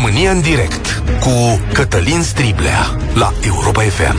România 0.00 0.30
în 0.30 0.40
direct 0.40 1.02
cu 1.20 1.60
Cătălin 1.72 2.22
Striblea 2.22 2.96
la 3.14 3.32
Europa 3.46 3.82
FM. 3.82 4.16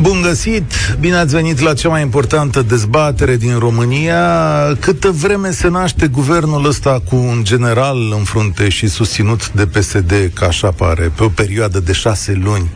Bun 0.00 0.22
găsit! 0.22 0.72
Bine 1.00 1.16
ați 1.16 1.34
venit 1.34 1.60
la 1.60 1.74
cea 1.74 1.88
mai 1.88 2.02
importantă 2.02 2.62
dezbatere 2.62 3.36
din 3.36 3.58
România. 3.58 4.22
Câtă 4.80 5.10
vreme 5.10 5.50
se 5.50 5.68
naște 5.68 6.06
guvernul 6.06 6.66
ăsta 6.66 7.02
cu 7.08 7.16
un 7.16 7.44
general 7.44 8.12
în 8.18 8.24
frunte 8.24 8.68
și 8.68 8.88
susținut 8.88 9.52
de 9.52 9.66
PSD, 9.66 10.30
ca 10.34 10.46
așa 10.46 10.70
pare, 10.70 11.12
pe 11.16 11.24
o 11.24 11.28
perioadă 11.28 11.80
de 11.80 11.92
șase 11.92 12.32
luni, 12.32 12.70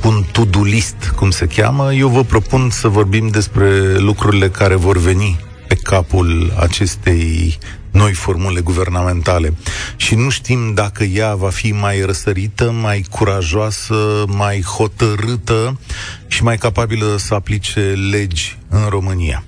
cu 0.00 0.08
un 0.08 0.24
to 0.32 0.62
list, 0.62 1.12
cum 1.16 1.30
se 1.30 1.46
cheamă, 1.46 1.94
eu 1.94 2.08
vă 2.08 2.22
propun 2.22 2.70
să 2.70 2.88
vorbim 2.88 3.28
despre 3.28 3.98
lucrurile 3.98 4.48
care 4.48 4.74
vor 4.74 4.98
veni 4.98 5.40
pe 5.68 5.74
capul 5.74 6.52
acestei 6.58 7.58
noi 7.92 8.12
formule 8.12 8.60
guvernamentale. 8.60 9.54
Și 9.96 10.14
nu 10.14 10.28
știm 10.28 10.74
dacă 10.74 11.04
ea 11.04 11.34
va 11.34 11.50
fi 11.50 11.72
mai 11.72 12.00
răsărită, 12.00 12.70
mai 12.70 13.04
curajoasă, 13.10 14.24
mai 14.26 14.62
hotărâtă 14.62 15.78
și 16.26 16.42
mai 16.42 16.58
capabilă 16.58 17.16
să 17.18 17.34
aplice 17.34 17.80
legi 18.10 18.58
în 18.68 18.86
România. 18.88 19.44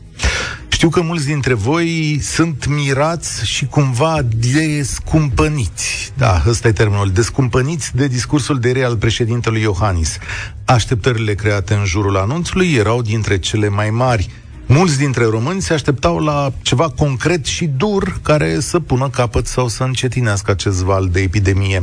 Știu 0.68 0.88
că 0.88 1.00
mulți 1.00 1.26
dintre 1.26 1.54
voi 1.54 2.18
sunt 2.22 2.66
mirați 2.66 3.46
și 3.46 3.66
cumva 3.66 4.18
descumpăniți. 4.36 6.12
Da, 6.16 6.42
ăsta 6.46 6.68
e 6.68 6.72
termenul. 6.72 7.10
Descumpăniți 7.10 7.96
de 7.96 8.06
discursul 8.06 8.58
de 8.58 8.72
re 8.72 8.84
al 8.84 8.96
președintelui 8.96 9.60
Iohannis. 9.60 10.18
Așteptările 10.64 11.34
create 11.34 11.74
în 11.74 11.84
jurul 11.84 12.16
anunțului 12.16 12.72
erau 12.72 13.02
dintre 13.02 13.38
cele 13.38 13.68
mai 13.68 13.90
mari 13.90 14.30
Mulți 14.66 14.98
dintre 14.98 15.24
români 15.24 15.62
se 15.62 15.72
așteptau 15.72 16.18
la 16.18 16.52
ceva 16.62 16.88
concret 16.88 17.44
și 17.44 17.66
dur 17.66 18.18
care 18.22 18.60
să 18.60 18.80
pună 18.80 19.08
capăt 19.08 19.46
sau 19.46 19.68
să 19.68 19.82
încetinească 19.82 20.50
acest 20.50 20.82
val 20.82 21.08
de 21.08 21.20
epidemie. 21.20 21.82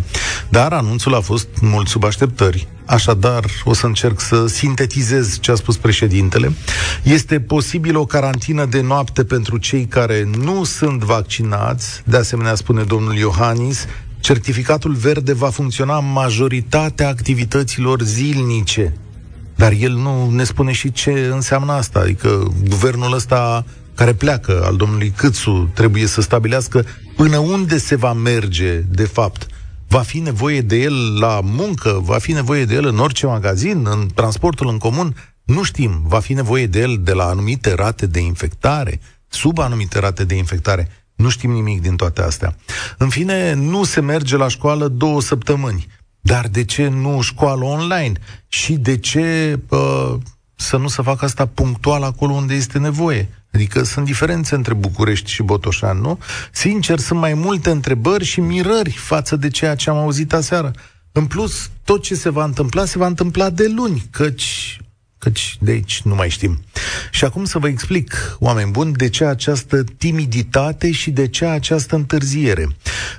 Dar 0.50 0.74
anunțul 0.74 1.16
a 1.16 1.20
fost 1.20 1.48
mult 1.62 1.88
sub 1.88 2.04
așteptări. 2.04 2.68
Așadar, 2.86 3.46
o 3.64 3.74
să 3.74 3.86
încerc 3.86 4.20
să 4.20 4.48
sintetizez 4.48 5.40
ce 5.40 5.52
a 5.52 5.56
spus 5.56 5.78
președintele. 5.78 6.52
Este 7.04 7.40
posibil 7.40 7.98
o 7.98 8.06
carantină 8.06 8.66
de 8.66 8.82
noapte 8.82 9.24
pentru 9.24 9.58
cei 9.58 9.86
care 9.86 10.30
nu 10.44 10.64
sunt 10.64 11.04
vaccinați, 11.04 12.02
de 12.06 12.18
asemenea 12.18 12.56
spune 12.56 12.84
domnul 12.84 13.16
Iohannis, 13.16 13.86
certificatul 14.20 14.94
verde 14.94 15.34
va 15.34 15.50
funcționa 15.50 16.00
majoritatea 16.00 17.08
activităților 17.08 18.02
zilnice 18.02 18.94
dar 19.62 19.72
el 19.72 19.94
nu 19.94 20.30
ne 20.30 20.44
spune 20.44 20.72
și 20.72 20.92
ce 20.92 21.12
înseamnă 21.12 21.72
asta. 21.72 22.00
Adică 22.00 22.54
guvernul 22.68 23.14
ăsta 23.14 23.66
care 23.96 24.14
pleacă, 24.14 24.62
al 24.66 24.76
domnului 24.76 25.10
Câțu, 25.10 25.72
trebuie 25.74 26.06
să 26.06 26.22
stabilească 26.22 26.86
până 27.16 27.38
unde 27.38 27.78
se 27.78 27.96
va 27.96 28.14
merge, 28.14 28.78
de 28.78 29.04
fapt. 29.04 29.48
Va 29.88 30.00
fi 30.00 30.20
nevoie 30.20 30.62
de 30.62 30.76
el 30.76 31.20
la 31.20 31.40
muncă, 31.44 32.00
va 32.04 32.18
fi 32.18 32.32
nevoie 32.32 32.66
de 32.66 32.74
el 32.74 32.86
în 32.86 33.00
orice 33.00 33.26
magazin, 33.26 33.88
în 33.90 34.08
transportul 34.14 34.68
în 34.68 34.78
comun, 34.78 35.16
nu 35.44 35.64
știm. 35.64 36.02
Va 36.06 36.20
fi 36.20 36.34
nevoie 36.34 36.68
de 36.68 36.80
el 36.80 37.00
de 37.02 37.14
la 37.14 37.26
anumite 37.26 37.74
rate 37.74 38.06
de 38.06 38.20
infectare, 38.20 39.00
sub 39.28 39.60
anumite 39.60 40.00
rate 40.00 40.24
de 40.24 40.36
infectare. 40.36 40.90
Nu 41.16 41.30
știm 41.30 41.52
nimic 41.52 41.82
din 41.82 41.96
toate 41.96 42.22
astea. 42.22 42.56
În 42.98 43.10
fine, 43.10 43.54
nu 43.54 43.84
se 43.84 44.02
merge 44.02 44.38
la 44.38 44.48
școală 44.48 44.88
două 44.88 45.22
săptămâni. 45.22 45.88
Dar 46.22 46.48
de 46.48 46.66
ce 46.66 46.88
nu 46.88 47.22
școală 47.22 47.64
online? 47.64 48.12
Și 48.48 48.74
de 48.74 48.98
ce 48.98 49.60
uh, 49.70 50.14
să 50.56 50.78
nu 50.78 50.88
se 50.88 51.02
facă 51.02 51.26
asta 51.26 51.46
punctual 51.46 52.04
acolo 52.04 52.34
unde 52.34 52.54
este 52.54 52.78
nevoie? 52.78 53.30
Adică 53.54 53.84
sunt 53.84 54.06
diferențe 54.06 54.56
între 54.56 54.74
București 54.74 55.32
și 55.32 55.44
Botoșan, 55.44 55.98
nu? 55.98 56.20
Sincer, 56.52 57.00
sunt 57.00 57.20
mai 57.20 57.34
multe 57.34 57.70
întrebări 57.70 58.24
și 58.26 58.40
mirări 58.40 58.92
față 58.92 59.36
de 59.36 59.48
ceea 59.48 59.76
ce 59.76 59.90
am 59.90 59.98
auzit 59.98 60.34
aseară. 60.34 60.72
În 61.12 61.26
plus, 61.26 61.70
tot 61.84 62.02
ce 62.02 62.16
se 62.16 62.30
va 62.30 62.44
întâmpla, 62.44 62.86
se 62.86 62.98
va 62.98 63.06
întâmpla 63.06 63.50
de 63.50 63.68
luni, 63.68 64.08
căci 64.12 64.80
căci 65.22 65.58
de 65.60 65.72
aici 65.72 66.02
nu 66.04 66.16
mai 66.16 66.30
știm. 66.30 66.60
Și 67.12 67.26
acum 67.26 67.46
să 67.46 67.60
vă 67.60 67.68
explic, 67.68 68.38
oameni 68.40 68.72
buni, 68.72 68.94
de 68.94 69.10
ce 69.10 69.26
această 69.26 69.84
timiditate 69.98 70.92
și 70.92 71.12
de 71.12 71.28
ce 71.28 71.46
această 71.46 71.96
întârziere. 71.96 72.68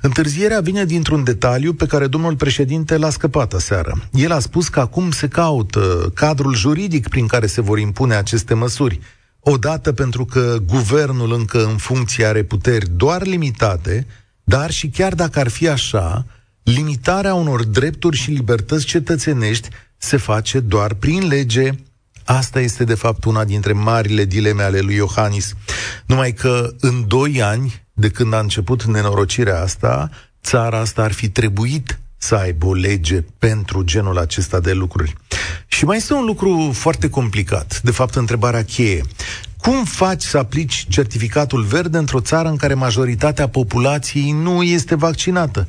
Întârzierea 0.00 0.60
vine 0.60 0.84
dintr-un 0.84 1.25
detaliu 1.25 1.72
pe 1.72 1.87
care 1.87 2.06
domnul 2.06 2.37
președinte 2.37 2.97
l-a 2.97 3.10
scăpat 3.10 3.53
aseară. 3.53 4.09
El 4.12 4.32
a 4.32 4.38
spus 4.38 4.69
că 4.69 4.81
acum 4.81 5.10
se 5.10 5.28
caută 5.28 6.10
cadrul 6.15 6.54
juridic 6.54 7.09
prin 7.09 7.27
care 7.27 7.47
se 7.47 7.60
vor 7.60 7.78
impune 7.78 8.15
aceste 8.15 8.54
măsuri. 8.54 9.00
Odată 9.41 9.93
pentru 9.93 10.25
că 10.25 10.56
guvernul 10.66 11.32
încă 11.32 11.65
în 11.65 11.77
funcție 11.77 12.25
are 12.25 12.43
puteri 12.43 12.87
doar 12.97 13.27
limitate, 13.27 14.06
dar 14.44 14.71
și 14.71 14.88
chiar 14.88 15.15
dacă 15.15 15.38
ar 15.38 15.48
fi 15.48 15.69
așa, 15.69 16.27
limitarea 16.62 17.34
unor 17.34 17.65
drepturi 17.65 18.16
și 18.16 18.31
libertăți 18.31 18.84
cetățenești 18.84 19.69
se 19.97 20.16
face 20.16 20.60
doar 20.60 20.94
prin 20.94 21.27
lege, 21.27 21.71
Asta 22.25 22.60
este, 22.60 22.84
de 22.84 22.94
fapt, 22.94 23.25
una 23.25 23.44
dintre 23.44 23.72
marile 23.72 24.25
dileme 24.25 24.62
ale 24.62 24.81
lui 24.81 24.94
Iohannis. 24.94 25.55
Numai 26.06 26.33
că 26.33 26.75
în 26.81 27.05
doi 27.06 27.43
ani, 27.43 27.83
de 27.93 28.09
când 28.09 28.34
a 28.34 28.38
început 28.38 28.84
nenorocirea 28.84 29.60
asta, 29.60 30.10
țara 30.43 30.78
asta 30.78 31.03
ar 31.03 31.12
fi 31.12 31.28
trebuit 31.28 31.99
să 32.16 32.34
aibă 32.34 32.66
o 32.66 32.75
lege 32.75 33.25
pentru 33.38 33.83
genul 33.83 34.19
acesta 34.19 34.60
de 34.60 34.72
lucruri. 34.72 35.15
Și 35.66 35.84
mai 35.84 35.97
este 35.97 36.15
un 36.15 36.25
lucru 36.25 36.71
foarte 36.75 37.09
complicat, 37.09 37.81
de 37.83 37.91
fapt 37.91 38.15
întrebarea 38.15 38.65
cheie. 38.65 39.03
Cum 39.56 39.84
faci 39.84 40.22
să 40.22 40.39
aplici 40.39 40.87
certificatul 40.89 41.62
verde 41.62 41.99
într-o 41.99 42.21
țară 42.21 42.49
în 42.49 42.56
care 42.56 42.75
majoritatea 42.75 43.49
populației 43.49 44.31
nu 44.31 44.62
este 44.62 44.94
vaccinată? 44.94 45.69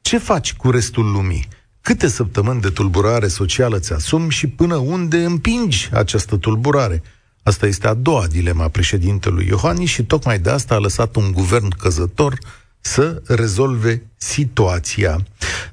Ce 0.00 0.18
faci 0.18 0.54
cu 0.54 0.70
restul 0.70 1.10
lumii? 1.10 1.48
Câte 1.82 2.08
săptămâni 2.08 2.60
de 2.60 2.68
tulburare 2.68 3.28
socială 3.28 3.78
ți 3.78 3.92
asumi 3.92 4.30
și 4.30 4.46
până 4.46 4.74
unde 4.76 5.24
împingi 5.24 5.90
această 5.92 6.36
tulburare? 6.36 7.02
Asta 7.42 7.66
este 7.66 7.86
a 7.86 7.94
doua 7.94 8.26
dilema 8.26 8.68
președintelui 8.68 9.46
Iohannis 9.46 9.90
și 9.90 10.04
tocmai 10.04 10.38
de 10.38 10.50
asta 10.50 10.74
a 10.74 10.78
lăsat 10.78 11.16
un 11.16 11.32
guvern 11.32 11.68
căzător 11.68 12.38
să 12.80 13.22
rezolve 13.26 14.02
situația. 14.16 15.26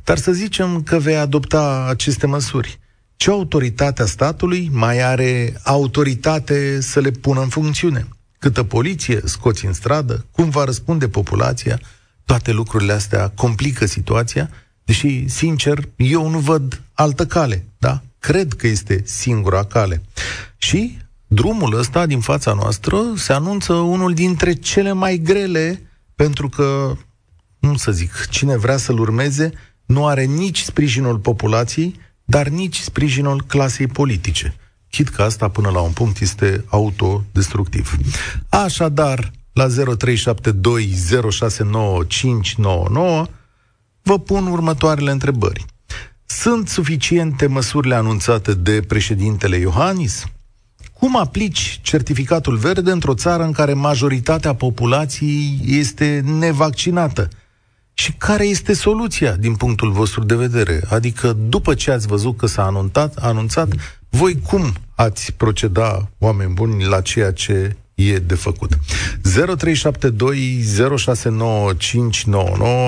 Dar 0.04 0.18
să 0.18 0.32
zicem 0.32 0.84
că 0.84 0.98
vei 0.98 1.18
adopta 1.18 1.86
aceste 1.90 2.28
măsuri. 2.28 2.80
Ce 3.16 3.30
autoritate 3.30 4.02
a 4.02 4.06
statului 4.06 4.70
mai 4.72 5.02
are 5.02 5.60
autoritate 5.64 6.82
să 6.82 7.00
le 7.00 7.12
pună 7.12 7.42
în 7.42 7.48
funcțiune? 7.48 8.08
Câtă 8.40 8.64
poliție 8.64 9.22
scoți 9.24 9.66
în 9.66 9.74
stradă? 9.74 10.26
Cum 10.32 10.50
va 10.50 10.64
răspunde 10.64 11.08
populația? 11.08 11.80
Toate 12.26 12.52
lucrurile 12.52 12.94
astea 12.94 13.30
complică 13.30 13.86
situația 13.86 14.50
Deși, 14.88 15.28
sincer, 15.28 15.90
eu 15.96 16.30
nu 16.30 16.40
văd 16.40 16.82
altă 16.94 17.26
cale, 17.26 17.66
da? 17.78 18.02
Cred 18.20 18.54
că 18.54 18.68
este 18.68 19.02
singura 19.06 19.64
cale. 19.64 20.02
Și 20.58 20.98
drumul 21.28 21.78
ăsta 21.78 22.06
din 22.06 22.20
fața 22.20 22.54
noastră 22.54 22.98
se 23.16 23.34
anunță 23.34 23.74
unul 23.74 24.14
dintre 24.14 24.54
cele 24.54 24.92
mai 24.92 25.18
grele, 25.18 25.82
pentru 26.16 26.50
că, 26.50 26.96
nu 27.60 27.76
să 27.76 27.92
zic, 27.92 28.28
cine 28.30 28.58
vrea 28.58 28.78
să-l 28.78 29.00
urmeze 29.00 29.52
nu 29.86 30.06
are 30.06 30.24
nici 30.24 30.62
sprijinul 30.62 31.18
populației, 31.18 31.96
dar 32.26 32.48
nici 32.48 32.80
sprijinul 32.80 33.44
clasei 33.48 33.88
politice. 33.88 34.56
Chit 34.90 35.10
că 35.10 35.22
asta 35.22 35.50
până 35.50 35.70
la 35.70 35.80
un 35.80 35.92
punct 35.92 36.20
este 36.20 36.64
autodestructiv. 36.68 37.98
Așadar, 38.50 39.32
la 39.54 39.68
0372069599 39.68 39.72
vă 44.08 44.20
pun 44.20 44.48
următoarele 44.48 45.12
întrebări. 45.12 45.66
Sunt 46.26 46.68
suficiente 46.68 47.48
măsurile 47.48 47.96
anunțate 47.96 48.54
de 48.54 48.82
președintele 48.88 49.58
Iohannis? 49.58 50.24
Cum 50.94 51.18
aplici 51.18 51.80
certificatul 51.84 52.58
verde 52.58 52.92
într-o 52.92 53.14
țară 53.14 53.44
în 53.44 53.52
care 53.52 53.74
majoritatea 53.74 54.56
populației 54.56 55.60
este 55.66 56.24
nevaccinată? 56.26 57.28
Și 57.94 58.12
care 58.12 58.46
este 58.46 58.74
soluția 58.74 59.36
din 59.36 59.56
punctul 59.56 59.92
vostru 59.92 60.24
de 60.24 60.36
vedere? 60.36 60.82
Adică 60.90 61.34
după 61.50 61.74
ce 61.74 61.92
ați 61.92 62.08
văzut 62.08 62.38
că 62.38 62.46
s-a 62.46 62.66
anunțat, 62.66 63.16
anunțat 63.16 63.68
voi 64.10 64.42
cum 64.42 64.74
ați 64.96 65.34
proceda, 65.34 66.10
oameni 66.18 66.54
buni, 66.54 66.84
la 66.86 67.02
ceea 67.02 67.32
ce 67.32 67.76
e 67.98 68.20
de 68.20 68.36
făcut. 68.36 68.74
0372069599, 68.74 68.80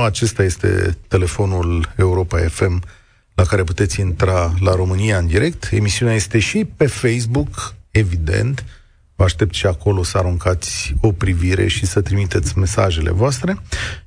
acesta 0.05 0.43
este 0.43 0.97
telefonul 1.07 1.93
Europa 1.97 2.39
FM 2.39 2.83
la 3.33 3.43
care 3.43 3.63
puteți 3.63 3.99
intra 3.99 4.53
la 4.59 4.75
România 4.75 5.17
în 5.17 5.27
direct. 5.27 5.69
Emisiunea 5.71 6.15
este 6.15 6.39
și 6.39 6.65
pe 6.77 6.87
Facebook, 6.87 7.73
evident. 7.91 8.65
Vă 9.15 9.23
aștept 9.23 9.53
și 9.53 9.65
acolo 9.65 10.03
să 10.03 10.17
aruncați 10.17 10.93
o 11.01 11.11
privire 11.11 11.67
și 11.67 11.85
să 11.85 12.01
trimiteți 12.01 12.57
mesajele 12.57 13.11
voastre 13.11 13.57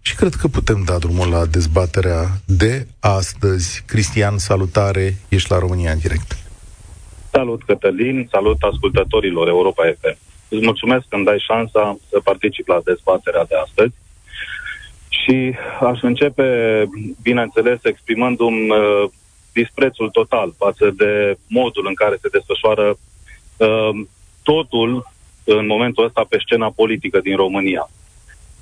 și 0.00 0.14
cred 0.14 0.34
că 0.34 0.48
putem 0.48 0.82
da 0.84 0.98
drumul 0.98 1.28
la 1.28 1.46
dezbaterea 1.46 2.30
de 2.44 2.86
astăzi. 3.00 3.82
Cristian, 3.86 4.38
salutare, 4.38 5.16
ești 5.28 5.50
la 5.50 5.58
România 5.58 5.92
în 5.92 5.98
direct. 5.98 6.36
Salut, 7.30 7.62
Cătălin, 7.62 8.28
salut 8.30 8.62
ascultătorilor 8.62 9.48
Europa 9.48 9.82
FM. 10.00 10.16
Îți 10.54 10.64
mulțumesc 10.64 11.08
că 11.08 11.16
îmi 11.16 11.24
dai 11.24 11.44
șansa 11.48 11.98
să 12.10 12.20
particip 12.20 12.66
la 12.68 12.80
dezbaterea 12.84 13.44
de 13.44 13.54
astăzi. 13.64 13.94
Și 15.08 15.54
aș 15.80 16.02
începe, 16.02 16.48
bineînțeles, 17.22 17.84
exprimându-mi 17.84 18.70
uh, 18.70 19.10
disprețul 19.52 20.10
total 20.10 20.54
față 20.58 20.90
de 20.90 21.36
modul 21.48 21.86
în 21.86 21.94
care 21.94 22.16
se 22.20 22.28
desfășoară 22.28 22.96
uh, 23.56 23.90
totul 24.42 25.12
în 25.44 25.66
momentul 25.66 26.04
ăsta 26.04 26.26
pe 26.28 26.38
scena 26.44 26.70
politică 26.70 27.20
din 27.20 27.36
România. 27.36 27.90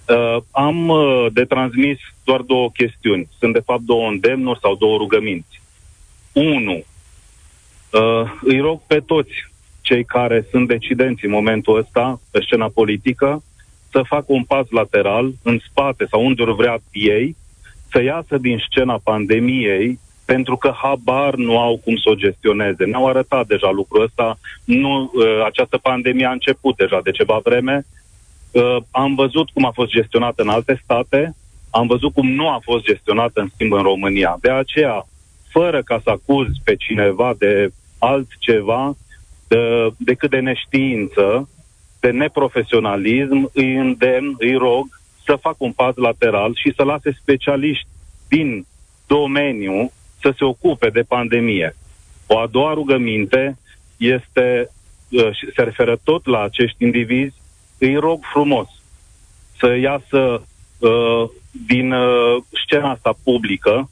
Uh, 0.08 0.36
am 0.50 0.88
uh, 0.88 1.26
de 1.32 1.44
transmis 1.44 1.98
doar 2.24 2.40
două 2.40 2.70
chestiuni. 2.70 3.28
Sunt, 3.38 3.52
de 3.52 3.62
fapt, 3.64 3.80
două 3.80 4.08
îndemnuri 4.08 4.58
sau 4.62 4.76
două 4.76 4.96
rugăminți. 4.96 5.60
Unu, 6.32 6.84
uh, 7.92 8.32
îi 8.42 8.60
rog 8.60 8.80
pe 8.86 9.00
toți 9.00 9.49
cei 9.90 10.04
care 10.04 10.46
sunt 10.50 10.68
decidenți 10.68 11.24
în 11.24 11.30
momentul 11.30 11.78
ăsta 11.78 12.20
pe 12.30 12.40
scena 12.42 12.68
politică 12.74 13.42
să 13.90 14.02
facă 14.06 14.26
un 14.26 14.44
pas 14.44 14.66
lateral, 14.68 15.32
în 15.42 15.58
spate 15.68 16.06
sau 16.10 16.24
unde 16.24 16.44
vrea 16.44 16.78
ei, 16.92 17.36
să 17.90 18.02
iasă 18.02 18.38
din 18.38 18.58
scena 18.68 19.00
pandemiei, 19.04 19.98
pentru 20.24 20.56
că 20.56 20.72
habar 20.82 21.34
nu 21.34 21.58
au 21.58 21.80
cum 21.84 21.96
să 21.96 22.08
o 22.10 22.14
gestioneze. 22.14 22.84
Ne-au 22.84 23.06
arătat 23.08 23.46
deja 23.46 23.70
lucrul 23.70 24.02
ăsta. 24.02 24.38
Nu, 24.64 25.02
uh, 25.02 25.44
această 25.44 25.76
pandemie 25.78 26.26
a 26.26 26.38
început 26.38 26.76
deja 26.76 27.00
de 27.04 27.10
ceva 27.10 27.40
vreme. 27.42 27.86
Uh, 28.50 28.76
am 28.90 29.14
văzut 29.14 29.50
cum 29.50 29.64
a 29.64 29.70
fost 29.70 29.90
gestionată 29.90 30.42
în 30.42 30.48
alte 30.48 30.80
state, 30.84 31.34
am 31.70 31.86
văzut 31.86 32.12
cum 32.12 32.30
nu 32.30 32.48
a 32.48 32.58
fost 32.62 32.84
gestionată 32.84 33.40
în 33.40 33.48
schimb 33.54 33.72
în 33.72 33.82
România. 33.82 34.36
De 34.40 34.50
aceea, 34.50 35.06
fără 35.48 35.82
ca 35.82 36.00
să 36.02 36.10
acuz 36.10 36.46
pe 36.64 36.74
cineva 36.76 37.34
de 37.38 37.70
altceva 37.98 38.96
de, 39.50 39.92
decât 39.98 40.30
de 40.30 40.38
neștiință, 40.38 41.48
de 42.00 42.10
neprofesionalism, 42.10 43.50
îi 43.54 43.74
îndemn, 43.74 44.34
îi 44.38 44.54
rog 44.54 44.86
să 45.24 45.36
facă 45.40 45.56
un 45.58 45.72
pas 45.72 45.94
lateral 45.96 46.54
și 46.54 46.72
să 46.76 46.82
lase 46.82 47.16
specialiști 47.20 47.86
din 48.28 48.66
domeniu 49.06 49.92
să 50.20 50.34
se 50.38 50.44
ocupe 50.44 50.88
de 50.88 51.02
pandemie. 51.02 51.76
O 52.26 52.38
a 52.38 52.46
doua 52.46 52.74
rugăminte 52.74 53.58
este, 53.96 54.70
uh, 55.10 55.30
se 55.54 55.62
referă 55.62 55.96
tot 56.04 56.26
la 56.26 56.42
acești 56.42 56.84
indivizi, 56.84 57.36
îi 57.78 57.96
rog 57.96 58.20
frumos 58.32 58.68
să 59.58 59.74
iasă 59.74 60.42
uh, 60.78 61.30
din 61.66 61.92
uh, 61.92 62.42
scena 62.64 62.90
asta 62.90 63.12
publică, 63.24 63.90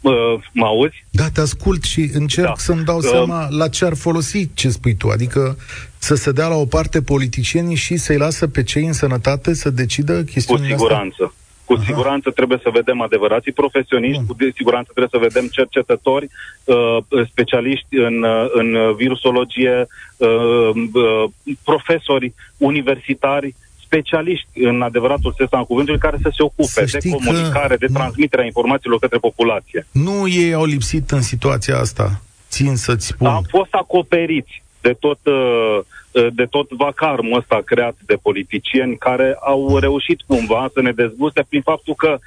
Uh, 0.00 0.12
mă 0.52 0.66
auzi? 0.66 1.04
Da, 1.10 1.28
te 1.28 1.40
ascult 1.40 1.82
și 1.84 2.10
încerc 2.12 2.46
da. 2.46 2.52
să-mi 2.56 2.84
dau 2.84 2.96
uh, 2.96 3.04
seama 3.10 3.48
la 3.50 3.68
ce 3.68 3.84
ar 3.84 3.94
folosi 3.94 4.50
ce 4.54 4.68
spui 4.68 4.94
tu. 4.94 5.08
Adică 5.08 5.56
să 5.98 6.14
se 6.14 6.32
dea 6.32 6.46
la 6.46 6.54
o 6.54 6.66
parte 6.66 7.02
politicienii 7.02 7.76
și 7.76 7.96
să-i 7.96 8.16
lasă 8.16 8.48
pe 8.48 8.62
cei 8.62 8.86
în 8.86 8.92
sănătate 8.92 9.54
să 9.54 9.70
decidă 9.70 10.22
chestiunile 10.22 10.74
Cu 10.74 10.78
siguranță. 10.78 11.22
Astea? 11.22 11.32
Cu 11.64 11.74
Aha. 11.74 11.84
siguranță 11.84 12.30
trebuie 12.30 12.58
să 12.62 12.70
vedem 12.72 13.00
adevărații 13.00 13.52
profesioniști, 13.52 14.22
Bun. 14.22 14.36
cu 14.36 14.52
siguranță 14.54 14.90
trebuie 14.94 15.20
să 15.20 15.28
vedem 15.28 15.48
cercetători, 15.50 16.28
uh, 16.64 17.26
specialiști 17.30 17.96
în, 17.96 18.22
uh, 18.22 18.46
în 18.52 18.94
virusologie, 18.96 19.86
uh, 20.16 20.28
uh, 20.92 21.24
profesori 21.64 22.34
universitari, 22.56 23.54
specialiști 23.88 24.48
în 24.54 24.82
adevăratul 24.82 25.34
sens 25.36 25.52
al 25.52 25.64
cuvântului 25.64 26.00
care 26.00 26.16
să 26.22 26.30
se 26.36 26.42
ocupe 26.42 26.86
să 26.86 26.98
de 27.00 27.08
comunicare, 27.08 27.76
de 27.76 27.86
transmiterea 27.86 28.44
informațiilor 28.44 28.98
către 28.98 29.18
populație. 29.18 29.86
Nu 29.92 30.28
ei 30.28 30.52
au 30.52 30.64
lipsit 30.64 31.10
în 31.10 31.22
situația 31.22 31.76
asta, 31.78 32.20
țin 32.48 32.76
să-ți 32.76 33.06
spun. 33.06 33.26
Am 33.26 33.44
fost 33.48 33.72
acoperiți 33.74 34.62
de 34.80 34.92
tot, 34.92 35.18
uh, 35.24 35.78
uh, 36.12 36.26
de 36.32 36.44
tot 36.44 36.70
vacarmul 36.70 37.38
ăsta 37.38 37.62
creat 37.64 37.96
de 38.06 38.16
politicieni 38.22 38.96
care 38.96 39.36
au 39.40 39.78
reușit 39.78 40.20
cumva 40.26 40.70
să 40.74 40.80
ne 40.80 40.92
dezguste 40.92 41.44
prin 41.48 41.60
faptul 41.60 41.94
că 41.94 42.18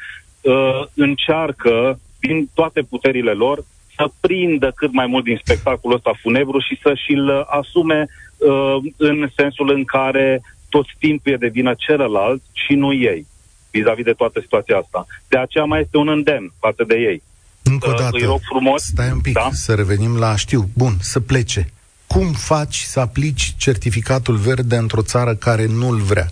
uh, 0.42 0.82
încearcă 0.94 2.00
din 2.20 2.50
toate 2.54 2.82
puterile 2.82 3.32
lor 3.32 3.64
să 3.96 4.06
prindă 4.20 4.72
cât 4.76 4.92
mai 4.94 5.06
mult 5.06 5.24
din 5.24 5.40
spectacolul 5.44 5.96
ăsta 5.96 6.12
funebru 6.22 6.60
și 6.60 6.80
să 6.82 6.94
și-l 6.96 7.46
asume 7.48 8.08
uh, 8.38 8.76
în 8.98 9.28
sensul 9.36 9.72
în 9.74 9.84
care 9.84 10.42
tot 10.76 10.86
timpul 11.00 11.32
e 11.32 11.38
de 11.46 11.48
vină 11.48 11.74
celălalt 11.78 12.42
și 12.52 12.74
nu 12.74 12.94
ei, 12.94 13.28
vis-a-vis 13.72 14.04
de 14.04 14.20
toată 14.22 14.40
situația 14.40 14.78
asta. 14.78 15.06
De 15.28 15.38
aceea 15.38 15.64
mai 15.64 15.82
este 15.82 15.98
un 15.98 16.08
îndemn 16.08 16.54
față 16.60 16.84
de 16.88 16.96
ei. 16.96 17.22
Încă 17.64 17.90
o 17.90 17.94
dată, 17.94 18.18
îi 18.18 18.24
rog 18.24 18.40
frumos, 18.50 18.84
stai 18.84 19.12
un 19.12 19.20
pic, 19.20 19.34
da? 19.34 19.50
să 19.52 19.74
revenim 19.74 20.18
la, 20.18 20.36
știu, 20.36 20.70
bun, 20.74 20.94
să 21.00 21.20
plece. 21.20 21.72
Cum 22.08 22.32
faci 22.32 22.76
să 22.76 23.00
aplici 23.00 23.54
certificatul 23.58 24.36
verde 24.36 24.76
într-o 24.76 25.02
țară 25.02 25.36
care 25.36 25.66
nu-l 25.66 25.98
vrea? 25.98 26.28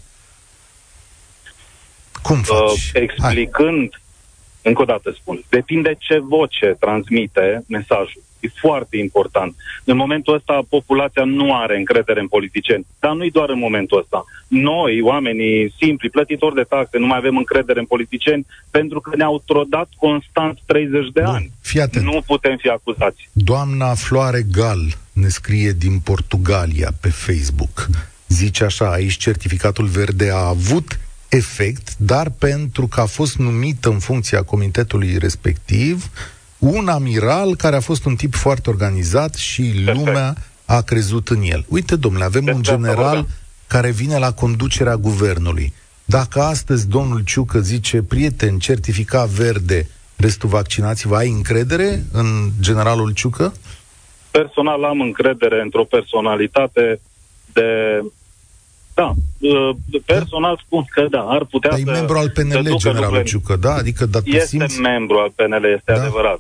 Cum 2.21 2.39
uh, 2.39 2.45
faci? 2.45 2.59
Uh, 2.59 2.89
explicând, 2.94 3.89
Hai. 3.89 4.08
Încă 4.69 4.81
o 4.81 4.86
dată 4.86 5.12
spun, 5.12 5.44
depinde 5.50 5.95
ce 5.98 6.19
voce 6.19 6.75
transmite 6.80 7.63
mesajul. 7.68 8.21
E 8.39 8.48
foarte 8.56 8.98
important. 8.98 9.56
În 9.83 9.98
momentul 9.98 10.33
ăsta, 10.33 10.66
populația 10.69 11.24
nu 11.24 11.56
are 11.56 11.77
încredere 11.77 12.19
în 12.19 12.27
politicieni. 12.27 12.86
Dar 13.00 13.13
nu-i 13.13 13.31
doar 13.31 13.50
în 13.50 13.60
momentul 13.60 14.00
ăsta. 14.00 14.25
Noi, 14.48 15.01
oamenii 15.01 15.74
simpli, 15.80 16.10
plătitori 16.10 16.56
de 16.56 16.63
taxe, 16.63 16.98
nu 16.98 17.06
mai 17.06 17.18
avem 17.18 17.38
încredere 17.38 17.80
în 17.80 17.86
politicieni 17.86 18.45
pentru 18.71 19.00
că 19.00 19.16
ne-au 19.16 19.44
trodat 19.45 19.89
constant 19.98 20.60
30 20.66 21.10
de 21.13 21.22
Bun, 21.22 21.33
ani. 21.33 21.51
Fii 21.62 21.81
atent. 21.81 22.06
Nu 22.06 22.22
putem 22.25 22.57
fi 22.57 22.69
acuzați. 22.69 23.30
Doamna 23.31 23.94
Floare 23.94 24.42
Gal 24.51 24.81
ne 25.13 25.27
scrie 25.27 25.72
din 25.72 26.00
Portugalia 26.00 26.89
pe 27.01 27.10
Facebook. 27.10 27.88
Zice 28.27 28.63
așa, 28.63 28.92
aici 28.92 29.18
certificatul 29.18 29.86
verde 29.86 30.30
a 30.30 30.48
avut 30.48 31.00
efect, 31.29 31.97
dar 31.97 32.29
pentru 32.29 32.87
că 32.87 33.01
a 33.01 33.05
fost 33.05 33.37
numit 33.37 33.85
în 33.85 33.99
funcția 33.99 34.43
comitetului 34.43 35.17
respectiv, 35.17 36.09
un 36.57 36.87
amiral 36.87 37.55
care 37.55 37.75
a 37.75 37.79
fost 37.79 38.05
un 38.05 38.15
tip 38.15 38.33
foarte 38.33 38.69
organizat 38.69 39.33
și 39.33 39.61
Perfect. 39.61 39.97
lumea 39.97 40.35
a 40.65 40.81
crezut 40.81 41.29
în 41.29 41.41
el. 41.41 41.65
Uite, 41.67 41.95
domnule, 41.95 42.23
avem 42.23 42.43
Perfect. 42.43 42.67
un 42.67 42.75
general 42.75 43.27
care 43.67 43.91
vine 43.91 44.17
la 44.17 44.33
conducerea 44.33 44.95
guvernului. 44.95 45.73
Dacă 46.05 46.41
astăzi 46.41 46.87
domnul 46.87 47.23
Ciucă 47.23 47.59
zice, 47.59 48.01
prieten, 48.01 48.59
certificat 48.59 49.27
verde, 49.27 49.87
restul 50.15 50.49
vaccinați-vă, 50.49 51.15
ai 51.15 51.29
încredere 51.29 52.03
în 52.11 52.49
generalul 52.59 53.11
Ciucă? 53.13 53.53
Personal 54.31 54.83
am 54.83 55.01
încredere 55.01 55.61
într-o 55.61 55.83
personalitate 55.83 56.99
de... 57.53 57.63
Da, 59.01 59.10
uh, 59.40 59.75
personal 60.06 60.62
spun 60.66 60.84
că 60.94 61.06
da, 61.10 61.24
ar 61.38 61.44
putea 61.46 61.72
Ai 61.72 61.81
să... 61.86 61.92
membru 61.92 62.18
al 62.18 62.30
PNL, 62.30 62.75
generalul 62.78 63.24
Ciucă, 63.24 63.56
da? 63.56 63.74
Adică, 63.74 64.06
da, 64.06 64.19
este 64.24 64.46
simți... 64.46 64.80
membru 64.80 65.18
al 65.18 65.31
PNL, 65.36 65.66
este 65.78 65.91
da? 65.94 66.01
adevărat 66.01 66.39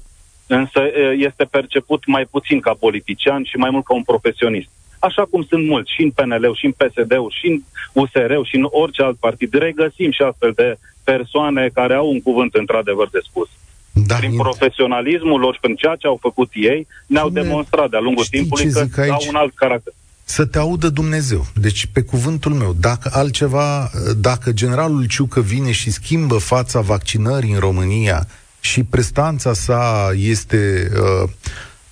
însă 0.57 0.81
este 1.17 1.43
perceput 1.43 2.05
mai 2.05 2.25
puțin 2.25 2.59
ca 2.59 2.73
politician 2.79 3.43
și 3.43 3.57
mai 3.57 3.69
mult 3.69 3.85
ca 3.85 3.93
un 3.93 4.03
profesionist. 4.03 4.69
Așa 4.99 5.23
cum 5.31 5.45
sunt 5.49 5.67
mulți 5.67 5.93
și 5.93 6.01
în 6.01 6.11
PNL-ul, 6.11 6.55
și 6.55 6.65
în 6.65 6.71
PSD-ul, 6.71 7.33
și 7.39 7.47
în 7.47 7.61
USR-ul, 7.93 8.45
și 8.45 8.55
în 8.55 8.67
orice 8.69 9.01
alt 9.01 9.17
partid, 9.17 9.53
regăsim 9.53 10.11
și 10.11 10.21
astfel 10.21 10.51
de 10.55 10.77
persoane 11.03 11.69
care 11.73 11.93
au 11.93 12.09
un 12.09 12.21
cuvânt 12.21 12.53
într-adevăr 12.53 13.09
de 13.11 13.19
spus. 13.29 13.49
Da, 13.93 14.15
Prin 14.15 14.35
profesionalismul 14.35 15.39
lor 15.39 15.53
și 15.53 15.59
prin 15.59 15.75
ceea 15.75 15.95
ce 15.95 16.07
au 16.07 16.17
făcut 16.21 16.49
ei, 16.53 16.87
ne-au 17.07 17.27
Cine... 17.27 17.41
demonstrat 17.41 17.89
de-a 17.89 17.99
lungul 17.99 18.25
timpului 18.25 18.71
că 18.71 19.01
aici? 19.01 19.11
au 19.11 19.25
un 19.27 19.35
alt 19.35 19.53
caracter 19.55 19.93
să 20.29 20.45
te 20.45 20.57
audă 20.57 20.89
Dumnezeu. 20.89 21.47
Deci, 21.53 21.85
pe 21.85 22.01
cuvântul 22.01 22.53
meu, 22.53 22.75
dacă 22.79 23.09
altceva, 23.13 23.91
dacă 24.17 24.51
generalul 24.51 25.05
Ciucă 25.05 25.41
vine 25.41 25.71
și 25.71 25.91
schimbă 25.91 26.37
fața 26.37 26.79
vaccinării 26.79 27.51
în 27.51 27.59
România 27.59 28.27
și 28.59 28.83
prestanța 28.83 29.53
sa 29.53 30.09
este 30.15 30.91
uh, 31.23 31.29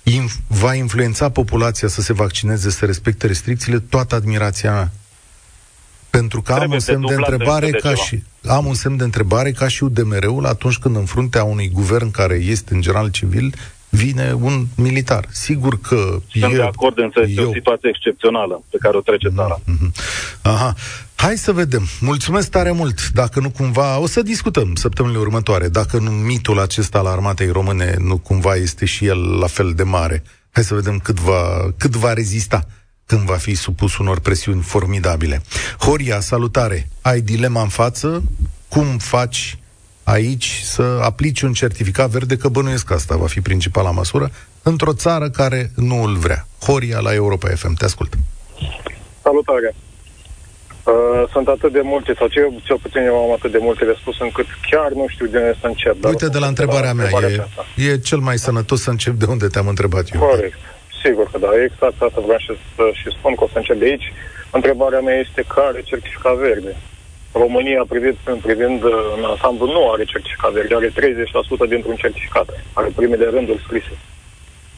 inf- 0.02 0.46
va 0.46 0.74
influența 0.74 1.28
populația 1.28 1.88
să 1.88 2.00
se 2.00 2.12
vaccineze, 2.12 2.70
să 2.70 2.84
respecte 2.84 3.26
restricțiile, 3.26 3.78
toată 3.78 4.14
admirația 4.14 4.72
mea. 4.72 4.92
Pentru 6.10 6.42
că 6.42 6.52
am 6.52 6.70
un 6.70 6.78
semn 6.78 7.06
de 7.06 7.14
întrebare 7.14 7.70
ca 7.70 7.94
și 7.94 8.22
am 8.46 8.66
un 8.66 8.74
semn 8.74 8.96
de 8.96 9.04
întrebare 9.04 9.52
ca 9.52 9.68
și 9.68 9.82
UDMR-ul 9.82 10.46
atunci 10.46 10.78
când 10.78 10.96
în 10.96 11.04
fruntea 11.04 11.44
unui 11.44 11.68
guvern 11.68 12.10
care 12.10 12.34
este 12.34 12.74
în 12.74 12.80
general 12.80 13.10
civil 13.10 13.54
vine 13.88 14.32
un 14.32 14.66
militar. 14.76 15.28
Sigur 15.30 15.80
că 15.80 16.20
Sunt 16.30 16.52
e, 16.52 16.56
de 16.56 16.62
acord, 16.62 16.98
însă 16.98 17.20
este 17.20 17.40
eu... 17.40 17.48
o 17.48 17.52
situație 17.52 17.88
excepțională 17.88 18.62
pe 18.70 18.76
care 18.80 18.96
o 18.96 19.00
trece 19.00 19.28
țara. 19.34 19.60
Mm-hmm. 19.60 19.92
Aha. 20.42 20.74
Hai 21.14 21.36
să 21.36 21.52
vedem. 21.52 21.86
Mulțumesc 22.00 22.50
tare 22.50 22.70
mult. 22.70 23.08
Dacă 23.08 23.40
nu 23.40 23.50
cumva, 23.50 23.98
o 23.98 24.06
să 24.06 24.22
discutăm 24.22 24.74
săptămânile 24.74 25.20
următoare, 25.20 25.68
dacă 25.68 25.98
nu 25.98 26.10
mitul 26.10 26.60
acesta 26.60 26.98
al 26.98 27.06
armatei 27.06 27.50
române 27.50 27.96
nu 27.98 28.18
cumva 28.18 28.54
este 28.54 28.84
și 28.84 29.06
el 29.06 29.38
la 29.38 29.46
fel 29.46 29.72
de 29.72 29.82
mare. 29.82 30.22
Hai 30.50 30.64
să 30.64 30.74
vedem 30.74 30.98
cât 30.98 31.20
va, 31.20 31.72
cât 31.76 31.96
va 31.96 32.12
rezista 32.12 32.66
când 33.06 33.22
va 33.22 33.36
fi 33.36 33.54
supus 33.54 33.98
unor 33.98 34.20
presiuni 34.20 34.62
formidabile. 34.62 35.42
Horia, 35.78 36.20
salutare! 36.20 36.88
Ai 37.00 37.20
dilema 37.20 37.62
în 37.62 37.68
față? 37.68 38.22
Cum 38.68 38.98
faci 38.98 39.58
aici 40.08 40.60
să 40.62 40.82
aplici 41.02 41.40
un 41.40 41.52
certificat 41.52 42.08
verde, 42.08 42.36
că 42.36 42.48
bănuiesc 42.48 42.90
asta 42.90 43.16
va 43.16 43.26
fi 43.26 43.40
principala 43.40 43.90
măsură, 43.90 44.30
într-o 44.62 44.92
țară 44.92 45.28
care 45.30 45.70
nu 45.74 46.02
îl 46.02 46.14
vrea. 46.16 46.46
Horia 46.66 46.98
la 46.98 47.14
Europa 47.14 47.48
FM, 47.48 47.74
te 47.74 47.84
ascult. 47.84 48.12
Salutare! 49.22 49.74
Uh, 50.82 51.28
sunt 51.32 51.48
atât 51.48 51.72
de 51.72 51.80
multe, 51.82 52.14
sau 52.18 52.26
cel, 52.26 52.60
cel 52.62 52.78
puțin 52.82 53.00
eu 53.00 53.16
am 53.24 53.32
atât 53.32 53.50
de 53.52 53.58
multe 53.60 53.84
de 53.84 53.96
spus, 54.00 54.20
încât 54.20 54.46
chiar 54.70 54.90
nu 54.92 55.06
știu 55.08 55.26
de 55.26 55.38
unde 55.38 55.56
să 55.60 55.66
încep. 55.66 56.00
Dar 56.00 56.10
Uite, 56.10 56.28
de 56.28 56.38
la 56.38 56.46
întrebarea 56.46 56.92
mea, 56.92 57.10
e, 57.76 57.90
e 57.90 57.98
cel 57.98 58.18
mai 58.18 58.38
sănătos 58.38 58.82
să 58.82 58.90
încep 58.90 59.14
de 59.14 59.24
unde 59.24 59.46
te-am 59.46 59.68
întrebat 59.68 60.04
eu. 60.14 60.20
Corect, 60.20 60.58
sigur 61.02 61.30
că 61.30 61.38
da, 61.38 61.50
exact 61.64 62.02
asta 62.02 62.20
vreau 62.20 62.38
și, 62.38 62.52
și 63.00 63.16
spun 63.18 63.34
că 63.34 63.44
o 63.44 63.48
să 63.52 63.58
încep 63.58 63.78
de 63.78 63.84
aici. 63.84 64.12
Întrebarea 64.50 65.00
mea 65.00 65.18
este 65.26 65.44
care 65.54 65.82
certificat 65.82 66.34
verde? 66.34 66.76
România, 67.32 67.84
privind, 67.88 68.16
privind 68.42 68.82
uh, 68.82 68.92
în 69.16 69.24
ansamblu, 69.24 69.66
nu 69.66 69.90
are 69.90 70.04
certificat 70.04 70.52
verde, 70.52 70.74
are 70.74 70.88
30% 70.88 71.68
dintr-un 71.68 71.96
certificat, 71.96 72.48
are 72.72 72.88
primele 72.96 73.24
rânduri 73.24 73.62
scrise. 73.62 73.92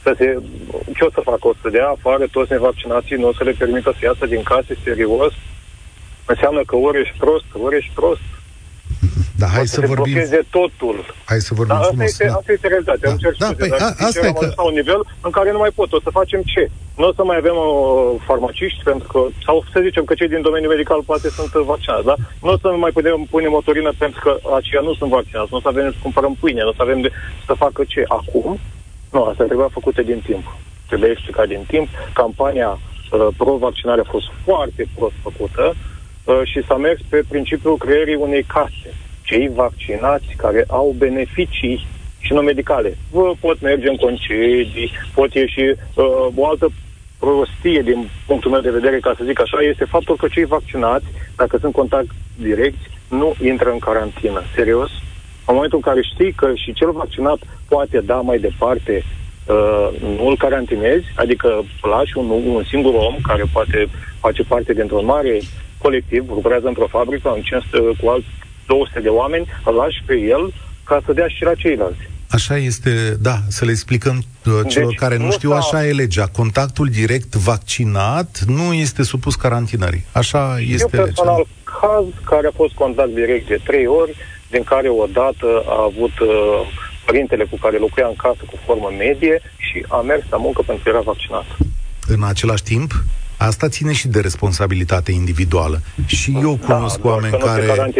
Să 0.02 0.14
se, 0.18 0.38
ce 0.96 1.04
o 1.04 1.10
să 1.10 1.20
facă? 1.24 1.48
O 1.48 1.52
să 1.62 1.68
dea 1.68 1.88
afară 1.88 2.26
toți 2.26 2.52
nevaccinații, 2.52 3.16
nu 3.16 3.28
o 3.28 3.32
să 3.32 3.44
le 3.44 3.52
permită 3.52 3.90
să 3.98 4.04
iasă 4.04 4.26
din 4.26 4.42
case 4.42 4.76
serios, 4.84 5.32
înseamnă 6.26 6.62
că 6.64 6.76
ori 6.76 7.00
ești 7.00 7.18
prost, 7.18 7.44
ori 7.52 7.76
ești 7.76 7.92
prost. 7.94 8.20
Da, 9.42 9.46
hai 9.56 9.66
să, 9.66 9.80
să 9.80 9.86
vorbim... 9.92 10.14
de 10.38 10.42
totul. 10.58 10.96
Hai 11.30 11.40
să 11.48 11.52
vorbim 11.58 11.76
da, 11.76 11.80
frumos. 11.82 12.04
Asta 12.04 12.04
este, 12.12 12.24
da. 12.26 12.34
asta 12.38 12.52
este 12.56 12.68
realitatea. 12.72 13.10
Da. 13.10 13.16
Da, 13.22 13.46
da, 13.46 13.50
păi, 13.60 13.70
a, 13.86 13.88
asta 14.08 14.26
e 14.26 14.32
că... 14.32 14.46
la 14.60 14.64
un 14.70 14.76
nivel 14.80 15.00
în 15.26 15.30
care 15.36 15.50
nu 15.52 15.60
mai 15.64 15.72
pot. 15.78 15.92
O 15.92 16.00
să 16.06 16.10
facem 16.20 16.40
ce? 16.52 16.62
Nu 17.00 17.06
o 17.10 17.12
să 17.18 17.22
mai 17.24 17.36
avem 17.42 17.56
uh, 17.56 17.70
farmaciști, 18.28 18.80
pentru 18.90 19.06
că, 19.12 19.20
sau 19.46 19.56
să 19.72 19.78
zicem 19.86 20.04
că 20.04 20.14
cei 20.14 20.28
din 20.34 20.42
domeniul 20.48 20.74
medical 20.74 21.00
poate 21.10 21.28
sunt 21.28 21.52
vaccinați, 21.72 22.08
da? 22.10 22.16
Nu 22.44 22.50
o 22.54 22.58
să 22.62 22.68
mai 22.84 22.92
putem 22.96 23.26
pune 23.30 23.48
motorină 23.48 23.90
pentru 23.98 24.20
că 24.24 24.32
aceia 24.58 24.82
nu 24.88 24.94
sunt 24.94 25.10
vaccinați. 25.18 25.50
Nu 25.50 25.58
o 25.58 25.64
să 25.64 25.68
avem 25.68 25.86
să 25.94 25.98
cumpărăm 26.02 26.34
pâine, 26.40 26.62
nu 26.62 26.72
o 26.72 26.76
să 26.78 26.82
avem 26.82 27.00
de, 27.00 27.10
să 27.46 27.52
facă 27.64 27.80
ce? 27.92 28.02
Acum? 28.18 28.58
Nu, 29.14 29.20
asta 29.22 29.44
trebuia 29.44 29.76
făcută 29.78 30.00
din 30.02 30.20
timp. 30.28 30.44
Trebuie 30.88 31.10
explicat 31.10 31.46
din 31.54 31.64
timp. 31.72 31.88
Campania 32.20 32.70
uh, 32.70 33.28
pro-vaccinare 33.36 34.00
a 34.00 34.12
fost 34.14 34.28
foarte 34.44 34.82
prost 34.96 35.16
făcută 35.28 35.64
Uh, 36.24 36.40
și 36.44 36.64
s-a 36.66 36.76
mers 36.76 37.00
pe 37.08 37.22
principiul 37.28 37.76
creierii 37.76 38.14
unei 38.14 38.42
case. 38.42 38.94
Cei 39.30 39.50
vaccinați 39.54 40.34
care 40.36 40.64
au 40.68 40.94
beneficii 40.98 41.86
și 42.20 42.32
nu 42.32 42.40
medicale. 42.40 42.96
Vă 43.10 43.32
pot 43.40 43.60
merge 43.60 43.88
în 43.88 43.96
concedii, 43.96 44.90
pot 45.14 45.34
ieși 45.34 45.60
uh, 45.60 46.26
o 46.34 46.46
altă 46.46 46.66
prostie 47.18 47.82
din 47.82 48.08
punctul 48.26 48.50
meu 48.50 48.60
de 48.60 48.70
vedere, 48.70 48.98
ca 49.00 49.14
să 49.16 49.24
zic 49.24 49.40
așa, 49.40 49.58
este 49.60 49.84
faptul 49.84 50.16
că 50.16 50.26
cei 50.28 50.44
vaccinați, 50.44 51.04
dacă 51.36 51.56
sunt 51.60 51.72
contact 51.72 52.10
direct, 52.36 52.78
nu 53.08 53.34
intră 53.44 53.70
în 53.70 53.78
carantină. 53.78 54.42
Serios? 54.54 54.90
În 55.46 55.54
momentul 55.54 55.80
în 55.82 55.92
care 55.92 56.02
știi 56.02 56.32
că 56.32 56.52
și 56.54 56.72
cel 56.72 56.90
vaccinat 56.90 57.38
poate 57.68 58.00
da 58.00 58.20
mai 58.20 58.38
departe, 58.38 59.04
uh, 59.04 59.88
nu 60.16 60.26
îl 60.26 60.36
carantinezi, 60.36 61.06
adică 61.14 61.64
lași 61.82 62.18
un, 62.18 62.28
un 62.28 62.64
singur 62.64 62.94
om 62.94 63.16
care 63.22 63.44
poate 63.52 63.88
face 64.20 64.42
parte 64.42 64.72
dintr-o 64.72 65.02
mare 65.02 65.40
colectiv, 65.78 66.28
lucrează 66.28 66.66
într-o 66.66 66.86
fabrică, 66.86 67.32
în 67.36 67.42
500, 67.42 67.78
cu 68.02 68.08
alți 68.08 68.26
200 68.74 69.00
de 69.00 69.08
oameni, 69.08 69.46
îl 69.64 69.74
lași 69.74 70.02
pe 70.06 70.16
el 70.34 70.52
ca 70.84 71.02
să 71.04 71.12
dea 71.12 71.28
și 71.28 71.42
la 71.42 71.54
ceilalți. 71.54 72.04
Așa 72.30 72.56
este, 72.56 73.16
da, 73.20 73.36
să 73.48 73.64
le 73.64 73.70
explicăm 73.70 74.16
uh, 74.16 74.52
celor 74.68 74.88
deci, 74.88 74.98
care 74.98 75.16
nu, 75.16 75.24
nu 75.24 75.30
știu, 75.30 75.50
așa 75.52 75.86
e 75.86 75.92
legea. 75.92 76.26
Contactul 76.26 76.88
direct 76.88 77.34
vaccinat 77.34 78.30
nu 78.46 78.72
este 78.72 79.02
supus 79.02 79.34
carantinării. 79.34 80.04
Așa 80.12 80.56
este 80.76 80.96
Eu 80.96 81.04
personal 81.04 81.36
legea. 81.36 81.78
caz 81.80 82.04
care 82.24 82.46
a 82.46 82.50
fost 82.54 82.74
contact 82.74 83.14
direct 83.22 83.46
de 83.48 83.60
trei 83.64 83.86
ori, 83.86 84.16
din 84.50 84.62
care 84.62 84.88
o 84.88 85.06
dată 85.12 85.46
a 85.66 85.82
avut 85.90 86.18
uh, 86.20 86.28
părintele 87.06 87.44
cu 87.44 87.56
care 87.56 87.76
locuia 87.78 88.06
în 88.06 88.16
casă 88.16 88.42
cu 88.50 88.56
formă 88.66 88.88
medie 88.98 89.42
și 89.56 89.84
a 89.88 90.00
mers 90.00 90.22
la 90.30 90.36
muncă 90.36 90.62
pentru 90.66 90.82
că 90.84 90.88
era 90.88 91.00
vaccinat. 91.00 91.46
În 92.06 92.22
același 92.22 92.62
timp? 92.62 92.90
Asta 93.42 93.68
ține 93.68 93.92
și 93.92 94.08
de 94.08 94.20
responsabilitate 94.20 95.12
individuală. 95.12 95.80
Și 96.06 96.36
eu 96.40 96.58
da, 96.60 96.74
cunosc 96.74 97.00
da, 97.00 97.08
oameni 97.08 97.38
care... 97.38 97.92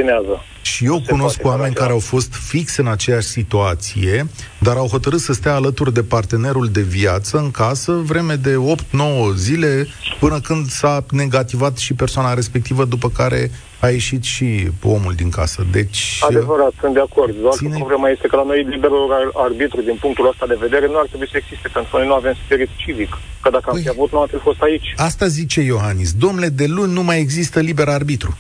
Și 0.62 0.85
eu 0.85 1.02
se 1.04 1.11
cunosc 1.11 1.44
oameni 1.44 1.75
care 1.75 1.92
au 1.92 1.99
fost 1.99 2.35
fix 2.35 2.76
în 2.76 2.87
aceeași 2.87 3.26
situație, 3.26 4.26
dar 4.59 4.76
au 4.76 4.87
hotărât 4.87 5.20
să 5.20 5.32
stea 5.32 5.54
alături 5.54 5.94
de 5.94 6.02
partenerul 6.02 6.68
de 6.68 6.80
viață 6.80 7.38
în 7.38 7.50
casă 7.50 7.92
vreme 7.92 8.35
de 8.35 8.54
8-9 8.54 9.35
zile 9.37 9.87
până 10.18 10.40
când 10.40 10.68
s-a 10.68 11.04
negativat 11.11 11.76
și 11.76 11.94
persoana 11.94 12.35
respectivă, 12.35 12.85
după 12.85 13.11
care 13.11 13.50
a 13.80 13.88
ieșit 13.88 14.22
și 14.22 14.68
omul 14.82 15.14
din 15.14 15.30
casă. 15.30 15.66
Deci, 15.72 16.20
Adevărat, 16.28 16.72
sunt 16.80 16.94
de 16.94 17.00
acord. 17.00 17.34
Doar 17.40 17.54
ține... 17.54 17.70
că 17.70 17.76
problema 17.76 18.08
este 18.08 18.26
că 18.26 18.37
la 18.37 18.42
noi 18.42 18.66
liberul 18.68 19.32
arbitru, 19.46 19.80
din 19.82 19.96
punctul 20.00 20.28
ăsta 20.28 20.46
de 20.46 20.56
vedere, 20.60 20.87
nu 20.87 20.99
ar 20.99 21.06
trebui 21.06 21.28
să 21.30 21.37
existe, 21.37 21.68
pentru 21.72 21.90
că 21.90 21.96
noi 21.99 22.06
nu 22.06 22.14
avem 22.14 22.34
spirit 22.44 22.68
civic. 22.76 23.12
Că 23.42 23.50
dacă 23.50 23.70
păi, 23.70 23.76
am 23.76 23.82
fi 23.82 23.88
avut, 23.88 24.12
nu 24.12 24.20
am 24.20 24.26
fi 24.26 24.37
fost 24.37 24.60
aici. 24.62 24.92
Asta 24.96 25.26
zice 25.26 25.60
Iohannis. 25.60 26.12
Domnule, 26.12 26.49
de 26.49 26.66
luni 26.66 26.92
nu 26.92 27.02
mai 27.02 27.18
există 27.18 27.60
liber 27.60 27.88
arbitru. 27.88 28.37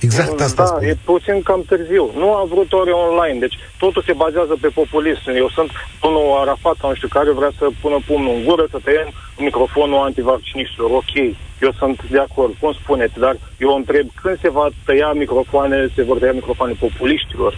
Exact 0.00 0.40
asta 0.40 0.62
Da, 0.62 0.68
spun. 0.68 0.88
e 0.88 0.96
puțin 1.04 1.42
cam 1.42 1.62
târziu. 1.62 2.10
Nu 2.16 2.34
a 2.34 2.44
vrut 2.44 2.72
ore 2.72 2.90
online, 2.90 3.38
deci 3.38 3.58
totul 3.78 4.02
se 4.06 4.12
bazează 4.12 4.56
pe 4.60 4.68
populism. 4.68 5.30
Eu 5.34 5.48
sunt 5.48 5.70
unul 6.02 6.38
Arafat 6.40 6.76
sau 6.80 6.88
nu 6.88 6.94
știu 6.94 7.08
care 7.08 7.30
vrea 7.32 7.52
să 7.58 7.66
pună 7.80 7.98
pumnul 8.06 8.34
în 8.34 8.44
gură, 8.44 8.66
să 8.70 8.78
tăiem 8.84 9.10
microfonul 9.38 10.04
antivacciniștilor. 10.04 10.90
Ok, 10.90 11.14
eu 11.60 11.72
sunt 11.78 11.98
de 12.10 12.18
acord, 12.18 12.54
cum 12.60 12.72
spuneți, 12.72 13.18
dar 13.18 13.36
eu 13.58 13.74
întreb 13.74 14.06
când 14.22 14.40
se 14.40 14.50
va 14.50 14.68
tăia 14.84 15.12
microfoane, 15.12 15.88
se 15.94 16.02
vor 16.02 16.18
tăia 16.18 16.32
microfoane 16.32 16.72
populiștilor. 16.78 17.54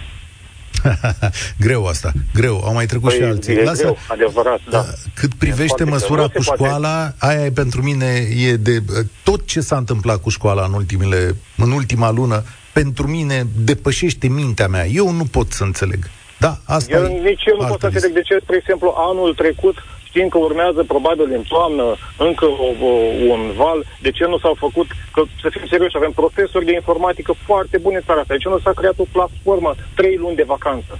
greu 1.65 1.87
asta, 1.87 2.13
greu. 2.35 2.63
Au 2.65 2.73
mai 2.73 2.87
trecut 2.87 3.09
păi, 3.09 3.19
și 3.19 3.25
alții. 3.25 3.55
E 3.55 3.63
Lasă, 3.63 3.83
greu, 3.83 3.97
adevărat, 4.09 4.61
da. 4.71 4.85
Cât 5.15 5.35
privește 5.35 5.85
măsura 5.85 6.29
cu 6.29 6.43
școala, 6.43 6.89
poate... 6.89 7.15
aia 7.19 7.45
e 7.45 7.51
pentru 7.51 7.83
mine 7.83 8.27
e 8.37 8.57
de 8.57 8.83
tot 9.23 9.47
ce 9.47 9.61
s-a 9.61 9.77
întâmplat 9.77 10.21
cu 10.21 10.29
școala 10.29 10.65
în 10.65 10.73
ultimele 10.73 11.37
în 11.57 11.71
ultima 11.71 12.11
lună, 12.11 12.45
pentru 12.73 13.09
mine 13.09 13.47
depășește 13.65 14.29
mintea 14.29 14.69
mea. 14.69 14.87
Eu 14.87 15.11
nu 15.11 15.25
pot 15.25 15.53
să 15.53 15.65
înțeleg. 15.65 16.11
Da, 16.39 16.59
asta 16.65 16.97
eu, 16.97 17.05
e 17.05 17.29
nici 17.29 17.45
eu 17.47 17.57
nu 17.61 17.67
pot 17.67 17.81
să 17.81 17.87
înțeleg 17.87 18.13
de 18.13 18.21
ce, 18.21 18.39
spre 18.43 18.57
exemplu, 18.57 18.95
anul 18.97 19.35
trecut 19.35 19.77
știm 20.09 20.29
că 20.29 20.39
urmează 20.39 20.81
probabil 20.93 21.29
în 21.39 21.45
toamnă 21.53 21.87
încă 22.29 22.47
o, 22.47 22.69
o, 22.89 22.93
un 23.35 23.43
val. 23.57 23.81
De 24.05 24.11
ce 24.11 24.25
nu 24.27 24.39
s-au 24.39 24.55
făcut? 24.65 24.89
Că, 25.15 25.23
să 25.43 25.49
fim 25.49 25.67
serioși, 25.69 25.97
avem 25.97 26.13
profesori 26.23 26.65
de 26.65 26.73
informatică 26.81 27.33
foarte 27.47 27.79
buni 27.79 27.95
în 27.97 28.07
țara 28.07 28.21
asta. 28.21 28.35
De 28.35 28.43
ce 28.43 28.49
nu 28.49 28.59
s-a 28.59 28.73
creat 28.81 28.99
o 28.99 29.13
platformă 29.13 29.75
trei 29.95 30.17
luni 30.17 30.37
de 30.37 30.51
vacanță? 30.55 30.99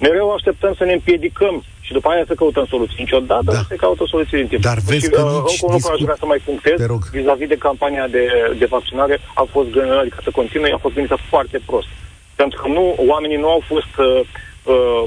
Mereu 0.00 0.30
așteptăm 0.30 0.74
să 0.74 0.84
ne 0.84 0.92
împiedicăm 0.92 1.62
și 1.80 1.92
după 1.92 2.08
aia 2.08 2.24
să 2.26 2.34
căutăm 2.34 2.66
soluții. 2.66 3.02
Niciodată 3.04 3.50
da. 3.50 3.52
nu 3.52 3.64
se 3.68 3.74
caută 3.74 4.04
soluții 4.06 4.36
din 4.36 4.46
timp. 4.46 4.62
Dar 4.62 4.78
vezi 4.86 5.04
și, 5.04 5.10
că 5.10 5.22
uh, 5.22 5.30
nici 5.30 5.60
încă 5.62 5.66
un 5.66 5.72
lucru 5.72 5.92
aș 5.92 6.00
vrea 6.00 6.16
să 6.18 6.26
mai 6.26 6.40
punctez. 6.44 6.76
Vis-a-vis 7.10 7.48
de 7.48 7.64
campania 7.68 8.06
de, 8.08 8.24
de 8.58 8.64
vaccinare 8.64 9.20
a 9.34 9.44
fost 9.50 9.68
gândită, 9.70 9.98
adică 9.98 10.18
să 10.22 10.30
continue, 10.30 10.72
a 10.72 10.84
fost 10.84 10.94
gândită 10.94 11.18
foarte 11.28 11.58
prost. 11.66 11.86
Pentru 12.34 12.62
că 12.62 12.68
nu, 12.68 12.94
oamenii 13.12 13.36
nu 13.36 13.48
au 13.48 13.62
fost... 13.66 13.94
Uh, 13.98 14.20
uh, 14.64 15.02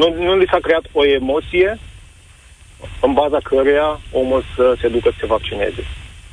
nu, 0.00 0.06
nu 0.18 0.36
li 0.36 0.50
s-a 0.50 0.58
creat 0.62 0.84
o 0.92 1.06
emoție 1.06 1.78
în 3.00 3.12
baza 3.12 3.38
căreia 3.42 4.00
omul 4.12 4.44
să 4.56 4.76
se 4.80 4.88
ducă 4.88 5.08
să 5.10 5.16
se 5.20 5.26
vaccineze. 5.26 5.82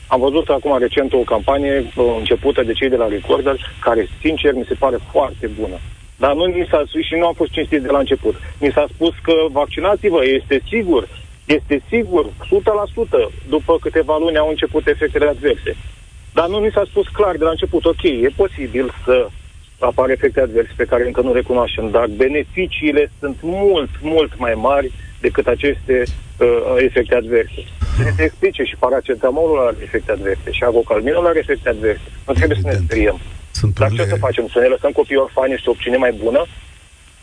Am 0.08 0.20
văzut 0.20 0.50
acum 0.50 0.78
recent 0.78 1.14
o 1.14 1.18
campanie 1.18 1.92
uh, 1.96 2.16
începută 2.18 2.64
de 2.64 2.74
cei 2.74 2.90
de 2.90 2.96
la 2.96 3.08
Recorder, 3.08 3.56
care, 3.82 4.08
sincer, 4.22 4.54
mi 4.54 4.66
se 4.68 4.74
pare 4.74 4.98
foarte 5.12 5.48
bună. 5.60 5.78
Dar 6.16 6.34
nu 6.34 6.46
ni 6.46 6.68
s-a 6.70 6.84
spus 6.88 7.02
și 7.02 7.16
nu 7.16 7.26
am 7.26 7.34
fost 7.34 7.52
cinstit 7.52 7.82
de 7.82 7.92
la 7.92 7.98
început. 7.98 8.36
Mi 8.60 8.72
s-a 8.72 8.86
spus 8.94 9.14
că 9.22 9.34
vaccinați-vă, 9.52 10.26
este 10.26 10.62
sigur, 10.68 11.08
este 11.46 11.82
sigur, 11.90 12.26
100%, 12.26 12.30
după 13.50 13.78
câteva 13.82 14.18
luni 14.18 14.38
au 14.38 14.50
început 14.50 14.88
efectele 14.88 15.28
adverse. 15.28 15.76
Dar 16.34 16.48
nu 16.48 16.60
ni 16.60 16.72
s-a 16.72 16.84
spus 16.86 17.08
clar 17.08 17.36
de 17.36 17.44
la 17.44 17.50
început, 17.50 17.86
ok, 17.86 18.04
e 18.04 18.30
posibil 18.36 18.94
să 19.06 19.28
apare 19.80 20.12
efecte 20.12 20.42
adverse 20.42 20.72
pe 20.76 20.86
care 20.86 21.06
încă 21.06 21.22
nu 21.22 21.34
recunoaștem, 21.34 21.90
dar 21.90 22.08
beneficiile 22.08 23.12
sunt 23.20 23.38
mult, 23.42 23.90
mult 24.02 24.38
mai 24.38 24.54
mari 24.54 24.92
decât 25.22 25.48
aceste 25.48 26.04
uh, 26.38 26.76
efecte 26.78 27.16
adverse. 27.16 27.62
Să 28.04 28.12
se 28.16 28.24
explice 28.24 28.64
și 28.64 28.76
paracetamolul 28.80 29.60
are 29.68 29.76
efecte 29.84 30.12
adverse 30.12 30.52
și 30.52 30.64
avocalminul 30.64 31.28
are 31.28 31.40
efecte 31.40 31.70
adverse. 31.70 32.02
Nu 32.28 32.34
trebuie 32.34 32.58
Evident. 32.58 32.76
să 32.76 32.80
ne 32.80 32.86
speriem. 32.86 33.20
Sunt 33.52 33.80
Dar 33.80 33.92
ce 33.92 34.06
să 34.06 34.16
facem? 34.16 34.48
Să 34.48 34.60
ne 34.60 34.68
lăsăm 34.68 34.92
copiii 34.92 35.20
orfani 35.20 35.56
și 35.56 35.64
să 35.64 35.70
obținem 35.70 36.00
mai 36.00 36.12
bună? 36.12 36.46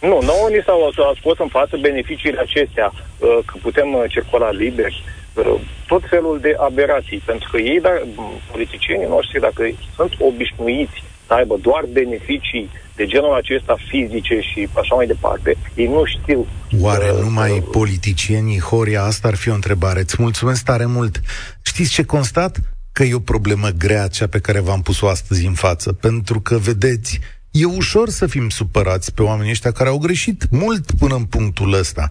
Nu, 0.00 0.20
nouă 0.20 0.48
ni 0.50 0.62
s-au 0.66 0.92
scos 1.20 1.38
în 1.38 1.48
față 1.48 1.76
beneficiile 1.76 2.40
acestea, 2.40 2.92
uh, 2.94 3.38
că 3.46 3.54
putem 3.62 3.94
uh, 3.94 4.04
circula 4.08 4.50
liber, 4.50 4.92
uh, 5.34 5.60
tot 5.86 6.02
felul 6.08 6.38
de 6.40 6.54
aberații, 6.58 7.22
pentru 7.24 7.48
că 7.50 7.58
ei, 7.58 7.80
dar, 7.80 8.06
politicienii 8.50 9.06
noștri, 9.06 9.40
dacă 9.40 9.70
sunt 9.96 10.12
obișnuiți 10.18 11.02
să 11.26 11.34
aibă 11.34 11.56
doar 11.60 11.84
beneficii 11.92 12.70
de 12.96 13.06
genul 13.06 13.34
acesta 13.34 13.76
fizice 13.88 14.40
și 14.40 14.68
așa 14.72 14.94
mai 14.94 15.06
departe, 15.06 15.56
ei 15.74 15.86
nu 15.86 16.02
știu. 16.04 16.46
Oare 16.80 17.10
uh, 17.10 17.20
numai 17.22 17.50
uh, 17.50 17.64
politicienii, 17.70 18.60
Horia, 18.60 19.02
asta 19.02 19.28
ar 19.28 19.34
fi 19.34 19.48
o 19.50 19.54
întrebare. 19.54 20.00
Îți 20.00 20.16
mulțumesc 20.18 20.64
tare 20.64 20.84
mult. 20.86 21.20
Știți 21.62 21.90
ce 21.90 22.04
constat? 22.04 22.60
Că 22.92 23.02
e 23.02 23.14
o 23.14 23.18
problemă 23.18 23.68
grea 23.68 24.08
cea 24.08 24.26
pe 24.26 24.38
care 24.38 24.60
v-am 24.60 24.82
pus-o 24.82 25.08
astăzi 25.08 25.46
în 25.46 25.52
față, 25.52 25.92
pentru 25.92 26.40
că, 26.40 26.58
vedeți, 26.58 27.20
e 27.50 27.64
ușor 27.64 28.08
să 28.08 28.26
fim 28.26 28.48
supărați 28.48 29.14
pe 29.14 29.22
oamenii 29.22 29.50
ăștia 29.50 29.70
care 29.70 29.88
au 29.88 29.98
greșit 29.98 30.44
mult 30.50 30.90
până 30.98 31.14
în 31.14 31.24
punctul 31.24 31.72
ăsta. 31.72 32.08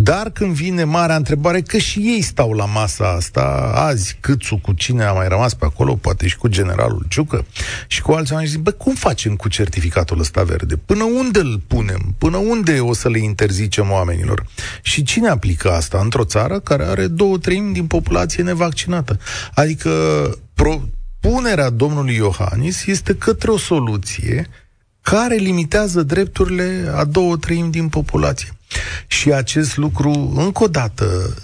Dar 0.00 0.30
când 0.30 0.54
vine 0.54 0.84
marea 0.84 1.16
întrebare, 1.16 1.60
că 1.60 1.78
și 1.78 1.98
ei 1.98 2.22
stau 2.22 2.52
la 2.52 2.64
masa 2.64 3.10
asta, 3.10 3.72
azi 3.74 4.16
Câțu 4.20 4.56
cu 4.56 4.72
cine 4.72 5.04
a 5.04 5.12
mai 5.12 5.28
rămas 5.28 5.54
pe 5.54 5.64
acolo, 5.64 5.94
poate 5.94 6.26
și 6.26 6.36
cu 6.36 6.48
generalul 6.48 7.06
Ciucă 7.08 7.46
și 7.86 8.02
cu 8.02 8.12
alții 8.12 8.34
oameni, 8.34 8.50
zic, 8.50 8.60
bă, 8.60 8.70
cum 8.70 8.94
facem 8.94 9.36
cu 9.36 9.48
certificatul 9.48 10.20
ăsta 10.20 10.42
verde? 10.42 10.76
Până 10.76 11.04
unde 11.04 11.38
îl 11.38 11.62
punem? 11.66 12.14
Până 12.18 12.36
unde 12.36 12.80
o 12.80 12.94
să 12.94 13.08
le 13.08 13.18
interzicem 13.18 13.90
oamenilor? 13.90 14.46
Și 14.82 15.02
cine 15.02 15.28
aplică 15.28 15.72
asta 15.72 15.98
într-o 16.02 16.24
țară 16.24 16.60
care 16.60 16.84
are 16.84 17.06
două 17.06 17.38
treimi 17.38 17.72
din 17.72 17.86
populație 17.86 18.42
nevaccinată? 18.42 19.18
Adică 19.54 19.90
propunerea 20.54 21.70
domnului 21.70 22.14
Iohannis 22.14 22.86
este 22.86 23.14
către 23.14 23.50
o 23.50 23.58
soluție 23.58 24.48
care 25.00 25.34
limitează 25.34 26.02
drepturile 26.02 26.92
a 26.94 27.04
două 27.04 27.36
treimi 27.36 27.70
din 27.70 27.88
populație. 27.88 28.57
Și 29.06 29.32
acest 29.32 29.76
lucru, 29.76 30.32
încă 30.36 30.62
o 30.62 30.68
dată, 30.68 31.34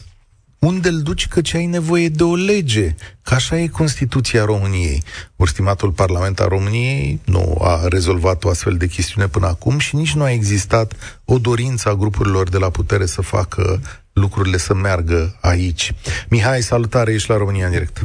unde 0.58 0.88
îl 0.88 1.02
duci 1.02 1.28
că 1.28 1.40
ce 1.40 1.56
ai 1.56 1.66
nevoie 1.66 2.08
de 2.08 2.22
o 2.22 2.34
lege, 2.34 2.94
că 3.22 3.34
așa 3.34 3.58
e 3.58 3.66
Constituția 3.66 4.44
României. 4.44 5.02
Urstimatul 5.36 5.90
Parlament 5.90 6.40
al 6.40 6.48
României 6.48 7.20
nu 7.24 7.58
a 7.60 7.88
rezolvat 7.88 8.44
o 8.44 8.48
astfel 8.48 8.76
de 8.76 8.86
chestiune 8.86 9.28
până 9.28 9.46
acum 9.46 9.78
și 9.78 9.96
nici 9.96 10.14
nu 10.14 10.22
a 10.22 10.30
existat 10.30 11.20
o 11.24 11.38
dorință 11.38 11.88
a 11.88 11.94
grupurilor 11.94 12.48
de 12.48 12.58
la 12.58 12.70
putere 12.70 13.06
să 13.06 13.22
facă 13.22 13.80
lucrurile 14.12 14.56
să 14.56 14.74
meargă 14.74 15.38
aici. 15.40 15.92
Mihai, 16.28 16.60
salutare, 16.60 17.12
ești 17.12 17.30
la 17.30 17.36
România 17.36 17.64
în 17.64 17.72
direct. 17.72 18.02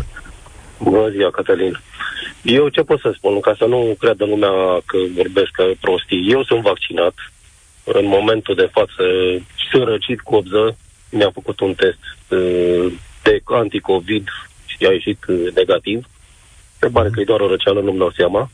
Bună 0.83 1.09
ziua, 1.09 1.31
Cătălin. 1.31 1.79
Eu 2.41 2.69
ce 2.69 2.81
pot 2.81 2.99
să 2.99 3.13
spun, 3.15 3.39
ca 3.39 3.55
să 3.57 3.65
nu 3.65 3.95
creadă 3.99 4.25
lumea 4.25 4.81
că 4.85 4.97
vorbesc 5.15 5.51
ca 5.51 5.63
prostii. 5.79 6.31
Eu 6.31 6.43
sunt 6.43 6.61
vaccinat. 6.61 7.13
În 7.93 8.05
momentul 8.05 8.55
de 8.55 8.69
față 8.71 9.03
sunt 9.71 9.83
răcit 9.83 10.21
cu 10.21 10.35
obză. 10.35 10.77
Mi-a 11.11 11.29
făcut 11.33 11.59
un 11.59 11.73
test 11.73 11.99
uh, 12.27 12.93
de 13.23 13.41
anticovid 13.45 14.27
și 14.65 14.85
a 14.85 14.91
ieșit 14.91 15.25
uh, 15.27 15.53
negativ. 15.55 16.05
Se 16.79 16.87
pare 16.87 17.09
că 17.09 17.19
e 17.19 17.23
doar 17.23 17.39
o 17.39 17.47
răceală, 17.47 17.81
nu-mi 17.81 17.97
dau 17.97 18.11
seama. 18.11 18.49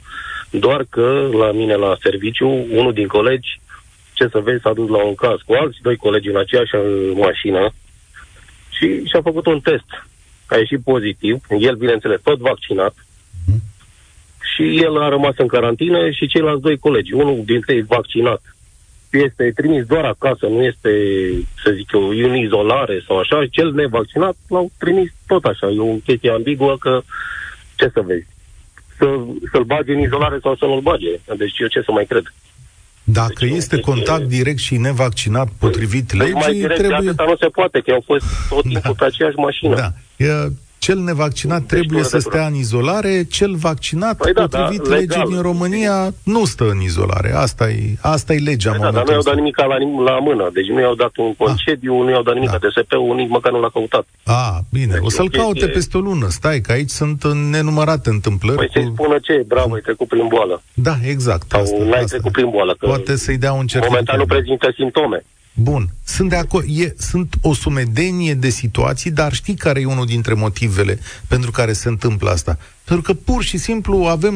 Doar 0.49 0.85
că 0.89 1.29
la 1.31 1.51
mine 1.51 1.75
la 1.75 1.97
serviciu, 2.01 2.47
unul 2.71 2.93
din 2.93 3.07
colegi, 3.07 3.59
ce 4.13 4.27
să 4.27 4.39
vezi, 4.39 4.61
s-a 4.61 4.73
dus 4.73 4.89
la 4.89 5.03
un 5.03 5.15
caz 5.15 5.39
cu 5.45 5.53
alți 5.53 5.81
doi 5.81 5.95
colegi 5.95 6.29
în 6.29 6.37
aceeași 6.37 6.75
mașină 7.13 7.73
și 8.69 9.05
și-a 9.05 9.21
făcut 9.21 9.45
un 9.45 9.59
test. 9.59 9.89
A 10.47 10.57
ieșit 10.57 10.81
pozitiv, 10.83 11.41
el, 11.59 11.75
bineînțeles, 11.75 12.19
tot 12.23 12.39
vaccinat, 12.39 12.93
și 14.55 14.77
el 14.83 15.01
a 15.01 15.09
rămas 15.09 15.33
în 15.37 15.47
carantină 15.47 16.09
și 16.11 16.27
ceilalți 16.27 16.61
doi 16.61 16.77
colegi, 16.77 17.13
unul 17.13 17.41
dintre 17.45 17.73
ei 17.73 17.81
vaccinat, 17.81 18.54
este 19.17 19.51
trimis 19.55 19.85
doar 19.85 20.05
acasă, 20.05 20.45
nu 20.45 20.63
este, 20.63 20.91
să 21.63 21.71
zic 21.75 21.91
eu, 21.93 22.07
în 22.29 22.35
izolare 22.35 23.03
sau 23.07 23.17
așa, 23.19 23.45
cel 23.51 23.73
nevaccinat 23.73 24.35
l-au 24.47 24.71
trimis 24.77 25.11
tot 25.27 25.43
așa. 25.43 25.67
E 25.67 25.79
o 25.79 25.95
chestie 26.05 26.31
ambiguă 26.31 26.77
că, 26.79 27.01
ce 27.75 27.89
să 27.93 28.01
vezi, 28.05 28.27
să, 28.97 29.05
să-l 29.51 29.63
bage 29.63 29.93
în 29.93 29.99
izolare 29.99 30.39
sau 30.41 30.55
să 30.55 30.65
nu-l 30.65 30.81
bage. 30.81 31.11
Deci 31.37 31.57
eu 31.59 31.67
ce 31.67 31.81
să 31.81 31.91
mai 31.91 32.05
cred. 32.05 32.33
Dacă 33.03 33.33
deci, 33.39 33.51
este 33.51 33.79
contact 33.79 34.21
e... 34.21 34.25
direct 34.25 34.57
și 34.57 34.77
nevaccinat 34.77 35.47
potrivit 35.59 36.07
păi, 36.07 36.17
legii, 36.17 36.33
mai 36.33 36.53
direct 36.53 36.79
trebuie... 36.79 37.11
de 37.11 37.23
nu 37.27 37.35
se 37.35 37.47
poate, 37.47 37.79
că 37.79 37.91
au 37.91 38.03
fost 38.05 38.25
tot 38.49 38.61
timpul 38.61 38.95
da. 38.97 39.05
pe 39.05 39.05
aceeași 39.05 39.35
mașină. 39.35 39.75
Da. 39.75 39.91
E, 40.25 40.51
cel 40.85 40.99
nevaccinat 40.99 41.59
deci 41.59 41.69
trebuie 41.69 42.03
să 42.03 42.17
stea 42.17 42.45
în 42.45 42.55
izolare, 42.55 43.23
cel 43.23 43.55
vaccinat, 43.55 44.17
păi 44.17 44.33
da, 44.33 44.41
potrivit 44.41 44.81
da, 44.87 44.95
legii 44.95 45.23
din 45.27 45.41
România, 45.41 46.13
nu 46.23 46.45
stă 46.45 46.65
în 46.69 46.81
izolare. 46.81 47.31
Asta 47.35 47.69
e, 47.69 47.95
asta 48.01 48.33
e 48.33 48.37
legea 48.37 48.71
păi 48.71 48.79
da, 48.79 48.91
dar 48.91 49.03
nu 49.05 49.11
i-au 49.11 49.21
dat 49.21 49.35
nimic 49.35 49.57
la, 49.57 49.77
la 50.09 50.19
mână. 50.19 50.49
Deci 50.53 50.67
nu 50.67 50.79
i-au 50.79 50.95
dat 50.95 51.17
un 51.17 51.29
ah. 51.29 51.35
concediu, 51.37 51.93
ah. 51.93 52.03
nu 52.03 52.09
i-au 52.09 52.23
dat 52.23 52.33
nimic 52.33 52.49
da. 52.49 52.57
DSP-ul, 52.57 53.15
nici 53.15 53.29
măcar 53.29 53.51
nu 53.51 53.59
l-a 53.59 53.69
căutat. 53.69 54.05
Ah, 54.23 54.57
bine. 54.71 54.93
Deci 54.93 55.01
o 55.03 55.09
să-l 55.09 55.29
chestie... 55.29 55.41
caute 55.41 55.67
peste 55.67 55.97
o 55.97 55.99
lună. 55.99 56.27
Stai, 56.29 56.61
că 56.61 56.71
aici 56.71 56.89
sunt 56.89 57.33
nenumărate 57.33 58.09
întâmplări. 58.09 58.57
Păi 58.57 58.67
cu... 58.67 58.73
să-i 58.73 58.91
spună 58.93 59.17
ce, 59.21 59.43
bravo, 59.47 59.73
ai 59.73 59.81
trecut 59.81 60.07
prin 60.07 60.27
boală. 60.27 60.61
Da, 60.73 60.95
exact. 61.13 61.45
Sau 61.51 61.61
asta, 61.61 61.77
n-ai 61.77 61.89
asta. 61.89 62.05
trecut 62.05 62.31
prin 62.31 62.49
boală. 62.49 62.75
Că 62.79 62.85
Poate 62.85 63.15
să-i 63.15 63.37
dea 63.37 63.53
un 63.53 63.67
certificat. 63.67 63.89
Momentan 63.89 64.17
nu 64.17 64.25
prezintă 64.25 64.67
simptome. 64.75 65.25
Bun, 65.57 65.89
sunt 66.03 66.29
de 66.29 66.35
acord. 66.35 66.65
E, 66.69 66.95
sunt 66.97 67.35
o 67.41 67.53
sumedenie 67.53 68.33
de 68.33 68.49
situații, 68.49 69.11
dar 69.11 69.33
știi 69.33 69.55
care 69.55 69.79
e 69.79 69.85
unul 69.85 70.05
dintre 70.05 70.33
motivele 70.33 70.99
pentru 71.27 71.51
care 71.51 71.73
se 71.73 71.87
întâmplă 71.87 72.29
asta? 72.29 72.57
Pentru 72.83 73.13
că 73.13 73.13
pur 73.13 73.43
și 73.43 73.57
simplu 73.57 74.05
avem 74.05 74.35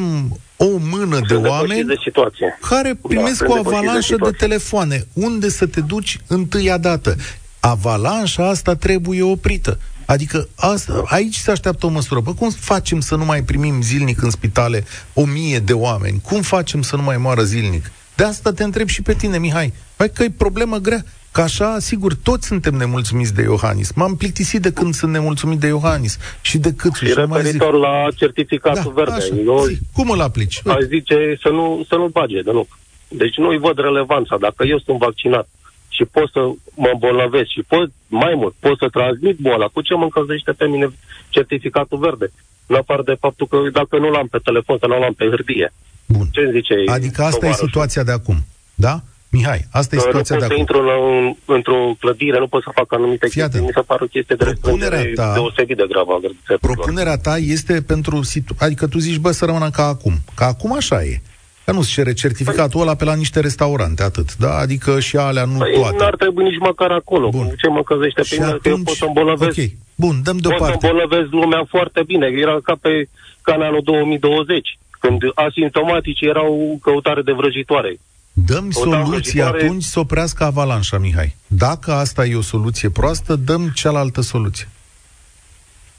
o 0.56 0.76
mână 0.78 1.14
sunt 1.14 1.28
de 1.28 1.34
oameni 1.34 1.84
de 1.84 1.94
situație. 2.04 2.58
care 2.68 2.88
da, 2.92 3.08
primesc 3.08 3.44
da, 3.44 3.48
o 3.48 3.58
avalanșă 3.58 4.16
de, 4.16 4.30
de 4.30 4.36
telefoane. 4.36 5.06
Unde 5.12 5.48
să 5.48 5.66
te 5.66 5.80
duci 5.80 6.18
întâia 6.26 6.78
dată? 6.78 7.16
Avalanșa 7.60 8.48
asta 8.48 8.74
trebuie 8.74 9.22
oprită. 9.22 9.78
Adică 10.04 10.48
asta, 10.54 11.02
aici 11.06 11.36
se 11.36 11.50
așteaptă 11.50 11.86
o 11.86 11.88
măsură. 11.88 12.20
Bă, 12.20 12.34
cum 12.34 12.50
facem 12.50 13.00
să 13.00 13.16
nu 13.16 13.24
mai 13.24 13.42
primim 13.42 13.82
zilnic 13.82 14.22
în 14.22 14.30
spitale 14.30 14.84
o 15.14 15.24
mie 15.24 15.58
de 15.58 15.72
oameni? 15.72 16.20
Cum 16.20 16.42
facem 16.42 16.82
să 16.82 16.96
nu 16.96 17.02
mai 17.02 17.16
moară 17.16 17.42
zilnic? 17.42 17.90
De 18.14 18.24
asta 18.24 18.52
te 18.52 18.64
întreb 18.64 18.88
și 18.88 19.02
pe 19.02 19.14
tine, 19.14 19.38
Mihai. 19.38 19.72
Păi 20.00 20.10
că 20.10 20.22
e 20.22 20.30
problemă 20.46 20.76
grea. 20.76 21.04
Că 21.32 21.40
așa, 21.40 21.78
sigur, 21.78 22.14
toți 22.14 22.46
suntem 22.46 22.74
nemulțumiți 22.74 23.34
de 23.34 23.42
Iohannis. 23.42 23.92
M-am 23.92 24.16
plictisit 24.16 24.62
de 24.62 24.72
când 24.72 24.94
sunt 24.94 25.12
nemulțumit 25.12 25.58
de 25.58 25.66
Iohannis 25.66 26.18
și 26.40 26.58
de 26.58 26.72
cât 26.72 26.94
și 26.94 27.12
referitor 27.14 27.74
la 27.74 28.06
certificatul 28.16 28.92
da, 28.94 29.02
verde. 29.02 29.12
Așa, 29.12 29.34
Eu 29.36 29.64
zi, 29.66 29.78
cum 29.92 30.10
îl 30.10 30.20
aplici? 30.20 30.60
Aș 30.66 30.82
zice 30.96 31.38
să 31.42 31.48
nu, 31.48 31.84
să 31.88 31.94
nu 31.94 32.06
bage 32.06 32.40
de 32.40 32.52
nu. 32.52 32.66
Deci 33.08 33.36
nu-i 33.36 33.58
văd 33.58 33.78
relevanța. 33.78 34.36
Dacă 34.40 34.64
eu 34.64 34.78
sunt 34.78 34.98
vaccinat 34.98 35.48
și 35.88 36.04
pot 36.04 36.30
să 36.30 36.40
mă 36.74 36.90
îmbolnăvesc 36.92 37.48
și 37.48 37.62
pot, 37.68 37.90
mai 38.06 38.34
mult, 38.36 38.54
pot 38.60 38.78
să 38.78 38.88
transmit 38.88 39.36
boala, 39.36 39.66
cu 39.66 39.80
ce 39.80 39.94
mă 39.94 40.02
încălzește 40.02 40.52
pe 40.52 40.66
mine 40.66 40.88
certificatul 41.28 41.98
verde? 41.98 42.32
În 42.66 42.76
afară 42.76 43.02
de 43.02 43.16
faptul 43.20 43.46
că 43.46 43.56
dacă 43.72 43.98
nu 43.98 44.10
l-am 44.10 44.26
pe 44.26 44.38
telefon, 44.44 44.76
să 44.78 44.86
nu 44.86 44.98
l-am 44.98 45.12
pe 45.12 45.26
hârtie. 45.32 45.72
Bun. 46.06 46.26
Ce 46.30 46.50
zice 46.52 46.74
Adică 46.86 47.22
asta 47.22 47.46
e 47.46 47.52
situația 47.52 48.02
de 48.02 48.12
acum, 48.12 48.36
da? 48.74 49.02
Mihai, 49.30 49.60
asta 49.70 49.96
e 49.96 49.98
situația 49.98 50.36
de 50.36 50.44
acum. 50.44 50.56
Nu 50.56 50.64
pot 50.64 50.74
să 50.74 50.74
intru 50.74 50.80
la 50.90 51.54
într-o 51.54 51.94
clădire, 52.00 52.38
nu 52.38 52.46
pot 52.46 52.62
să 52.62 52.70
fac 52.74 52.92
anumite 52.92 53.26
Fii 53.28 53.40
chestii. 53.40 53.60
Mi 53.60 53.70
se 53.74 53.80
pare 53.80 54.04
o 54.04 54.06
chestie 54.06 54.36
de 54.36 54.44
răspundere 54.44 55.12
ta, 55.14 55.32
deosebit 55.32 55.76
de 55.76 55.84
gravă. 55.88 56.20
Propunerea 56.60 57.16
ta 57.16 57.36
este 57.36 57.82
pentru... 57.82 58.22
Situ- 58.22 58.54
adică 58.58 58.86
tu 58.86 58.98
zici, 58.98 59.16
bă, 59.16 59.30
să 59.30 59.44
rămână 59.44 59.70
ca 59.70 59.84
acum. 59.86 60.14
Ca 60.34 60.46
acum 60.46 60.72
așa 60.74 61.02
e. 61.02 61.20
Că 61.64 61.72
nu-ți 61.72 61.90
cere 61.90 62.12
certificatul 62.12 62.70
păi, 62.70 62.80
ăla 62.80 62.94
pe 62.94 63.04
la 63.04 63.14
niște 63.14 63.40
restaurante, 63.40 64.02
atât, 64.02 64.36
da? 64.36 64.58
Adică 64.58 65.00
și 65.00 65.16
alea 65.16 65.44
nu 65.44 65.58
păi 65.58 65.72
toate. 65.74 65.96
n-ar 65.96 66.16
trebui 66.16 66.44
nici 66.44 66.58
măcar 66.58 66.90
acolo. 66.90 67.28
Bun. 67.28 67.54
Ce 67.58 67.68
mă 67.68 67.82
căzește 67.82 68.22
pe 68.30 68.36
mine, 68.38 68.58
că 68.62 68.68
eu 68.68 68.78
pot 68.84 68.94
să 68.94 69.04
îmbolnăvesc. 69.04 69.58
Ok, 69.58 69.64
bun, 69.94 70.20
dăm 70.22 70.36
deoparte. 70.36 70.72
Pot 70.72 70.80
să 70.80 70.86
îmbolnăvesc 70.86 71.30
lumea 71.30 71.64
foarte 71.68 72.02
bine. 72.06 72.26
Era 72.26 72.58
ca 72.62 72.74
pe 72.80 73.08
canalul 73.42 73.80
2020, 73.84 74.78
când 75.00 75.20
asimptomatici 75.34 76.20
erau 76.20 76.78
căutare 76.82 77.22
de 77.22 77.32
vrăjitoare. 77.32 77.98
Dăm 78.46 78.70
soluții 78.70 79.42
atunci 79.42 79.82
să 79.82 79.98
oprească 79.98 80.44
avalanșa, 80.44 80.98
Mihai. 80.98 81.36
Dacă 81.46 81.92
asta 81.92 82.26
e 82.26 82.36
o 82.36 82.40
soluție 82.42 82.90
proastă, 82.90 83.36
dăm 83.36 83.68
cealaltă 83.74 84.20
soluție. 84.20 84.68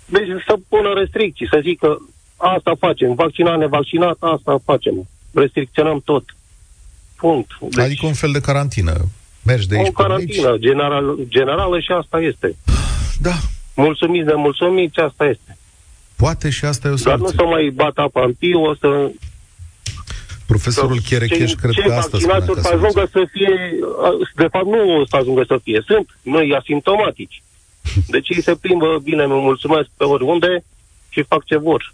Deci 0.06 0.27
să 0.47 0.56
pună 0.67 0.93
restricții, 0.95 1.47
să 1.51 1.60
zică 1.63 2.01
asta 2.36 2.75
facem, 2.80 3.13
vaccinat, 3.13 3.58
nevaccinat, 3.58 4.17
asta 4.19 4.62
facem. 4.65 5.08
Restricționăm 5.34 6.01
tot. 6.06 6.23
Punct. 7.15 7.49
Deci, 7.60 7.86
adică 7.86 8.06
un 8.06 8.13
fel 8.13 8.32
de 8.32 8.39
carantină. 8.41 8.93
Mergi 9.43 9.67
de 9.67 9.77
aici 9.77 9.88
O 9.88 9.91
carantină 9.91 10.49
aici. 10.49 10.62
general, 10.62 11.15
generală 11.27 11.80
și 11.80 11.91
asta 11.91 12.19
este. 12.19 12.56
Da. 13.21 13.34
Mulțumiți, 13.75 14.25
nemulțumiți, 14.25 14.99
asta 14.99 15.25
este. 15.25 15.58
Poate 16.15 16.49
și 16.49 16.65
asta 16.65 16.88
e 16.88 16.91
o 16.91 16.95
soluție. 16.95 17.12
Dar 17.12 17.19
nu 17.19 17.43
să 17.43 17.49
mai 17.49 17.69
bat 17.69 17.97
apa 17.97 18.23
în 18.23 18.34
piu, 18.34 18.62
o 18.63 18.75
să 18.75 19.12
Profesorul 20.53 20.99
Cherecheș 20.99 21.51
cred 21.53 21.73
că 21.85 21.93
asta 21.93 22.17
spune 22.17 22.61
să 22.61 22.69
ajungă 22.73 23.03
să 23.11 23.21
fie, 23.31 23.53
de 24.35 24.47
fapt 24.51 24.65
nu 24.65 24.99
o 24.99 25.05
să 25.05 25.15
ajungă 25.15 25.43
să 25.47 25.59
fie, 25.63 25.83
sunt 25.85 26.07
noi 26.21 26.55
asimptomatici. 26.59 27.43
Deci 28.07 28.29
ei 28.29 28.41
se 28.41 28.55
plimbă 28.55 28.99
bine, 29.03 29.25
mă 29.25 29.39
mulțumesc 29.39 29.87
pe 29.97 30.03
oriunde 30.03 30.63
și 31.09 31.23
fac 31.23 31.45
ce 31.45 31.57
vor. 31.57 31.93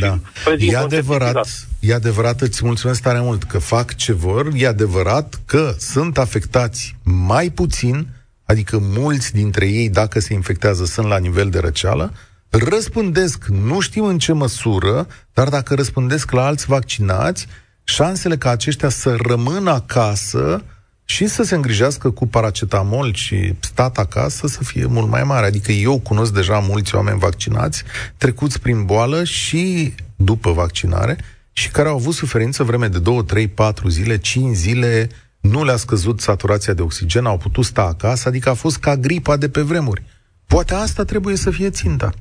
Da. 0.00 0.18
E 0.58 0.76
adevărat, 0.76 1.68
e 1.80 1.94
adevărat, 1.94 2.40
îți 2.40 2.64
mulțumesc 2.64 3.02
tare 3.02 3.20
mult 3.20 3.42
că 3.42 3.58
fac 3.58 3.94
ce 3.94 4.12
vor, 4.12 4.50
e 4.56 4.66
adevărat 4.66 5.40
că 5.46 5.74
sunt 5.78 6.18
afectați 6.18 6.96
mai 7.04 7.50
puțin, 7.50 8.06
adică 8.44 8.78
mulți 8.80 9.32
dintre 9.32 9.66
ei, 9.66 9.88
dacă 9.88 10.20
se 10.20 10.32
infectează, 10.34 10.84
sunt 10.84 11.06
la 11.06 11.18
nivel 11.18 11.50
de 11.50 11.58
răceală, 11.58 12.12
răspândesc, 12.48 13.44
nu 13.46 13.80
știm 13.80 14.04
în 14.04 14.18
ce 14.18 14.32
măsură, 14.32 15.06
dar 15.34 15.48
dacă 15.48 15.74
răspândesc 15.74 16.30
la 16.30 16.46
alți 16.46 16.66
vaccinați, 16.66 17.46
șansele 17.84 18.36
ca 18.36 18.50
aceștia 18.50 18.88
să 18.88 19.16
rămână 19.22 19.70
acasă 19.70 20.64
și 21.04 21.26
să 21.26 21.42
se 21.42 21.54
îngrijească 21.54 22.10
cu 22.10 22.26
paracetamol 22.26 23.14
și 23.14 23.54
stat 23.60 23.98
acasă 23.98 24.46
să 24.46 24.64
fie 24.64 24.86
mult 24.86 25.08
mai 25.08 25.24
mare. 25.24 25.46
Adică 25.46 25.72
eu 25.72 25.98
cunosc 25.98 26.32
deja 26.32 26.58
mulți 26.58 26.94
oameni 26.94 27.18
vaccinați, 27.18 27.82
trecuți 28.16 28.60
prin 28.60 28.84
boală 28.84 29.24
și 29.24 29.94
după 30.16 30.52
vaccinare 30.52 31.18
și 31.52 31.70
care 31.70 31.88
au 31.88 31.94
avut 31.94 32.14
suferință 32.14 32.62
vreme 32.62 32.88
de 32.88 32.98
2, 32.98 33.24
3, 33.24 33.48
4 33.48 33.88
zile, 33.88 34.18
5 34.18 34.56
zile 34.56 35.08
nu 35.40 35.64
le-a 35.64 35.76
scăzut 35.76 36.20
saturația 36.20 36.72
de 36.72 36.82
oxigen, 36.82 37.26
au 37.26 37.36
putut 37.36 37.64
sta 37.64 37.82
acasă, 37.82 38.28
adică 38.28 38.48
a 38.48 38.54
fost 38.54 38.78
ca 38.78 38.96
gripa 38.96 39.36
de 39.36 39.48
pe 39.48 39.60
vremuri. 39.60 40.02
Poate 40.46 40.74
asta 40.74 41.04
trebuie 41.04 41.36
să 41.36 41.50
fie 41.50 41.70
ținta. 41.70 42.12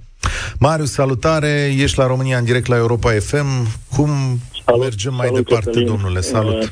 Marius, 0.60 0.91
salutare, 0.91 1.74
ești 1.78 1.97
la 1.97 2.08
România 2.08 2.38
în 2.38 2.43
direct 2.43 2.67
la 2.67 2.76
Europa 2.76 3.12
FM. 3.12 3.67
Cum 3.95 4.39
salut, 4.71 4.84
mergem 4.84 5.13
mai 5.13 5.27
salut, 5.27 5.45
departe, 5.45 5.65
Cătălin. 5.65 5.88
domnule? 5.88 6.19
Salut! 6.19 6.63
Uh, 6.63 6.69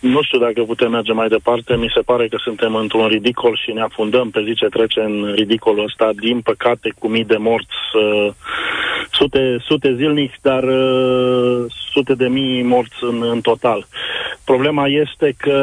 nu 0.00 0.22
știu 0.22 0.38
dacă 0.38 0.62
putem 0.62 0.90
merge 0.90 1.12
mai 1.12 1.28
departe. 1.28 1.76
Mi 1.76 1.92
se 1.94 2.00
pare 2.00 2.28
că 2.28 2.36
suntem 2.40 2.74
într-un 2.74 3.06
ridicol 3.06 3.60
și 3.64 3.72
ne 3.72 3.80
afundăm 3.80 4.30
pe 4.30 4.42
zi 4.46 4.54
ce 4.54 4.66
trece 4.66 5.00
în 5.00 5.32
ridicolul 5.34 5.84
ăsta, 5.84 6.10
din 6.20 6.40
păcate, 6.40 6.94
cu 6.98 7.08
mii 7.08 7.24
de 7.24 7.36
morți, 7.36 7.76
uh, 7.94 8.32
sute, 9.12 9.56
sute 9.64 9.94
zilnic, 9.94 10.32
dar 10.40 10.62
uh, 10.62 11.64
sute 11.92 12.14
de 12.14 12.28
mii 12.28 12.62
morți 12.62 12.96
în, 13.00 13.22
în 13.22 13.40
total. 13.40 13.86
Problema 14.44 14.86
este 14.86 15.34
că 15.36 15.58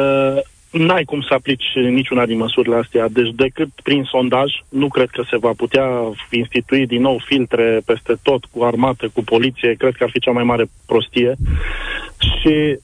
n-ai 0.78 1.04
cum 1.04 1.20
să 1.20 1.34
aplici 1.34 1.64
niciuna 1.74 2.26
din 2.26 2.38
măsurile 2.38 2.76
astea. 2.76 3.08
Deci 3.08 3.30
decât 3.34 3.68
prin 3.82 4.02
sondaj, 4.02 4.52
nu 4.68 4.88
cred 4.88 5.08
că 5.08 5.22
se 5.30 5.36
va 5.36 5.52
putea 5.56 5.88
institui 6.30 6.86
din 6.86 7.00
nou 7.00 7.20
filtre 7.24 7.80
peste 7.86 8.14
tot 8.22 8.44
cu 8.44 8.62
armată, 8.62 9.10
cu 9.14 9.24
poliție. 9.24 9.74
Cred 9.74 9.94
că 9.94 10.04
ar 10.04 10.10
fi 10.10 10.20
cea 10.20 10.30
mai 10.30 10.44
mare 10.44 10.64
prostie. 10.86 11.34
Și 12.18 12.78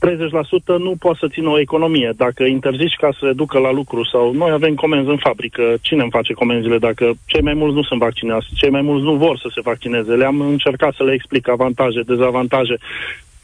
30% 0.00 0.78
nu 0.78 0.94
poate 0.98 1.18
să 1.20 1.28
țină 1.28 1.48
o 1.48 1.60
economie. 1.60 2.12
Dacă 2.16 2.44
interzici 2.44 2.96
ca 3.00 3.10
să 3.12 3.26
se 3.26 3.32
ducă 3.32 3.58
la 3.58 3.72
lucru 3.72 4.04
sau 4.04 4.32
noi 4.32 4.50
avem 4.50 4.74
comenzi 4.74 5.08
în 5.08 5.16
fabrică, 5.16 5.74
cine 5.80 6.02
îmi 6.02 6.10
face 6.10 6.32
comenzile 6.32 6.78
dacă 6.78 7.12
cei 7.26 7.42
mai 7.42 7.54
mulți 7.54 7.74
nu 7.74 7.82
sunt 7.82 8.00
vaccinați, 8.00 8.46
cei 8.54 8.70
mai 8.70 8.80
mulți 8.80 9.04
nu 9.04 9.14
vor 9.14 9.38
să 9.38 9.50
se 9.54 9.60
vaccineze. 9.60 10.12
Le-am 10.12 10.40
încercat 10.40 10.94
să 10.94 11.04
le 11.04 11.12
explic 11.12 11.48
avantaje, 11.48 12.00
dezavantaje. 12.00 12.78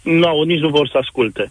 Nu, 0.03 0.43
nici 0.43 0.61
nu 0.61 0.69
vor 0.69 0.89
să 0.89 0.99
asculte. 0.99 1.51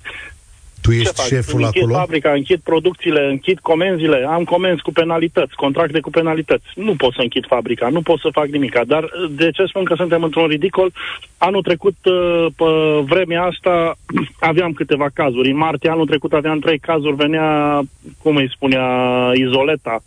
Tu 0.85 0.91
ești 0.91 1.13
Ce 1.13 1.35
șeful 1.35 1.61
închid 1.61 1.81
acolo? 1.81 1.97
fabrica, 1.97 2.31
închid 2.31 2.59
producțiile, 2.63 3.27
închid 3.29 3.59
comenzile, 3.59 4.25
am 4.29 4.43
comenzi 4.43 4.81
cu 4.81 4.91
penalități, 4.91 5.55
contracte 5.55 5.99
cu 5.99 6.09
penalități. 6.09 6.65
Nu 6.75 6.95
pot 6.95 7.13
să 7.13 7.21
închid 7.21 7.45
fabrica, 7.47 7.89
nu 7.89 8.01
pot 8.01 8.19
să 8.19 8.29
fac 8.31 8.47
nimic. 8.47 8.79
Dar 8.87 9.09
de 9.29 9.51
ce 9.51 9.65
spun 9.65 9.83
că 9.83 9.93
suntem 9.97 10.23
într-un 10.23 10.47
ridicol? 10.47 10.91
Anul 11.37 11.61
trecut, 11.61 11.95
uh, 12.03 12.45
pe 12.55 12.65
vremea 13.05 13.43
asta, 13.43 13.95
aveam 14.51 14.71
câteva 14.71 15.07
cazuri. 15.13 15.49
În 15.49 15.57
martie 15.57 15.89
anul 15.89 16.05
trecut 16.05 16.33
aveam 16.33 16.59
trei 16.59 16.79
cazuri, 16.79 17.15
venea, 17.15 17.81
cum 18.21 18.35
îi 18.35 18.51
spunea, 18.55 18.85
izoleta 19.33 20.03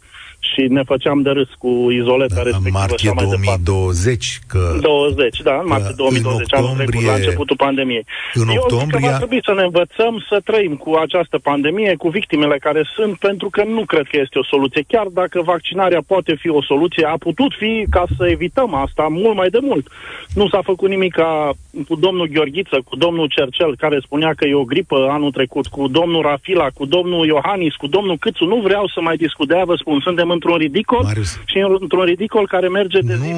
și 0.52 0.66
ne 0.68 0.82
făceam 0.82 1.22
de 1.22 1.30
râs 1.30 1.48
cu 1.58 1.72
izoleta 1.90 2.34
da, 2.34 2.42
respectivă. 2.42 2.78
În 2.78 2.86
martie 2.88 3.10
2020, 3.12 4.38
că... 4.46 4.78
20, 4.80 5.40
da, 5.42 5.58
în 5.62 5.68
martie 5.68 5.94
2020, 5.96 6.46
în 6.50 6.58
octombrie, 6.58 6.86
trecut, 6.86 7.06
la 7.06 7.14
începutul 7.14 7.56
pandemiei. 7.56 8.04
În 8.34 8.48
Eu 8.48 8.60
octombrie... 8.62 8.98
zic 8.98 9.06
că 9.06 9.10
va 9.10 9.16
trebui 9.16 9.40
să 9.44 9.52
ne 9.54 9.62
învățăm 9.62 10.24
să 10.28 10.40
trăim 10.44 10.74
cu 10.74 10.90
această 10.94 11.38
pandemie, 11.38 11.94
cu 12.02 12.08
victimele 12.08 12.58
care 12.58 12.82
sunt, 12.94 13.18
pentru 13.18 13.48
că 13.50 13.64
nu 13.64 13.84
cred 13.84 14.06
că 14.10 14.16
este 14.20 14.38
o 14.38 14.44
soluție. 14.44 14.84
Chiar 14.92 15.06
dacă 15.06 15.42
vaccinarea 15.42 16.02
poate 16.06 16.34
fi 16.34 16.48
o 16.48 16.62
soluție, 16.62 17.04
a 17.06 17.16
putut 17.26 17.52
fi 17.58 17.86
ca 17.90 18.04
să 18.16 18.28
evităm 18.28 18.74
asta 18.74 19.06
mult 19.10 19.36
mai 19.36 19.48
de 19.48 19.58
mult. 19.62 19.86
Nu 20.34 20.48
s-a 20.48 20.60
făcut 20.62 20.88
nimic 20.88 21.12
ca 21.12 21.52
cu 21.88 21.94
domnul 21.96 22.28
Gheorghiță, 22.32 22.78
cu 22.84 22.96
domnul 22.96 23.26
Cercel, 23.36 23.76
care 23.76 23.98
spunea 24.02 24.32
că 24.36 24.44
e 24.46 24.54
o 24.54 24.70
gripă 24.72 25.08
anul 25.10 25.30
trecut, 25.30 25.66
cu 25.66 25.88
domnul 25.88 26.22
Rafila, 26.22 26.68
cu 26.74 26.84
domnul 26.84 27.26
Iohannis, 27.26 27.74
cu 27.74 27.86
domnul 27.86 28.16
Câțu. 28.16 28.44
Nu 28.44 28.56
vreau 28.56 28.86
să 28.94 29.00
mai 29.00 29.16
discut 29.16 29.48
de 29.48 29.62
vă 29.64 29.74
spun, 29.74 30.00
suntem 30.00 30.18
suntem 30.18 30.38
într-un 30.48 30.66
ridicol 30.66 31.02
Marius. 31.02 31.40
și 31.44 31.58
într-un 31.80 32.04
ridicol 32.04 32.46
care 32.46 32.68
merge 32.68 33.00
de 33.00 33.14
zi. 33.14 33.32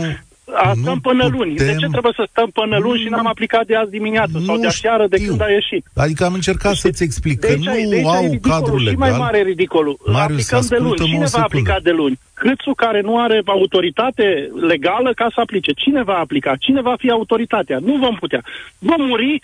A, 0.54 0.72
stăm 0.80 1.00
până 1.00 1.22
putem... 1.22 1.38
luni. 1.38 1.54
De 1.54 1.74
ce 1.78 1.86
trebuie 1.86 2.12
să 2.16 2.26
stăm 2.30 2.50
până 2.50 2.76
luni 2.78 2.98
nu, 2.98 3.04
și 3.04 3.08
n-am 3.08 3.26
aplicat 3.26 3.66
de 3.66 3.76
azi 3.76 3.90
dimineață 3.90 4.42
sau 4.46 4.58
de 4.58 4.66
aseară 4.66 5.06
de 5.06 5.16
când 5.26 5.40
a 5.40 5.50
ieșit? 5.50 5.86
Adică 5.94 6.24
am 6.24 6.32
încercat 6.32 6.72
deci, 6.72 6.80
să-ți 6.80 7.02
explic 7.02 7.38
că 7.40 7.54
nu 7.58 8.08
au 8.08 8.38
cadrul 8.42 8.82
legal. 8.82 8.92
Și 8.92 8.98
mai 8.98 9.18
mare 9.18 9.42
ridicolul. 9.42 9.96
Marius, 10.06 10.52
Aplicăm 10.52 10.66
de 10.68 10.76
luni. 10.84 11.10
Cine 11.10 11.26
va 11.30 11.42
aplica 11.42 11.76
de 11.82 11.90
luni? 11.90 12.18
Câțu 12.34 12.72
care 12.76 13.00
nu 13.00 13.20
are 13.20 13.42
autoritate 13.44 14.50
legală 14.60 15.12
ca 15.14 15.26
să 15.34 15.40
aplice. 15.40 15.72
Cine 15.72 16.02
va 16.02 16.16
aplica? 16.18 16.56
Cine 16.56 16.80
va 16.80 16.94
fi 16.98 17.10
autoritatea? 17.10 17.78
Nu 17.78 17.96
vom 17.96 18.14
putea. 18.14 18.42
Vom 18.78 19.06
muri 19.06 19.40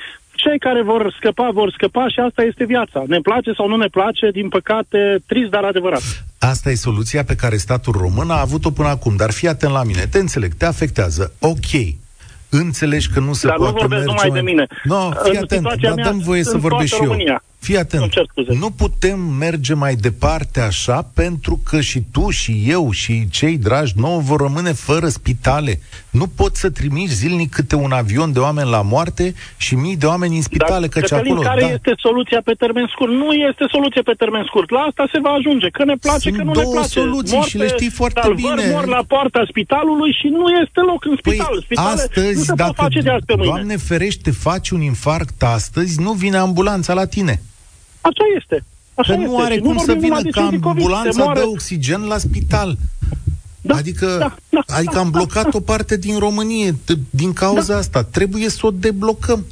cei 0.46 0.58
care 0.58 0.82
vor 0.82 1.14
scăpa, 1.18 1.48
vor 1.52 1.70
scăpa 1.76 2.08
și 2.08 2.20
asta 2.20 2.42
este 2.42 2.64
viața. 2.64 3.02
Ne 3.06 3.20
place 3.20 3.50
sau 3.52 3.68
nu 3.68 3.76
ne 3.76 3.86
place, 3.86 4.30
din 4.30 4.48
păcate, 4.48 4.98
trist, 5.26 5.50
dar 5.50 5.64
adevărat. 5.64 6.02
Asta 6.38 6.70
e 6.70 6.74
soluția 6.74 7.24
pe 7.24 7.34
care 7.34 7.56
statul 7.56 7.94
român 8.04 8.30
a 8.30 8.40
avut-o 8.40 8.70
până 8.70 8.88
acum, 8.88 9.16
dar 9.16 9.30
fii 9.30 9.48
atent 9.48 9.72
la 9.72 9.84
mine, 9.84 10.06
te 10.10 10.18
înțeleg, 10.18 10.52
te 10.54 10.66
afectează, 10.66 11.32
ok, 11.38 11.70
înțelegi 12.48 13.10
că 13.10 13.20
nu 13.20 13.32
se 13.32 13.46
dar 13.46 13.56
poate 13.56 13.72
nu 13.72 13.78
vorbesc 13.78 14.04
merge 14.04 14.12
numai 14.12 14.28
mai... 14.28 14.38
de 14.38 14.44
mine. 14.50 14.66
No, 14.82 15.10
fii 15.24 15.38
atent, 15.38 15.62
dar 15.80 15.94
dăm 15.94 16.18
voie 16.18 16.44
să 16.44 16.56
vorbesc 16.56 16.94
și 16.94 17.02
eu. 17.02 17.16
România. 17.74 17.84
Fii 17.88 17.98
atent, 18.46 18.58
nu 18.58 18.70
putem 18.70 19.20
merge 19.20 19.74
mai 19.74 19.94
departe 19.94 20.60
așa 20.60 21.10
pentru 21.14 21.60
că 21.64 21.80
și 21.80 22.02
tu 22.12 22.30
și 22.30 22.62
eu 22.66 22.90
și 22.90 23.28
cei 23.30 23.58
dragi 23.58 23.92
nouă 23.96 24.20
vor 24.20 24.40
rămâne 24.40 24.72
fără 24.72 25.08
spitale. 25.08 25.80
Nu 26.10 26.26
poți 26.26 26.60
să 26.60 26.70
trimiți 26.70 27.14
zilnic 27.14 27.50
câte 27.54 27.74
un 27.76 27.92
avion 27.92 28.32
de 28.32 28.38
oameni 28.38 28.70
la 28.70 28.82
moarte 28.82 29.34
și 29.56 29.74
mii 29.74 29.96
de 29.96 30.06
oameni 30.06 30.36
în 30.36 30.42
spitale, 30.42 30.86
Dar, 30.86 30.88
căci 30.88 31.12
acolo... 31.12 31.40
care 31.40 31.60
da. 31.60 31.72
este 31.72 31.92
soluția 31.96 32.40
pe 32.44 32.52
termen 32.52 32.86
scurt? 32.92 33.12
Nu 33.12 33.32
este 33.32 33.64
soluție 33.70 34.02
pe 34.02 34.12
termen 34.12 34.44
scurt. 34.46 34.70
La 34.70 34.80
asta 34.80 35.08
se 35.12 35.18
va 35.22 35.30
ajunge. 35.30 35.68
Că 35.68 35.84
ne 35.84 35.96
place, 36.00 36.18
Sunt 36.18 36.36
că 36.36 36.42
nu 36.42 36.52
ne 36.52 36.62
place. 36.72 36.88
soluții 36.88 37.34
Moarte, 37.34 37.50
și 37.50 37.56
le 37.56 37.68
știi 37.68 37.90
foarte 37.90 38.20
salvări, 38.22 38.56
bine. 38.56 38.70
mor 38.72 38.86
la 38.86 39.02
poarta 39.08 39.42
spitalului 39.48 40.12
și 40.20 40.26
nu 40.28 40.44
este 40.62 40.80
loc 40.80 41.04
în 41.04 41.16
păi, 41.22 41.32
spital. 41.32 41.54
Păi, 41.54 41.62
Spitale 41.64 42.00
astăzi, 42.00 42.36
nu 42.36 42.42
se 42.42 42.54
dacă, 42.54 42.72
face 42.72 43.00
de 43.00 43.10
azi 43.10 43.24
pe 43.24 43.34
mâine. 43.36 43.52
Doamne 43.52 43.76
ferește, 43.76 44.30
faci 44.30 44.68
un 44.70 44.80
infarct 44.80 45.42
astăzi, 45.42 46.00
nu 46.00 46.12
vine 46.12 46.36
ambulanța 46.36 46.92
la 46.94 47.06
tine. 47.06 47.40
Așa 48.08 48.24
este. 48.38 48.64
Așa 48.94 49.14
că 49.14 49.18
nu 49.18 49.38
are 49.38 49.58
cum 49.58 49.72
nu 49.72 49.78
să 49.78 49.92
vină 49.92 50.20
ca 50.30 50.48
ambulanța 50.62 51.32
de 51.34 51.40
oxigen 51.40 52.00
la 52.00 52.18
spital. 52.18 52.76
Da, 53.60 53.74
adică, 53.74 54.16
da, 54.18 54.36
da, 54.48 54.74
adică 54.76 54.94
da, 54.94 55.00
am 55.00 55.10
blocat 55.10 55.42
da, 55.42 55.50
o 55.52 55.60
parte 55.60 55.96
din 55.96 56.18
Românie 56.18 56.74
din 57.10 57.32
cauza 57.32 57.72
da. 57.72 57.78
asta. 57.78 58.02
Trebuie 58.02 58.48
să 58.48 58.66
o 58.66 58.70
deblocăm. 58.70 59.44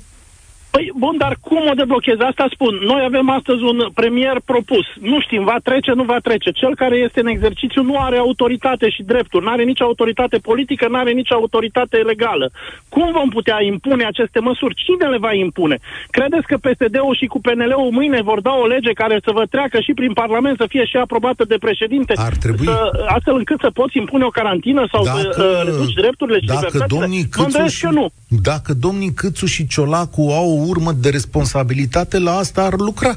Păi, 0.75 0.93
bun, 1.05 1.15
dar 1.25 1.35
cum 1.49 1.63
o 1.71 1.75
deblochezi? 1.81 2.23
Asta 2.31 2.47
spun. 2.55 2.75
Noi 2.93 3.03
avem 3.11 3.27
astăzi 3.39 3.63
un 3.63 3.79
premier 4.01 4.37
propus. 4.45 4.87
Nu 5.11 5.19
știm, 5.21 5.43
va 5.45 5.59
trece, 5.69 5.93
nu 6.01 6.05
va 6.13 6.19
trece. 6.29 6.51
Cel 6.51 6.75
care 6.83 6.97
este 6.97 7.21
în 7.21 7.27
exercițiu 7.35 7.83
nu 7.83 7.97
are 8.07 8.17
autoritate 8.17 8.87
și 8.95 9.03
drepturi, 9.03 9.45
nu 9.45 9.51
are 9.51 9.65
nici 9.71 9.83
autoritate 9.89 10.37
politică, 10.39 10.85
nu 10.89 10.99
are 11.03 11.13
nici 11.21 11.33
autoritate 11.33 11.97
legală. 11.97 12.47
Cum 12.89 13.07
vom 13.19 13.29
putea 13.29 13.59
impune 13.73 14.05
aceste 14.05 14.41
măsuri? 14.41 14.75
Cine 14.85 15.07
le 15.13 15.19
va 15.27 15.33
impune? 15.33 15.77
Credeți 16.11 16.47
că 16.47 16.57
PSD-ul 16.57 17.17
și 17.21 17.27
cu 17.27 17.41
PNL-ul 17.41 17.91
mâine 17.99 18.21
vor 18.23 18.41
da 18.41 18.53
o 18.63 18.67
lege 18.67 18.93
care 18.93 19.17
să 19.25 19.31
vă 19.39 19.45
treacă 19.51 19.81
și 19.81 19.93
prin 19.95 20.13
Parlament 20.13 20.57
să 20.59 20.67
fie 20.69 20.85
și 20.85 20.97
aprobată 20.97 21.45
de 21.45 21.57
președinte? 21.67 22.13
Ar 22.17 22.37
trebui. 22.45 22.67
Să, 22.67 22.91
astfel 23.07 23.37
încât 23.37 23.61
să 23.61 23.71
poți 23.71 23.97
impune 23.97 24.25
o 24.25 24.37
carantină 24.39 24.83
sau 24.93 25.05
dacă, 25.05 25.31
să 25.33 25.59
uh, 25.59 25.65
reduci 25.69 25.93
drepturile 26.03 26.39
și 26.41 26.47
dacă 26.47 26.67
libertățile? 26.67 27.01
Domnii 27.01 27.25
Câțu 27.25 27.67
și, 27.67 27.87
nu. 27.91 28.07
Dacă 28.29 28.73
domnii 28.87 29.13
Câțu 29.13 29.47
și 29.47 29.67
Ciolacu 29.67 30.23
au 30.41 30.64
urmă 30.69 30.93
de 30.93 31.11
responsabilitate, 31.11 32.19
la 32.19 32.37
asta 32.37 32.63
ar 32.63 32.75
lucra. 32.77 33.15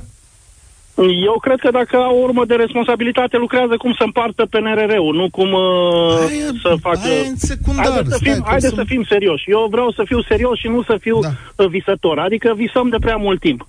Eu 1.26 1.38
cred 1.42 1.60
că 1.60 1.72
dacă 1.72 1.96
au 1.98 2.18
o 2.18 2.22
urmă 2.22 2.46
de 2.46 2.56
responsabilitate, 2.56 3.38
lucrează 3.38 3.78
cum 3.78 3.94
să 3.98 4.04
împartă 4.04 4.46
PNRR-ul, 4.46 5.16
nu 5.16 5.30
cum 5.30 5.52
uh, 5.52 6.28
aia, 6.30 6.52
să 6.62 6.76
facă... 6.82 7.08
Aia 7.08 7.34
secundar. 7.36 7.86
Haideți 7.86 8.10
să 8.10 8.20
fim, 8.22 8.44
haide 8.46 8.68
să... 8.68 8.76
să 8.76 8.84
fim 8.86 9.04
serioși. 9.04 9.52
Eu 9.52 9.68
vreau 9.72 9.92
să 9.92 10.04
fiu 10.06 10.22
serios 10.22 10.58
și 10.58 10.68
nu 10.68 10.84
să 10.84 10.98
fiu 11.02 11.20
da. 11.56 11.66
visător. 11.66 12.20
Adică 12.20 12.54
visăm 12.56 12.90
de 12.90 12.98
prea 13.00 13.16
mult 13.16 13.40
timp. 13.40 13.68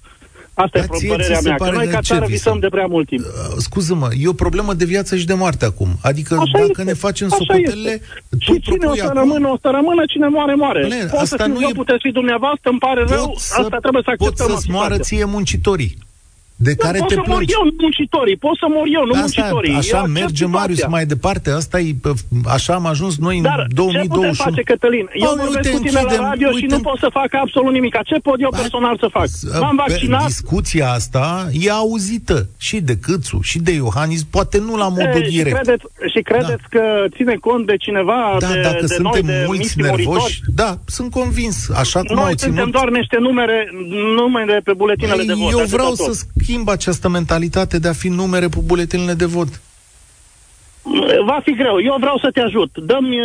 Asta 0.65 0.79
Dar 0.79 0.89
e 1.03 1.09
părerea 1.09 1.41
mea, 1.45 1.55
că 1.55 1.71
noi 1.71 1.87
ca 1.87 2.01
țară 2.01 2.27
visăm 2.27 2.59
de 2.59 2.69
prea 2.69 2.87
mult 2.87 3.07
timp. 3.07 3.25
Uh, 3.25 3.57
scuză-mă, 3.59 4.09
e 4.19 4.29
o 4.29 4.33
problemă 4.33 4.75
de 4.75 4.85
viață 4.85 5.17
și 5.17 5.27
de 5.27 5.35
moarte 5.35 5.65
acum. 5.65 5.89
Adică 6.03 6.35
așa 6.35 6.51
dacă 6.53 6.65
este. 6.69 6.83
ne 6.83 6.93
facem 6.93 7.29
socotelele... 7.29 8.01
Și 8.39 8.61
cine 8.61 8.87
o 8.87 8.95
să 8.95 9.05
acum... 9.05 9.19
rămână, 9.19 9.49
o 9.49 9.57
să 9.61 9.69
rămână, 9.73 10.03
cine 10.07 10.29
moare, 10.29 10.55
moare. 10.55 10.83
Bine, 10.83 10.97
Poate 10.97 11.17
asta 11.17 11.37
să 11.37 11.47
nu 11.47 11.61
e... 11.61 11.73
puteți 11.73 11.99
fi 12.03 12.11
dumneavoastră, 12.11 12.71
îmi 12.71 12.79
pare 12.79 13.05
rău, 13.09 13.35
să, 13.37 13.55
asta 13.61 13.79
trebuie 13.79 14.03
să 14.05 14.11
acceptăm. 14.11 14.47
Pot 14.47 14.57
să-ți 14.57 14.71
moară 14.71 14.99
ție 14.99 15.25
muncitorii 15.25 15.99
de 16.67 16.75
nu, 16.77 16.85
care 16.85 16.99
pot 16.99 17.09
te 17.09 17.15
să 17.15 17.23
mor 17.27 17.43
eu, 17.57 17.63
muncitorii. 17.81 18.37
Pot 18.37 18.57
să 18.63 18.67
mor 18.69 18.87
eu, 18.97 19.05
nu 19.05 19.13
asta, 19.13 19.23
muncitorii. 19.23 19.75
Așa 19.75 20.03
merge 20.03 20.47
Marius 20.47 20.87
mai 20.87 21.05
departe. 21.15 21.51
Asta 21.51 21.79
e, 21.81 21.95
așa 22.57 22.73
am 22.75 22.87
ajuns 22.87 23.19
noi 23.19 23.41
Dar 23.41 23.59
în 23.59 23.75
2021. 23.75 24.03
ce 24.03 24.09
putem 24.09 24.33
face, 24.45 24.63
Cătălin? 24.63 25.07
Eu 25.13 25.31
oh, 25.31 25.37
vorbesc 25.45 25.71
cu 25.71 25.79
tine 25.79 26.01
la 26.11 26.17
radio 26.29 26.49
uite, 26.49 26.59
și 26.59 26.67
nu 26.75 26.81
pot 26.81 26.99
să 26.99 27.09
fac 27.13 27.31
absolut 27.45 27.73
nimic. 27.73 27.95
Ce 28.05 28.17
pot 28.29 28.41
eu 28.41 28.51
personal 28.51 28.97
să 28.99 29.09
fac? 29.11 29.29
M-am 29.61 29.77
vaccinat. 29.77 30.27
Discuția 30.27 30.87
asta 30.91 31.49
e 31.53 31.71
auzită 31.71 32.49
și 32.59 32.77
de 32.81 32.97
Câțu, 32.97 33.39
și 33.43 33.59
de 33.59 33.73
Iohannis, 33.73 34.23
poate 34.25 34.59
nu 34.59 34.77
la 34.77 34.89
modul 34.89 35.23
e, 35.25 35.29
direct. 35.29 35.57
Și 35.57 35.63
credeți, 35.63 35.85
și 36.13 36.21
credeți 36.23 36.65
da. 36.71 36.79
că 36.79 36.83
ține 37.17 37.35
cont 37.41 37.67
de 37.67 37.77
cineva, 37.77 38.37
da, 38.39 38.53
de, 38.53 38.61
dacă 38.61 38.85
de 38.87 38.95
suntem 38.95 39.27
noi, 39.27 39.45
mulți 39.47 39.77
de 39.77 39.83
nervoși, 39.83 40.41
da, 40.55 40.79
sunt 40.87 41.11
convins. 41.11 41.71
Așa 41.83 42.01
cum 42.03 42.17
noi 42.17 42.25
au 42.25 42.35
ținut... 42.35 42.55
suntem 42.55 42.71
doar 42.71 42.89
niște 42.91 43.17
numere, 43.21 43.71
numere 44.21 44.61
pe 44.65 44.73
buletinele 44.73 45.25
de 45.25 45.33
vot. 45.33 45.51
Eu 45.51 45.65
vreau 45.67 45.95
să 45.95 46.13
schimb 46.49 46.69
această 46.69 47.09
mentalitate 47.09 47.79
de 47.79 47.89
a 47.89 47.93
fi 47.93 48.09
numere 48.09 48.49
pe 48.49 48.59
buletinele 48.65 49.15
de 49.15 49.25
vot? 49.25 49.61
Va 51.27 51.41
fi 51.43 51.53
greu. 51.53 51.77
Eu 51.83 51.97
vreau 52.01 52.19
să 52.19 52.31
te 52.31 52.41
ajut. 52.41 52.71
Dă-mi 52.79 53.17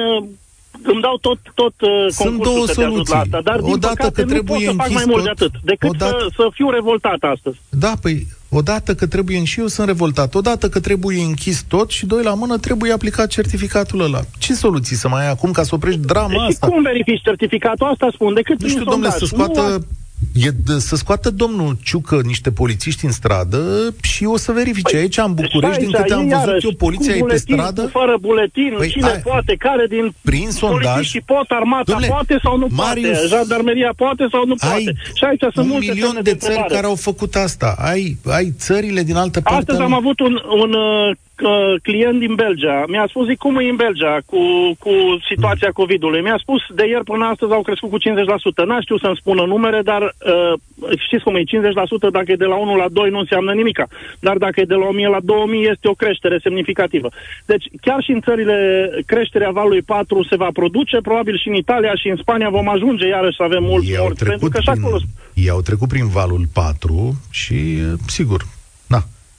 îmi 0.83 1.01
dau 1.01 1.17
tot, 1.17 1.39
tot 1.53 1.73
uh, 1.81 1.89
Sunt 2.09 2.41
două 2.41 2.65
să 2.65 2.73
soluții. 2.73 3.13
la 3.13 3.19
asta, 3.19 3.39
dar 3.43 3.59
din 3.59 3.73
Odată 3.73 3.95
păcate 3.95 4.21
că 4.21 4.27
trebuie 4.27 4.65
nu 4.65 4.75
pot 4.75 4.85
să 4.87 4.89
fac 4.89 4.89
mai 4.91 5.03
mult 5.07 5.23
de 5.23 5.29
atât, 5.29 5.51
decât 5.63 5.89
Odată... 5.89 6.17
să, 6.19 6.27
să 6.35 6.47
fiu 6.53 6.69
revoltat 6.69 7.19
astăzi. 7.33 7.57
Da, 7.69 7.93
păi 8.01 8.27
odată 8.49 8.95
că 8.95 9.07
trebuie, 9.07 9.43
și 9.43 9.59
eu 9.59 9.67
sunt 9.67 9.87
revoltat, 9.87 10.35
odată 10.35 10.69
că 10.69 10.79
trebuie 10.79 11.23
închis 11.23 11.63
tot 11.67 11.89
și 11.89 12.05
doi 12.05 12.23
la 12.23 12.33
mână 12.33 12.57
trebuie 12.57 12.91
aplicat 12.91 13.27
certificatul 13.27 13.99
ăla. 14.01 14.21
Ce 14.37 14.53
soluții 14.53 14.95
să 14.95 15.07
mai 15.07 15.21
ai 15.23 15.29
acum 15.29 15.51
ca 15.51 15.63
să 15.63 15.75
oprești 15.75 15.99
drama 15.99 16.27
deci 16.29 16.53
asta? 16.53 16.67
cum 16.67 16.81
verifici 16.81 17.21
certificatul? 17.21 17.87
Asta 17.87 18.07
spun, 18.13 18.33
decât 18.33 18.61
Nu 18.61 18.67
știu, 18.67 18.83
domnule, 18.83 19.11
să 19.11 19.25
scoată 19.25 19.61
nu 19.61 19.85
e 20.33 20.49
de, 20.65 20.79
să 20.79 20.95
scoată 20.95 21.29
domnul 21.29 21.77
Ciucă 21.83 22.21
niște 22.25 22.51
polițiști 22.51 23.05
în 23.05 23.11
stradă 23.11 23.93
și 24.01 24.25
o 24.25 24.37
să 24.37 24.51
verifice. 24.51 24.95
Păi, 24.95 24.99
aici, 24.99 25.17
în 25.17 25.33
București, 25.33 25.79
din 25.79 25.91
câte 25.91 26.13
am 26.13 26.27
văzut 26.27 26.63
eu, 26.63 26.71
poliția 26.77 27.15
e 27.15 27.23
pe 27.27 27.35
stradă... 27.35 27.81
fără 27.91 28.17
buletin, 28.21 28.73
păi, 28.77 28.89
cine 28.89 29.09
ai, 29.09 29.19
poate, 29.19 29.55
care 29.55 29.85
din 29.87 30.13
prin 30.21 30.49
sondaj, 30.49 31.05
și 31.05 31.21
pot, 31.25 31.45
armata 31.47 31.83
domnule, 31.85 32.07
poate 32.07 32.39
sau 32.43 32.57
nu 32.57 32.67
Marius, 32.69 33.17
poate, 33.17 33.27
jandarmeria 33.27 33.93
poate 33.95 34.27
sau 34.31 34.45
nu 34.45 34.55
poate. 34.55 34.93
Și 35.13 35.23
aici 35.23 35.39
sunt 35.39 35.65
un 35.65 35.67
multe 35.67 35.91
milion 35.91 36.13
de, 36.13 36.31
de 36.31 36.35
țări 36.35 36.65
care 36.67 36.85
au 36.85 36.95
făcut 36.95 37.35
asta. 37.35 37.75
Ai, 37.77 38.17
ai 38.25 38.53
țările 38.57 39.03
din 39.03 39.15
altă 39.15 39.41
parte... 39.41 39.59
Astăzi 39.59 39.81
am 39.81 39.93
avut 39.93 40.19
un, 40.19 40.33
un 40.61 40.73
uh, 40.73 41.15
uh, 41.41 41.73
client 41.81 42.19
din 42.19 42.33
Belgia. 42.35 42.83
Mi-a 42.87 43.05
spus, 43.09 43.27
zic, 43.27 43.37
cum 43.37 43.57
e 43.57 43.69
în 43.69 43.75
Belgia 43.75 44.17
cu, 44.25 44.41
cu 44.79 44.93
situația 45.29 45.71
mm. 45.71 45.77
COVID-ului? 45.79 46.21
Mi-a 46.21 46.39
spus, 46.41 46.61
de 46.75 46.85
ieri 46.87 47.03
până 47.03 47.25
astăzi 47.25 47.53
au 47.53 47.61
crescut 47.61 47.89
cu 47.89 47.99
50%. 47.99 48.65
N-a 48.65 48.81
știu 48.81 48.97
să-mi 48.97 49.19
spună 49.21 49.43
numere, 49.45 49.81
dar 49.81 50.01
uh, 50.01 50.53
știți 51.05 51.23
cum 51.23 51.35
e, 51.35 51.43
50% 51.43 51.43
dacă 52.11 52.31
e 52.31 52.43
de 52.43 52.45
la 52.45 52.55
1 52.55 52.75
la 52.75 52.87
2 52.91 53.09
nu 53.09 53.19
înseamnă 53.19 53.51
nimica. 53.53 53.87
Dar 54.19 54.37
dacă 54.37 54.59
e 54.59 54.73
de 54.73 54.73
la 54.73 54.85
1000 54.85 55.07
la 55.07 55.19
2000 55.23 55.69
este 55.69 55.87
o 55.87 55.93
creștere 55.93 56.39
semnificativă. 56.43 57.09
Deci 57.45 57.65
chiar 57.81 58.03
și 58.03 58.11
în 58.11 58.21
țările 58.21 58.89
creșterea 59.05 59.51
valului 59.51 59.81
4 59.81 60.23
se 60.23 60.35
va 60.35 60.49
produce, 60.53 60.97
probabil 61.01 61.37
și 61.37 61.47
în 61.47 61.55
Italia 61.55 61.95
și 61.95 62.07
în 62.09 62.17
Spania 62.17 62.49
vom 62.49 62.69
ajunge 62.69 63.07
iarăși 63.07 63.35
să 63.35 63.43
avem 63.43 63.63
mulți 63.63 63.97
morți. 63.99 64.23
Pentru 64.23 64.49
că 64.49 64.59
și 64.59 64.69
acolo... 64.69 64.97
Ei 65.33 65.49
au 65.49 65.61
trecut 65.61 65.87
prin 65.87 66.07
valul 66.07 66.43
4 66.53 67.13
și, 67.31 67.55
sigur, 68.07 68.41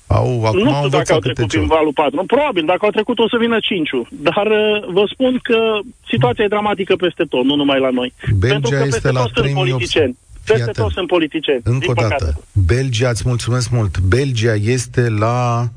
au, 0.06 0.44
acum 0.44 0.62
nu 0.62 0.72
știu 0.74 0.88
dacă 0.88 1.12
au 1.12 1.18
trecut 1.18 1.46
prin 1.46 1.66
valul 1.66 1.92
4. 1.92 2.16
Nu, 2.16 2.24
probabil, 2.24 2.64
dacă 2.64 2.84
au 2.84 2.90
trecut 2.90 3.18
o 3.18 3.28
să 3.28 3.36
vină 3.40 3.58
5 3.60 3.88
Dar 4.10 4.46
uh, 4.46 4.92
vă 4.92 5.04
spun 5.12 5.38
că 5.42 5.58
situația 6.08 6.44
e 6.44 6.48
dramatică 6.48 6.96
peste 6.96 7.24
tot, 7.28 7.44
nu 7.44 7.54
numai 7.54 7.80
la 7.80 7.90
noi. 7.90 8.12
Belgia 8.36 8.52
Pentru 8.52 8.70
că 8.70 8.76
peste 8.76 8.96
este 8.96 9.10
la 9.10 9.22
tot 9.22 9.32
3 9.32 9.44
sunt 9.44 9.54
politicieni. 9.54 10.16
Peste 10.44 10.70
tot 10.70 10.90
sunt 10.90 11.06
politicieni. 11.06 11.60
Încă 11.64 11.90
o 11.90 11.92
dată. 11.92 12.44
Belgia, 12.66 13.08
îți 13.08 13.22
mulțumesc 13.26 13.70
mult. 13.70 13.98
Belgia 13.98 14.54
este 14.54 15.08
la 15.08 15.68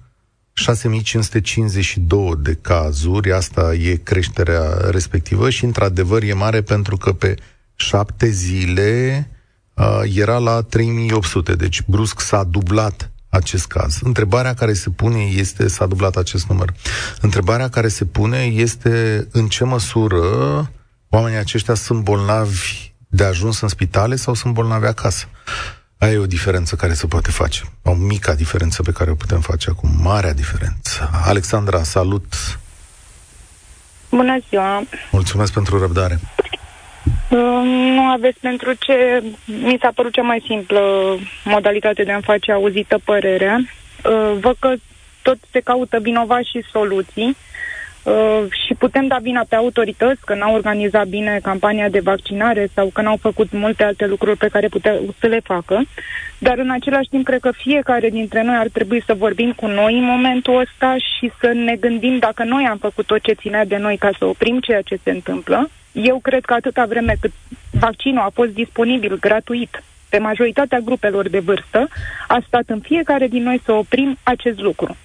6552 0.54 2.34
de 2.42 2.58
cazuri, 2.62 3.32
asta 3.32 3.74
e 3.74 3.96
creșterea 3.96 4.62
respectivă 4.92 5.50
și 5.50 5.64
într-adevăr 5.64 6.24
e 6.24 6.34
mare 6.34 6.62
pentru 6.62 6.98
că 6.98 7.12
pe 7.12 7.36
șapte 7.76 8.30
zile 8.30 9.30
uh, 9.74 10.02
era 10.16 10.38
la 10.38 10.62
3800, 10.62 11.54
deci 11.54 11.82
brusc 11.86 12.20
s-a 12.20 12.44
dublat 12.44 13.12
acest 13.30 13.68
caz. 13.68 13.98
Întrebarea 14.02 14.54
care 14.54 14.74
se 14.74 14.90
pune 14.90 15.20
este, 15.20 15.68
s-a 15.68 15.86
dublat 15.86 16.16
acest 16.16 16.48
număr, 16.48 16.74
întrebarea 17.22 17.70
care 17.70 17.88
se 17.88 18.06
pune 18.06 18.44
este 18.44 19.28
în 19.32 19.48
ce 19.48 19.64
măsură 19.64 20.22
oamenii 21.10 21.38
aceștia 21.38 21.74
sunt 21.74 22.04
bolnavi 22.04 22.92
de 23.08 23.24
ajuns 23.24 23.62
în 23.62 23.68
spitale 23.68 24.16
sau 24.16 24.34
sunt 24.34 24.54
bolnavi 24.54 24.86
acasă. 24.86 25.26
Aia 25.98 26.12
e 26.12 26.18
o 26.18 26.26
diferență 26.26 26.76
care 26.76 26.94
se 26.94 27.08
poate 27.08 27.32
face. 27.32 27.64
O 27.84 27.94
mică 27.94 28.34
diferență 28.34 28.82
pe 28.82 28.92
care 28.92 29.12
o 29.12 29.16
putem 29.16 29.40
face 29.42 29.70
acum. 29.70 29.90
Marea 30.02 30.34
diferență. 30.34 31.10
Alexandra, 31.24 31.84
salut! 31.84 32.60
Bună 34.10 34.38
ziua! 34.50 34.84
Mulțumesc 35.12 35.54
pentru 35.54 35.80
răbdare. 35.80 36.20
Nu 37.30 38.02
aveți 38.02 38.40
pentru 38.40 38.74
ce 38.74 39.24
mi 39.46 39.78
s-a 39.82 39.92
părut 39.96 40.14
cea 40.14 40.22
mai 40.22 40.44
simplă 40.46 40.82
modalitate 41.44 42.04
de 42.04 42.12
a-mi 42.12 42.24
face 42.24 42.52
auzită 42.52 43.00
părerea. 43.04 43.58
Uh, 43.58 44.38
văd 44.40 44.56
că 44.60 44.74
tot 45.22 45.38
se 45.52 45.60
caută 45.60 46.00
vinovați 46.00 46.50
și 46.50 46.64
soluții 46.72 47.38
uh, 48.04 48.44
și 48.66 48.74
putem 48.74 49.08
da 49.08 49.18
vina 49.22 49.46
pe 49.50 49.56
autorități 49.56 50.26
că 50.26 50.36
n-au 50.36 50.54
organizat 50.54 51.08
bine 51.08 51.40
campania 51.44 51.90
de 51.90 52.00
vaccinare 52.00 52.68
sau 52.74 52.90
că 52.94 53.02
n-au 53.02 53.18
făcut 53.22 53.52
multe 53.52 53.84
alte 53.84 54.06
lucruri 54.06 54.38
pe 54.38 54.48
care 54.48 54.68
puteau 54.68 55.16
să 55.20 55.28
le 55.28 55.40
facă. 55.44 55.82
Dar 56.38 56.58
în 56.58 56.70
același 56.70 57.10
timp 57.10 57.26
cred 57.26 57.40
că 57.40 57.52
fiecare 57.52 58.10
dintre 58.10 58.44
noi 58.44 58.56
ar 58.56 58.68
trebui 58.74 59.04
să 59.06 59.14
vorbim 59.14 59.52
cu 59.52 59.68
noi 59.68 59.94
în 59.94 60.04
momentul 60.04 60.60
ăsta 60.60 60.96
și 60.98 61.32
să 61.40 61.52
ne 61.54 61.76
gândim 61.76 62.18
dacă 62.18 62.44
noi 62.44 62.68
am 62.70 62.78
făcut 62.78 63.06
tot 63.06 63.22
ce 63.22 63.34
ținea 63.34 63.66
de 63.66 63.78
noi 63.78 63.98
ca 63.98 64.10
să 64.18 64.26
oprim 64.26 64.60
ceea 64.60 64.82
ce 64.82 65.00
se 65.04 65.12
întâmplă 65.12 65.70
eu 66.04 66.20
cred 66.20 66.46
că 66.46 66.54
atâta 66.54 66.86
vreme 66.86 67.16
cât 67.20 67.32
vaccinul 67.72 68.20
a 68.20 68.30
fost 68.34 68.50
disponibil 68.50 69.18
gratuit 69.20 69.84
pe 70.10 70.18
majoritatea 70.18 70.80
grupelor 70.80 71.30
de 71.30 71.40
vârstă, 71.40 71.88
a 72.28 72.44
stat 72.48 72.64
în 72.66 72.80
fiecare 72.80 73.28
din 73.28 73.44
noi 73.44 73.62
să 73.66 73.72
oprim 73.72 74.18
acest 74.24 74.60
lucru. 74.60 74.98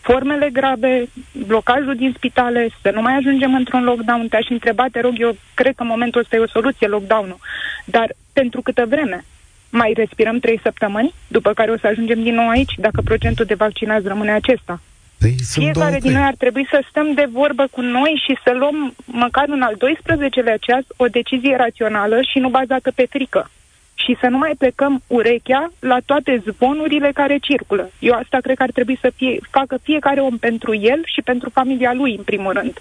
Formele 0.00 0.50
grave, 0.50 1.08
blocajul 1.46 1.96
din 1.96 2.12
spitale, 2.16 2.68
să 2.82 2.90
nu 2.94 3.00
mai 3.00 3.16
ajungem 3.16 3.54
într-un 3.54 3.84
lockdown. 3.84 4.28
Te-aș 4.28 4.48
întreba, 4.48 4.86
te 4.92 5.00
rog, 5.00 5.14
eu 5.18 5.36
cred 5.54 5.74
că 5.74 5.82
în 5.82 5.88
momentul 5.88 6.20
ăsta 6.20 6.36
e 6.36 6.38
o 6.38 6.46
soluție, 6.46 6.86
lockdown-ul. 6.86 7.38
Dar 7.84 8.14
pentru 8.32 8.62
câtă 8.62 8.86
vreme? 8.88 9.24
Mai 9.70 9.92
respirăm 9.96 10.38
trei 10.38 10.60
săptămâni, 10.62 11.14
după 11.28 11.52
care 11.52 11.70
o 11.70 11.78
să 11.78 11.86
ajungem 11.86 12.22
din 12.22 12.34
nou 12.34 12.48
aici, 12.48 12.72
dacă 12.76 13.00
procentul 13.04 13.44
de 13.44 13.54
vaccinați 13.54 14.06
rămâne 14.06 14.32
acesta. 14.32 14.80
Păi, 15.22 15.34
Fiecare 15.50 15.98
din 15.98 16.12
noi 16.12 16.22
ar 16.22 16.34
trebui 16.38 16.66
să 16.70 16.84
stăm 16.88 17.14
de 17.14 17.28
vorbă 17.32 17.66
cu 17.70 17.80
noi 17.80 18.22
și 18.24 18.38
să 18.44 18.52
luăm 18.58 18.94
măcar 19.04 19.44
în 19.48 19.62
al 19.62 19.74
12-lea 19.74 20.58
ceas 20.60 20.84
o 20.96 21.06
decizie 21.06 21.56
rațională 21.56 22.20
și 22.30 22.38
nu 22.38 22.48
bazată 22.48 22.92
pe 22.94 23.06
frică. 23.10 23.50
Și 23.94 24.16
să 24.20 24.26
nu 24.26 24.38
mai 24.38 24.54
plecăm 24.58 25.02
urechea 25.06 25.72
la 25.78 25.98
toate 26.06 26.42
zvonurile 26.48 27.10
care 27.14 27.38
circulă. 27.38 27.90
Eu 27.98 28.14
asta 28.14 28.38
cred 28.42 28.56
că 28.56 28.62
ar 28.62 28.70
trebui 28.70 28.98
să 29.00 29.12
fie, 29.16 29.38
facă 29.50 29.78
fiecare 29.82 30.20
om 30.20 30.36
pentru 30.38 30.74
el 30.74 31.00
și 31.04 31.22
pentru 31.22 31.50
familia 31.50 31.92
lui, 31.92 32.14
în 32.16 32.22
primul 32.22 32.52
rând. 32.52 32.80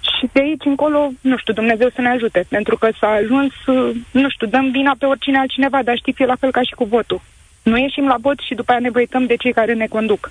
Și 0.00 0.28
de 0.32 0.40
aici 0.40 0.64
încolo, 0.64 1.10
nu 1.20 1.36
știu, 1.36 1.52
Dumnezeu 1.52 1.90
să 1.94 2.00
ne 2.00 2.08
ajute, 2.08 2.46
pentru 2.48 2.76
că 2.76 2.88
s-a 3.00 3.08
ajuns, 3.08 3.52
nu 4.10 4.28
știu, 4.28 4.46
dăm 4.46 4.70
vina 4.70 4.94
pe 4.98 5.06
oricine 5.06 5.38
altcineva, 5.38 5.82
dar 5.82 5.96
știți, 5.96 6.22
e 6.22 6.26
la 6.26 6.40
fel 6.40 6.50
ca 6.50 6.62
și 6.62 6.74
cu 6.74 6.84
votul. 6.84 7.20
Nu 7.62 7.78
ieșim 7.78 8.06
la 8.06 8.16
vot 8.20 8.38
și 8.38 8.54
după 8.54 8.70
aia 8.70 8.80
ne 8.80 8.90
băităm 8.90 9.26
de 9.26 9.36
cei 9.36 9.52
care 9.52 9.72
ne 9.74 9.86
conduc. 9.86 10.30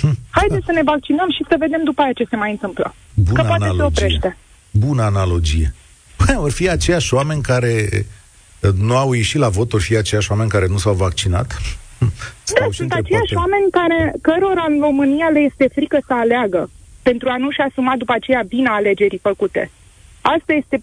Hm. 0.00 0.18
Haideți 0.30 0.64
să 0.64 0.72
ne 0.72 0.82
vaccinăm 0.82 1.30
și 1.30 1.44
să 1.48 1.56
vedem 1.58 1.84
după 1.84 2.02
aia 2.02 2.12
ce 2.12 2.26
se 2.30 2.36
mai 2.36 2.50
întâmplă. 2.50 2.94
Bună 3.14 3.42
că 3.42 3.46
poate 3.46 3.64
analogie. 3.64 3.98
se 3.98 4.04
oprește. 4.04 4.36
Bună 4.70 5.02
analogie. 5.02 5.74
Păi, 6.16 6.34
vor 6.34 6.50
fi 6.50 6.68
aceiași 6.68 7.14
oameni 7.14 7.42
care 7.42 7.88
uh, 8.60 8.70
nu 8.78 8.96
au 8.96 9.12
ieșit 9.12 9.40
la 9.40 9.48
vot, 9.48 9.68
vor 9.68 9.80
fi 9.80 9.96
aceiași 9.96 10.30
oameni 10.30 10.50
care 10.50 10.66
nu 10.66 10.76
s-au 10.76 10.94
vaccinat? 10.94 11.60
Hm. 11.98 12.12
da, 12.58 12.66
sunt 12.70 12.92
aceiași 12.92 13.34
poate. 13.34 13.50
oameni 13.50 13.70
care, 13.70 14.12
cărora 14.22 14.64
în 14.68 14.80
România 14.80 15.28
le 15.28 15.38
este 15.38 15.68
frică 15.74 15.98
să 16.06 16.14
aleagă 16.14 16.70
pentru 17.08 17.28
a 17.28 17.36
nu-și 17.36 17.60
asuma 17.60 17.94
după 17.96 18.12
aceea 18.12 18.42
bine 18.48 18.68
alegerii 18.68 19.26
făcute. 19.28 19.70
Asta 20.20 20.52
este, 20.52 20.82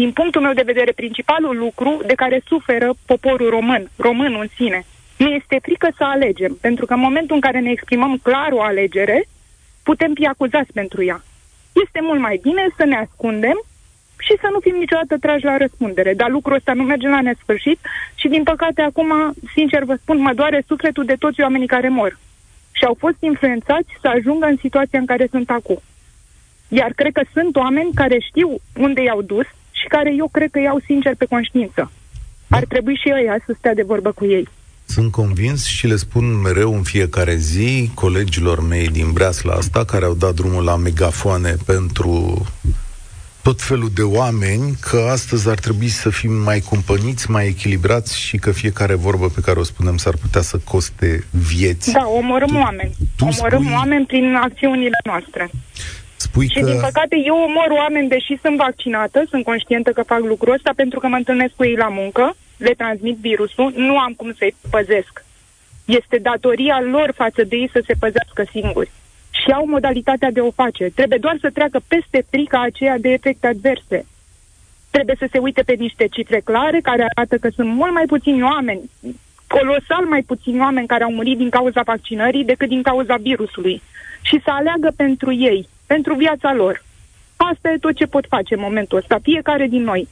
din 0.00 0.10
punctul 0.12 0.40
meu 0.40 0.52
de 0.52 0.70
vedere, 0.70 0.92
principalul 0.92 1.56
lucru 1.56 2.00
de 2.06 2.14
care 2.14 2.42
suferă 2.46 2.94
poporul 3.06 3.48
român, 3.50 3.90
românul 3.96 4.40
în 4.40 4.50
sine. 4.56 4.86
Ne 5.16 5.28
este 5.28 5.58
frică 5.62 5.88
să 5.96 6.04
alegem, 6.04 6.58
pentru 6.60 6.86
că 6.86 6.94
în 6.94 7.00
momentul 7.00 7.34
în 7.34 7.40
care 7.40 7.60
ne 7.60 7.70
exprimăm 7.70 8.18
clar 8.22 8.52
o 8.52 8.62
alegere, 8.62 9.28
putem 9.82 10.12
fi 10.14 10.26
acuzați 10.26 10.72
pentru 10.72 11.04
ea. 11.04 11.22
Este 11.84 12.00
mult 12.02 12.20
mai 12.20 12.38
bine 12.42 12.68
să 12.76 12.84
ne 12.84 12.96
ascundem 12.96 13.58
și 14.18 14.34
să 14.40 14.48
nu 14.52 14.58
fim 14.60 14.76
niciodată 14.76 15.16
trași 15.18 15.44
la 15.44 15.56
răspundere. 15.56 16.14
Dar 16.14 16.30
lucrul 16.30 16.56
ăsta 16.56 16.72
nu 16.72 16.82
merge 16.82 17.08
la 17.08 17.20
nesfârșit 17.20 17.78
și, 18.14 18.28
din 18.28 18.42
păcate, 18.42 18.82
acum, 18.82 19.34
sincer 19.54 19.82
vă 19.84 19.94
spun, 19.94 20.18
mă 20.18 20.32
doare 20.34 20.64
sufletul 20.66 21.04
de 21.04 21.14
toți 21.18 21.40
oamenii 21.40 21.66
care 21.66 21.88
mor 21.88 22.18
și 22.72 22.84
au 22.84 22.96
fost 22.98 23.16
influențați 23.20 23.88
să 24.00 24.08
ajungă 24.08 24.46
în 24.46 24.56
situația 24.60 24.98
în 24.98 25.06
care 25.06 25.26
sunt 25.30 25.50
acum. 25.50 25.78
Iar 26.68 26.92
cred 26.92 27.12
că 27.12 27.22
sunt 27.32 27.56
oameni 27.56 27.94
care 27.94 28.18
știu 28.18 28.56
unde 28.76 29.02
i-au 29.02 29.22
dus 29.22 29.46
și 29.70 29.86
care 29.88 30.14
eu 30.14 30.28
cred 30.28 30.50
că 30.50 30.58
iau 30.58 30.78
sincer 30.84 31.14
pe 31.14 31.24
conștiință. 31.24 31.92
Ar 32.50 32.64
trebui 32.64 32.96
și 32.96 33.08
ei 33.08 33.28
să 33.46 33.54
stea 33.58 33.74
de 33.74 33.82
vorbă 33.82 34.12
cu 34.12 34.24
ei. 34.24 34.48
Sunt 34.86 35.10
convins 35.10 35.64
și 35.64 35.86
le 35.86 35.96
spun 35.96 36.40
mereu 36.40 36.74
în 36.74 36.82
fiecare 36.82 37.36
zi 37.36 37.90
colegilor 37.94 38.66
mei 38.66 38.88
din 38.88 39.12
Breasla 39.12 39.54
asta, 39.54 39.84
care 39.84 40.04
au 40.04 40.14
dat 40.14 40.34
drumul 40.34 40.64
la 40.64 40.76
megafoane 40.76 41.56
pentru 41.66 42.46
tot 43.42 43.62
felul 43.62 43.90
de 43.94 44.02
oameni, 44.02 44.76
că 44.80 45.08
astăzi 45.10 45.48
ar 45.48 45.58
trebui 45.58 45.88
să 45.88 46.10
fim 46.10 46.32
mai 46.32 46.60
cumpăniți, 46.60 47.30
mai 47.30 47.46
echilibrați 47.46 48.18
și 48.18 48.36
că 48.36 48.50
fiecare 48.52 48.94
vorbă 48.94 49.28
pe 49.28 49.40
care 49.40 49.58
o 49.58 49.62
spunem 49.62 49.96
s-ar 49.96 50.14
putea 50.20 50.40
să 50.40 50.56
coste 50.64 51.24
vieți. 51.30 51.92
Da, 51.92 52.06
omorâm 52.06 52.48
tu, 52.48 52.56
oameni. 52.56 52.94
Tu 53.16 53.24
omorâm 53.24 53.62
spui... 53.62 53.74
oameni 53.74 54.06
prin 54.06 54.34
acțiunile 54.34 54.98
noastre. 55.04 55.50
Spui 56.16 56.48
și 56.48 56.60
că... 56.60 56.66
din 56.70 56.80
păcate 56.80 57.16
eu 57.24 57.36
omor 57.48 57.70
oameni, 57.82 58.08
deși 58.08 58.38
sunt 58.42 58.56
vaccinată, 58.56 59.24
sunt 59.30 59.44
conștientă 59.44 59.90
că 59.90 60.02
fac 60.06 60.20
lucrul 60.20 60.52
ăsta 60.52 60.70
pentru 60.76 60.98
că 60.98 61.06
mă 61.06 61.16
întâlnesc 61.16 61.52
cu 61.56 61.64
ei 61.64 61.76
la 61.76 61.88
muncă 61.88 62.36
le 62.56 62.70
transmit 62.70 63.16
virusul, 63.16 63.72
nu 63.76 63.98
am 63.98 64.12
cum 64.12 64.32
să-i 64.38 64.54
păzesc. 64.70 65.24
Este 65.84 66.18
datoria 66.18 66.80
lor 66.80 67.12
față 67.14 67.42
de 67.42 67.56
ei 67.56 67.70
să 67.72 67.82
se 67.86 67.94
păzească 67.98 68.44
singuri. 68.50 68.90
Și 69.30 69.50
au 69.50 69.66
modalitatea 69.66 70.30
de 70.30 70.40
o 70.40 70.50
face. 70.50 70.84
Trebuie 70.94 71.18
doar 71.18 71.36
să 71.40 71.50
treacă 71.50 71.80
peste 71.88 72.26
frica 72.30 72.60
aceea 72.62 72.98
de 72.98 73.08
efecte 73.08 73.46
adverse. 73.46 74.06
Trebuie 74.90 75.16
să 75.18 75.28
se 75.32 75.38
uite 75.38 75.62
pe 75.62 75.74
niște 75.78 76.06
cifre 76.06 76.40
clare 76.40 76.80
care 76.82 77.06
arată 77.14 77.36
că 77.36 77.48
sunt 77.48 77.68
mult 77.68 77.92
mai 77.92 78.04
puțini 78.06 78.42
oameni 78.42 78.90
colosal 79.46 80.04
mai 80.08 80.22
puțini 80.22 80.60
oameni 80.60 80.86
care 80.86 81.04
au 81.04 81.12
murit 81.12 81.36
din 81.36 81.50
cauza 81.50 81.80
vaccinării 81.84 82.44
decât 82.44 82.68
din 82.68 82.82
cauza 82.82 83.16
virusului. 83.16 83.82
Și 84.22 84.40
să 84.44 84.50
aleagă 84.50 84.92
pentru 84.96 85.32
ei, 85.32 85.68
pentru 85.86 86.14
viața 86.14 86.54
lor. 86.54 86.84
Asta 87.36 87.70
e 87.70 87.78
tot 87.78 87.94
ce 87.94 88.06
pot 88.06 88.26
face 88.28 88.54
în 88.54 88.60
momentul 88.60 88.98
ăsta, 88.98 89.18
fiecare 89.22 89.66
din 89.66 89.82
noi. 89.82 90.08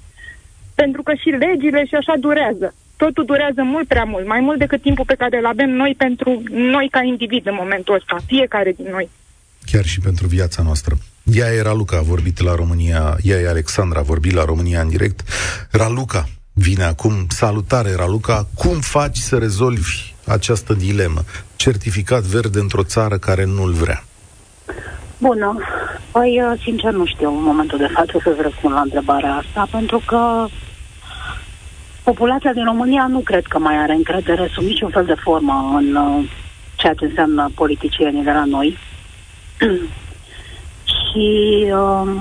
Pentru 0.75 1.03
că 1.03 1.13
și 1.15 1.29
legile 1.29 1.85
și 1.87 1.95
așa 1.95 2.15
durează. 2.21 2.75
Totul 2.97 3.25
durează 3.25 3.63
mult 3.63 3.89
prea 3.89 4.05
mult, 4.05 4.27
mai 4.27 4.41
mult 4.41 4.59
decât 4.59 4.83
timpul 4.83 5.05
pe 5.05 5.15
care 5.15 5.39
îl 5.39 5.47
avem 5.47 5.71
noi 5.71 5.95
pentru 5.99 6.43
noi 6.51 6.89
ca 6.91 7.03
individ 7.03 7.47
în 7.47 7.57
momentul 7.59 7.95
ăsta, 7.95 8.17
fiecare 8.27 8.73
din 8.77 8.87
noi. 8.91 9.09
Chiar 9.65 9.85
și 9.85 10.01
pentru 10.01 10.27
viața 10.27 10.63
noastră. 10.63 10.95
Ea 11.25 11.53
era 11.53 11.73
Luca, 11.73 11.97
a 11.97 12.03
vorbit 12.03 12.41
la 12.41 12.55
România, 12.55 13.17
ea 13.23 13.37
e 13.37 13.49
Alexandra, 13.49 13.99
a 14.01 14.03
vorbit 14.03 14.33
la 14.33 14.45
România 14.45 14.81
în 14.81 14.89
direct. 14.89 15.21
Raluca, 15.71 16.29
vine 16.53 16.85
acum. 16.85 17.13
Salutare, 17.29 17.95
Raluca. 17.95 18.47
Cum 18.55 18.81
faci 18.81 19.17
să 19.17 19.39
rezolvi 19.39 20.15
această 20.27 20.75
dilemă? 20.75 21.21
Certificat 21.57 22.23
verde 22.23 22.59
într-o 22.59 22.83
țară 22.83 23.19
care 23.19 23.45
nu-l 23.45 23.73
vrea. 23.73 24.05
Bună. 25.19 25.59
Păi, 26.13 26.43
uh, 26.43 26.61
sincer, 26.63 26.93
nu 26.93 27.07
știu 27.07 27.29
în 27.29 27.43
momentul 27.43 27.79
de 27.79 27.89
față 27.95 28.21
să-ți 28.23 28.43
răspund 28.43 28.75
la 28.75 28.81
întrebarea 28.81 29.35
asta, 29.35 29.69
pentru 29.71 30.03
că 30.07 30.47
populația 32.05 32.53
din 32.53 32.65
România 32.65 33.07
nu 33.07 33.19
cred 33.19 33.47
că 33.47 33.59
mai 33.59 33.77
are 33.77 33.93
încredere 33.93 34.51
sub 34.53 34.65
niciun 34.65 34.91
fel 34.91 35.05
de 35.05 35.15
formă 35.15 35.75
în 35.77 35.95
uh, 35.95 36.25
ceea 36.77 36.95
ce 36.95 37.05
înseamnă 37.05 37.51
politicienii 37.55 38.23
de 38.23 38.31
la 38.31 38.45
noi. 38.45 38.77
Și 40.95 41.65
um, 41.73 42.21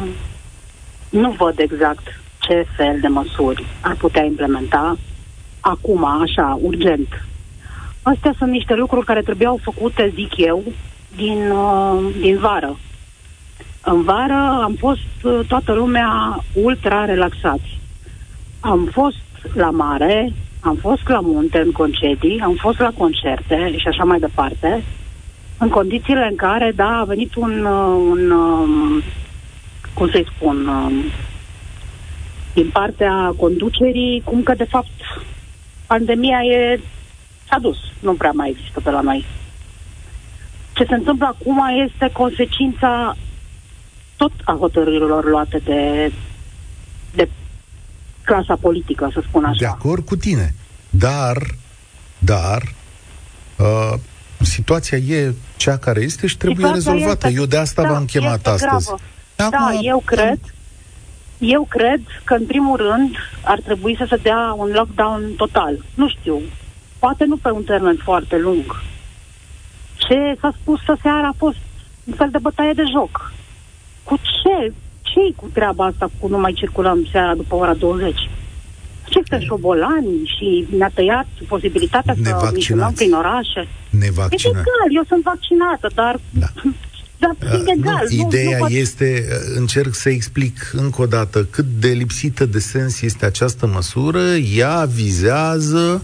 nu 1.10 1.30
văd 1.32 1.60
exact 1.60 2.22
ce 2.40 2.66
fel 2.76 3.00
de 3.00 3.08
măsuri 3.08 3.66
ar 3.82 3.96
putea 3.96 4.24
implementa 4.24 4.98
acum, 5.60 6.06
așa, 6.06 6.60
urgent. 6.62 7.26
Astea 8.02 8.34
sunt 8.38 8.52
niște 8.52 8.74
lucruri 8.74 9.06
care 9.06 9.22
trebuiau 9.22 9.60
făcute, 9.64 10.12
zic 10.16 10.38
eu, 10.38 10.64
din, 11.16 11.52
uh, 11.52 12.16
din 12.20 12.38
vară. 12.38 12.78
În 13.84 14.04
vară 14.04 14.60
am 14.64 14.76
fost 14.80 15.24
uh, 15.24 15.40
toată 15.48 15.74
lumea 15.74 16.44
ultra 16.54 17.06
relaxați. 17.06 17.80
Am 18.60 18.90
fost 18.92 19.16
la 19.54 19.70
mare, 19.70 20.34
am 20.60 20.76
fost 20.76 21.08
la 21.08 21.20
munte 21.20 21.60
în 21.60 21.72
concedii, 21.72 22.40
am 22.40 22.56
fost 22.56 22.80
la 22.80 22.92
concerte 22.98 23.78
și 23.78 23.88
așa 23.88 24.04
mai 24.04 24.20
departe, 24.20 24.84
în 25.58 25.70
condițiile 25.70 26.28
în 26.30 26.36
care, 26.36 26.72
da, 26.76 26.98
a 27.00 27.04
venit 27.04 27.36
un, 27.36 27.66
uh, 27.66 28.06
un 28.10 28.32
um, 28.32 29.02
cum 29.94 30.10
să-i 30.10 30.28
spun, 30.36 30.68
um, 30.68 30.94
din 32.54 32.70
partea 32.70 33.34
conducerii, 33.38 34.22
cum 34.26 34.44
că, 34.44 34.54
de 34.54 34.64
fapt, 34.64 34.92
pandemia 35.88 36.44
e 36.44 36.80
s-a 37.50 37.60
dus, 37.60 37.78
nu 38.00 38.14
prea 38.14 38.32
mai 38.34 38.50
există 38.50 38.80
pe 38.80 38.90
la 38.90 39.02
noi. 39.02 39.26
Ce 40.74 40.84
se 40.84 40.94
întâmplă 40.94 41.26
acum 41.26 41.62
este 41.86 42.10
consecința 42.14 43.16
tot 44.18 44.32
a 44.44 44.56
hotărârilor 44.60 45.26
luate 45.26 45.62
de, 45.64 46.12
de 47.14 47.30
clasa 48.24 48.56
politică, 48.56 49.10
să 49.14 49.22
spun 49.28 49.44
așa. 49.44 49.58
De 49.60 49.66
acord 49.66 50.06
cu 50.06 50.16
tine. 50.16 50.54
Dar, 50.90 51.38
dar, 52.20 52.62
uh, 53.58 53.94
situația 54.40 54.98
e 54.98 55.34
cea 55.56 55.78
care 55.78 56.02
este 56.02 56.28
și 56.28 56.38
trebuie 56.38 56.66
situația 56.66 56.92
rezolvată. 56.92 57.28
Este, 57.28 57.40
Eu 57.40 57.46
de 57.46 57.58
asta 57.58 57.82
da, 57.82 57.90
v-am 57.90 58.06
chemat 58.06 58.48
astăzi. 58.48 58.86
Gravă. 58.86 59.00
Da, 59.36 59.72
eu 59.82 60.02
cred, 60.06 60.40
eu 61.38 61.66
cred 61.70 62.02
că, 62.24 62.34
în 62.34 62.46
primul 62.46 62.78
rând, 62.78 63.16
ar 63.44 63.60
trebui 63.60 63.96
să 63.98 64.06
se 64.10 64.16
dea 64.16 64.54
un 64.58 64.72
lockdown 64.74 65.34
total. 65.38 65.86
Nu 65.94 66.10
știu, 66.10 66.42
poate 67.00 67.26
nu 67.26 67.38
pe 67.38 67.50
un 67.50 67.64
termen 67.64 68.00
foarte 68.04 68.38
lung. 68.38 68.82
Ce 69.96 70.36
s-a 70.40 70.54
spus 70.62 70.80
să 70.84 70.98
seara 71.02 71.28
a 71.28 71.36
fost 71.38 71.58
un 72.04 72.14
fel 72.14 72.30
de 72.32 72.38
bătaie 72.38 72.74
de 72.74 72.84
joc. 72.92 73.32
Cu 74.04 74.16
ce? 74.18 74.74
Ce 75.14 75.34
cu 75.36 75.50
treaba 75.54 75.86
asta 75.86 76.10
cu 76.20 76.28
nu 76.28 76.40
mai 76.40 76.54
circulăm 76.54 77.08
seara 77.12 77.36
după 77.36 77.56
ora 77.56 77.74
20? 77.74 78.30
Ce 79.10 79.20
este 79.20 79.40
șobolani 79.40 80.32
și 80.38 80.68
ne-a 80.78 80.92
tăiat 80.94 81.28
posibilitatea 81.48 82.16
să 82.24 82.52
mișcăm 82.54 82.92
prin 82.96 83.14
orașe? 83.14 83.68
Nevaccinați. 83.90 84.46
E 84.46 84.50
egal, 84.50 84.90
eu 84.96 85.04
sunt 85.08 85.24
vaccinată, 85.24 85.88
dar 85.96 86.20
da. 86.30 86.48
Dar 87.24 87.54
uh, 87.54 87.64
egal, 87.78 88.08
nu, 88.10 88.28
ideea 88.28 88.58
nu, 88.58 88.68
nu 88.68 88.74
este, 88.74 89.26
uh, 89.30 89.56
încerc 89.58 89.94
să 89.94 90.10
explic 90.10 90.72
încă 90.74 91.02
o 91.02 91.06
dată 91.06 91.48
cât 91.50 91.66
de 91.80 91.88
lipsită 91.88 92.46
de 92.46 92.60
sens 92.60 93.02
este 93.02 93.26
această 93.26 93.68
măsură. 93.68 94.22
Ea 94.56 94.86
vizează 94.86 96.04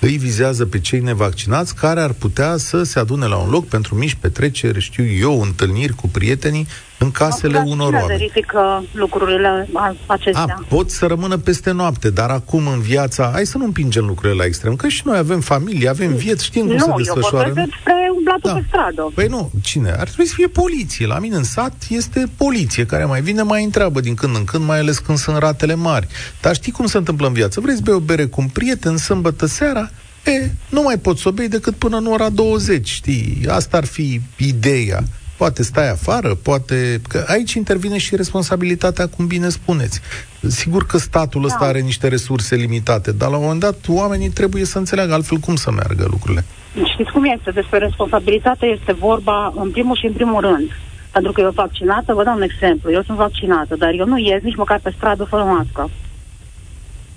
îi 0.00 0.16
vizează 0.16 0.66
pe 0.66 0.80
cei 0.80 1.00
nevaccinați 1.00 1.74
care 1.74 2.00
ar 2.00 2.12
putea 2.12 2.56
să 2.56 2.82
se 2.82 2.98
adune 2.98 3.26
la 3.26 3.36
un 3.36 3.50
loc 3.50 3.66
pentru 3.66 3.94
mici 3.94 4.14
petreceri, 4.14 4.80
știu 4.80 5.04
eu, 5.04 5.42
întâlniri 5.42 5.92
cu 5.92 6.08
prietenii 6.08 6.66
în 6.98 7.10
casele 7.10 7.52
Dar 7.52 7.64
unor 7.66 7.92
oameni. 7.92 8.18
verifică 8.18 8.84
lucrurile 8.92 9.68
acestea? 10.06 10.56
A, 10.58 10.64
pot 10.68 10.90
să 10.90 11.06
rămână 11.06 11.36
peste 11.36 11.70
noapte, 11.70 12.10
dar 12.10 12.30
acum 12.30 12.66
în 12.66 12.80
viața, 12.80 13.30
hai 13.32 13.46
să 13.46 13.58
nu 13.58 13.64
împingem 13.64 14.04
lucrurile 14.04 14.38
la 14.38 14.44
extrem, 14.44 14.76
că 14.76 14.88
și 14.88 15.02
noi 15.04 15.18
avem 15.18 15.40
familie, 15.40 15.88
avem 15.88 16.14
vieți, 16.14 16.44
știm 16.44 16.66
cum 16.66 16.76
nu, 16.76 16.78
se 16.78 16.92
desfășoară. 16.96 17.52
Nu, 17.54 17.60
eu 17.60 17.66
spre 17.80 17.94
umblatul 18.16 18.50
da. 18.50 18.52
pe 18.52 18.64
stradă. 18.66 19.10
Păi 19.14 19.26
nu, 19.26 19.50
cine? 19.62 19.90
Ar 19.90 20.06
trebui 20.06 20.26
să 20.26 20.34
fie 20.36 20.46
poliție. 20.46 21.06
La 21.06 21.18
mine 21.18 21.36
în 21.36 21.44
sat 21.44 21.74
este 21.88 22.24
poliție 22.36 22.86
care 22.86 23.04
mai 23.04 23.20
vine, 23.20 23.42
mai 23.42 23.64
întreabă 23.64 24.00
din 24.00 24.14
când 24.14 24.36
în 24.36 24.44
când, 24.44 24.64
mai 24.64 24.78
ales 24.78 24.98
când 24.98 25.18
sunt 25.18 25.36
ratele 25.36 25.74
mari. 25.74 26.06
Dar 26.40 26.54
știi 26.54 26.72
cum 26.72 26.86
se 26.86 26.96
întâmplă 26.96 27.26
în 27.26 27.32
viață? 27.32 27.60
Vrei 27.60 27.74
să 27.74 27.80
bei 27.84 27.94
o 27.94 27.98
bere 27.98 28.26
cu 28.26 28.40
un 28.40 28.48
prieten 28.48 28.96
sâmbătă 28.96 29.46
seara? 29.46 29.90
E, 30.24 30.50
nu 30.68 30.82
mai 30.82 30.98
poți 30.98 31.22
să 31.22 31.28
o 31.28 31.32
bei 31.32 31.48
decât 31.48 31.74
până 31.74 31.96
în 31.96 32.06
ora 32.06 32.28
20, 32.28 32.88
știi? 32.88 33.46
Asta 33.48 33.76
ar 33.76 33.84
fi 33.84 34.20
ideea. 34.36 35.04
Poate 35.38 35.62
stai 35.62 35.90
afară, 35.90 36.34
poate... 36.34 37.00
Că 37.08 37.24
aici 37.26 37.52
intervine 37.52 37.98
și 37.98 38.16
responsabilitatea, 38.16 39.06
cum 39.06 39.26
bine 39.26 39.48
spuneți. 39.48 40.00
Sigur 40.48 40.86
că 40.86 40.98
statul 40.98 41.44
ăsta 41.44 41.58
da. 41.60 41.66
are 41.66 41.80
niște 41.80 42.08
resurse 42.08 42.54
limitate, 42.56 43.12
dar 43.12 43.28
la 43.28 43.36
un 43.36 43.42
moment 43.42 43.60
dat 43.60 43.78
oamenii 43.88 44.28
trebuie 44.28 44.64
să 44.64 44.78
înțeleagă 44.78 45.12
altfel 45.12 45.38
cum 45.38 45.54
să 45.54 45.70
meargă 45.70 46.06
lucrurile. 46.10 46.44
Știți 46.92 47.10
cum 47.10 47.24
este? 47.24 47.50
Despre 47.50 47.78
responsabilitate 47.78 48.66
este 48.66 48.92
vorba 48.92 49.52
în 49.56 49.70
primul 49.70 49.96
și 49.96 50.06
în 50.06 50.12
primul 50.12 50.40
rând. 50.40 50.70
Pentru 51.12 51.32
că 51.32 51.40
eu 51.40 51.50
vaccinată, 51.50 52.14
vă 52.14 52.24
dau 52.24 52.36
un 52.36 52.42
exemplu, 52.42 52.92
eu 52.92 53.02
sunt 53.02 53.16
vaccinată, 53.16 53.76
dar 53.76 53.92
eu 53.92 54.06
nu 54.06 54.18
ies 54.18 54.42
nici 54.42 54.56
măcar 54.56 54.80
pe 54.82 54.92
stradă 54.96 55.24
fără 55.24 55.42
mască. 55.42 55.90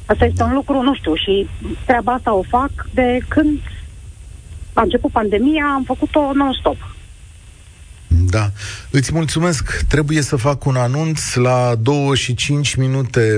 Asta 0.05 0.25
este 0.25 0.43
un 0.43 0.53
lucru, 0.53 0.81
nu 0.81 0.95
știu, 0.95 1.15
și 1.15 1.47
treaba 1.86 2.13
asta 2.13 2.34
o 2.34 2.43
fac 2.49 2.71
de 2.93 3.19
când 3.27 3.60
a 4.73 4.81
început 4.81 5.12
pandemia, 5.12 5.65
am 5.73 5.84
făcut-o 5.84 6.31
non-stop. 6.34 6.77
Da. 8.13 8.52
Îți 8.89 9.13
mulțumesc. 9.13 9.84
Trebuie 9.88 10.21
să 10.21 10.36
fac 10.36 10.65
un 10.65 10.76
anunț 10.76 11.34
la 11.34 11.76
2 11.76 12.15
și 12.15 12.34
5 12.34 12.76
minute. 12.76 13.38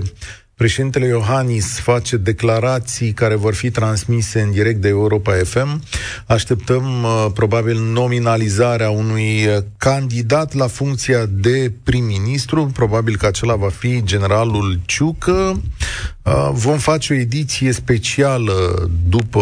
Președintele 0.55 1.05
Iohannis 1.05 1.79
face 1.79 2.17
declarații 2.17 3.11
care 3.11 3.35
vor 3.35 3.53
fi 3.53 3.71
transmise 3.71 4.41
în 4.41 4.51
direct 4.51 4.81
de 4.81 4.87
Europa 4.87 5.33
FM. 5.43 5.83
Așteptăm 6.25 7.03
uh, 7.03 7.25
probabil 7.33 7.79
nominalizarea 7.79 8.89
unui 8.89 9.45
uh, 9.45 9.63
candidat 9.77 10.53
la 10.53 10.67
funcția 10.67 11.25
de 11.25 11.71
prim-ministru. 11.83 12.65
Probabil 12.65 13.17
că 13.17 13.25
acela 13.25 13.55
va 13.55 13.69
fi 13.69 14.03
generalul 14.03 14.79
Ciucă. 14.85 15.61
Uh, 16.23 16.49
vom 16.51 16.77
face 16.77 17.13
o 17.13 17.15
ediție 17.15 17.71
specială 17.71 18.89
după 19.09 19.41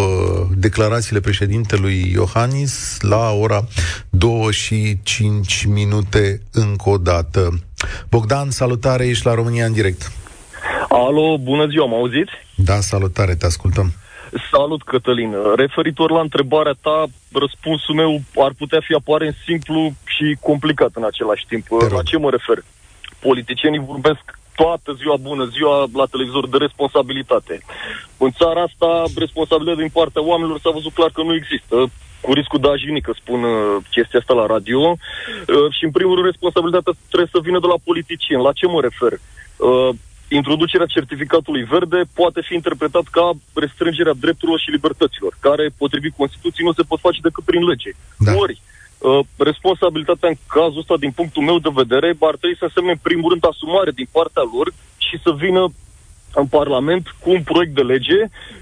declarațiile 0.58 1.19
președintelui 1.19 2.12
Iohannis 2.13 2.97
la 3.00 3.30
ora 3.32 3.67
2 4.10 4.52
și 4.52 5.00
5 5.04 5.65
minute 5.65 6.41
încă 6.52 6.89
o 6.89 6.97
dată. 6.97 7.60
Bogdan, 8.10 8.50
salutare, 8.50 9.08
ești 9.08 9.26
la 9.26 9.34
România 9.34 9.65
în 9.65 9.74
direct. 9.74 10.12
Alo, 10.93 11.38
bună 11.38 11.65
ziua, 11.65 11.86
mă 11.86 11.95
auziți? 11.95 12.32
Da, 12.56 12.80
salutare, 12.80 13.36
te 13.36 13.45
ascultăm. 13.45 13.93
Salut, 14.51 14.84
Cătălin. 14.84 15.36
Referitor 15.56 16.12
la 16.12 16.19
întrebarea 16.19 16.75
ta, 16.82 17.06
răspunsul 17.32 17.95
meu 17.95 18.21
ar 18.36 18.51
putea 18.58 18.80
fi 18.88 18.93
aparent 18.93 19.36
simplu 19.45 19.93
și 20.06 20.38
complicat 20.39 20.91
în 20.93 21.04
același 21.04 21.45
timp. 21.47 21.65
La 21.89 22.01
ce 22.04 22.17
mă 22.17 22.30
refer? 22.30 22.63
Politicienii 23.19 23.88
vorbesc 23.91 24.23
toată 24.56 24.93
ziua 24.93 25.17
bună, 25.21 25.45
ziua 25.45 25.88
la 25.93 26.06
televizor 26.06 26.49
de 26.49 26.58
responsabilitate. 26.58 27.62
În 28.17 28.31
țara 28.31 28.62
asta, 28.62 29.04
responsabilitatea 29.15 29.83
din 29.83 29.94
partea 30.00 30.23
oamenilor 30.31 30.60
s-a 30.60 30.77
văzut 30.77 30.94
clar 30.94 31.10
că 31.13 31.21
nu 31.23 31.33
există 31.35 31.75
cu 32.21 32.33
riscul 32.33 32.60
de 32.60 32.67
a 32.69 32.75
jini 32.75 33.02
că 33.02 33.12
spun 33.15 33.44
uh, 33.44 33.77
chestia 33.92 34.19
asta 34.19 34.33
la 34.33 34.46
radio 34.46 34.81
uh, 34.89 35.67
și 35.77 35.83
în 35.83 35.92
primul 35.92 36.15
rând 36.15 36.31
responsabilitatea 36.31 36.94
trebuie 37.12 37.33
să 37.35 37.46
vină 37.48 37.60
de 37.60 37.67
la 37.73 37.83
politicieni. 37.83 38.44
La 38.48 38.58
ce 38.60 38.65
mă 38.67 38.79
refer? 38.81 39.13
Uh, 39.69 39.89
introducerea 40.40 40.94
certificatului 40.96 41.63
verde 41.63 42.00
poate 42.13 42.40
fi 42.48 42.54
interpretat 42.54 43.06
ca 43.17 43.32
restrângerea 43.54 44.19
drepturilor 44.23 44.60
și 44.60 44.75
libertăților, 44.77 45.38
care, 45.40 45.65
potrivit 45.77 46.13
Constituției, 46.15 46.67
nu 46.67 46.73
se 46.73 46.90
pot 46.90 47.00
face 47.00 47.19
decât 47.21 47.44
prin 47.44 47.63
lege. 47.71 47.92
Da. 48.17 48.34
Ori, 48.44 48.62
uh, 48.62 49.19
responsabilitatea 49.38 50.29
în 50.29 50.38
cazul 50.48 50.84
ăsta, 50.84 50.96
din 50.98 51.12
punctul 51.12 51.44
meu 51.44 51.60
de 51.60 51.71
vedere, 51.82 52.08
ar 52.19 52.36
trebui 52.36 52.58
să 52.58 52.65
însemne, 52.67 52.92
în 52.92 53.02
primul 53.08 53.29
rând, 53.29 53.44
asumare 53.46 53.92
din 53.92 54.08
partea 54.12 54.46
lor 54.54 54.67
și 54.98 55.15
să 55.23 55.32
vină 55.44 55.63
în 56.42 56.48
Parlament 56.48 57.06
cu 57.21 57.29
un 57.29 57.44
proiect 57.44 57.73
de 57.75 57.82
lege 57.94 58.19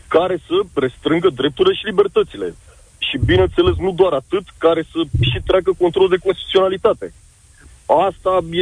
care 0.07 0.35
să 0.47 0.57
restrângă 0.73 1.29
drepturile 1.29 1.75
și 1.75 1.85
libertățile. 1.85 2.55
Și, 2.97 3.15
bineînțeles, 3.25 3.75
nu 3.85 3.91
doar 3.91 4.13
atât, 4.13 4.45
care 4.57 4.81
să 4.91 4.99
și 5.29 5.39
treacă 5.45 5.71
control 5.77 6.07
de 6.09 6.23
constituționalitate. 6.25 7.13
Asta 8.07 8.39
e 8.51 8.61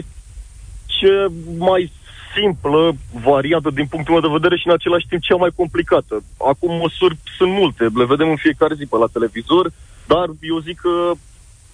ce 0.85 1.27
mai 1.57 1.91
simplă 2.37 2.95
variantă 3.23 3.69
din 3.69 3.87
punctul 3.87 4.13
meu 4.13 4.21
de 4.25 4.37
vedere 4.37 4.55
și 4.57 4.67
în 4.67 4.73
același 4.73 5.07
timp 5.07 5.21
cea 5.21 5.35
mai 5.35 5.51
complicată. 5.55 6.23
Acum 6.51 6.71
măsuri 6.83 7.17
sunt 7.37 7.51
multe, 7.51 7.83
le 7.95 8.05
vedem 8.05 8.29
în 8.29 8.35
fiecare 8.45 8.73
zi 8.79 8.85
pe 8.85 8.97
la 8.97 9.13
televizor, 9.15 9.71
dar 10.07 10.27
eu 10.41 10.57
zic 10.59 10.79
că 10.79 11.11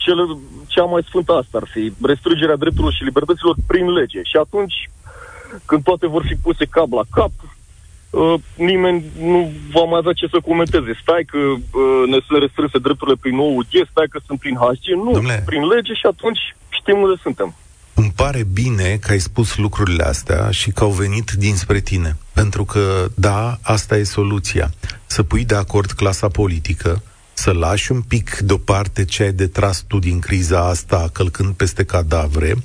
cele, 0.04 0.24
cea 0.68 0.84
mai 0.84 1.04
sfântă 1.10 1.32
asta 1.34 1.58
ar 1.62 1.68
fi 1.74 1.94
restrângerea 2.02 2.62
drepturilor 2.62 2.94
și 2.94 3.04
libertăților 3.04 3.56
prin 3.68 3.88
lege. 3.90 4.22
Și 4.32 4.38
atunci, 4.46 4.90
când 5.66 5.84
toate 5.84 6.08
vor 6.08 6.24
fi 6.30 6.36
puse 6.36 6.66
cap 6.66 6.90
la 7.00 7.06
cap, 7.18 7.34
uh, 8.10 8.34
nimeni 8.56 9.00
nu 9.20 9.52
va 9.76 9.84
mai 9.84 10.00
avea 10.02 10.14
ce 10.14 10.28
să 10.34 10.48
comenteze. 10.50 10.92
Stai 11.02 11.24
că 11.32 11.38
uh, 11.38 12.04
ne 12.12 12.20
sunt 12.26 12.40
restrânse 12.40 12.78
drepturile 12.78 13.18
prin 13.24 13.36
nou 13.36 13.62
stai 13.92 14.08
că 14.14 14.20
sunt 14.28 14.40
prin 14.40 14.56
HG, 14.56 14.86
nu, 15.06 15.12
Dom'le. 15.20 15.44
prin 15.46 15.64
lege 15.74 15.94
și 15.94 16.06
atunci 16.14 16.42
știm 16.70 16.98
unde 17.02 17.22
suntem. 17.22 17.56
Îmi 17.94 18.12
pare 18.16 18.44
bine 18.44 18.98
că 18.98 19.12
ai 19.12 19.20
spus 19.20 19.58
lucrurile 19.58 20.04
astea 20.04 20.52
și 20.52 20.72
că 20.72 20.84
au 20.84 20.92
venit 20.92 21.32
dinspre 21.32 21.80
tine. 21.80 22.18
Pentru 22.34 22.66
că, 22.66 23.10
da, 23.14 23.60
asta 23.62 23.98
e 23.98 24.04
soluția. 24.04 24.74
Să 25.06 25.24
pui 25.24 25.46
de 25.46 25.56
acord 25.56 25.92
clasa 25.92 26.28
politică, 26.28 27.02
să 27.34 27.52
lași 27.52 27.92
un 27.92 28.02
pic 28.02 28.38
deoparte 28.38 29.06
ce 29.06 29.24
ai 29.24 29.32
de 29.32 29.48
tras 29.48 29.84
tu 29.88 30.00
din 30.00 30.20
criza 30.20 30.68
asta, 30.68 31.10
călcând 31.14 31.54
peste 31.54 31.84
cadavre, 31.84 32.56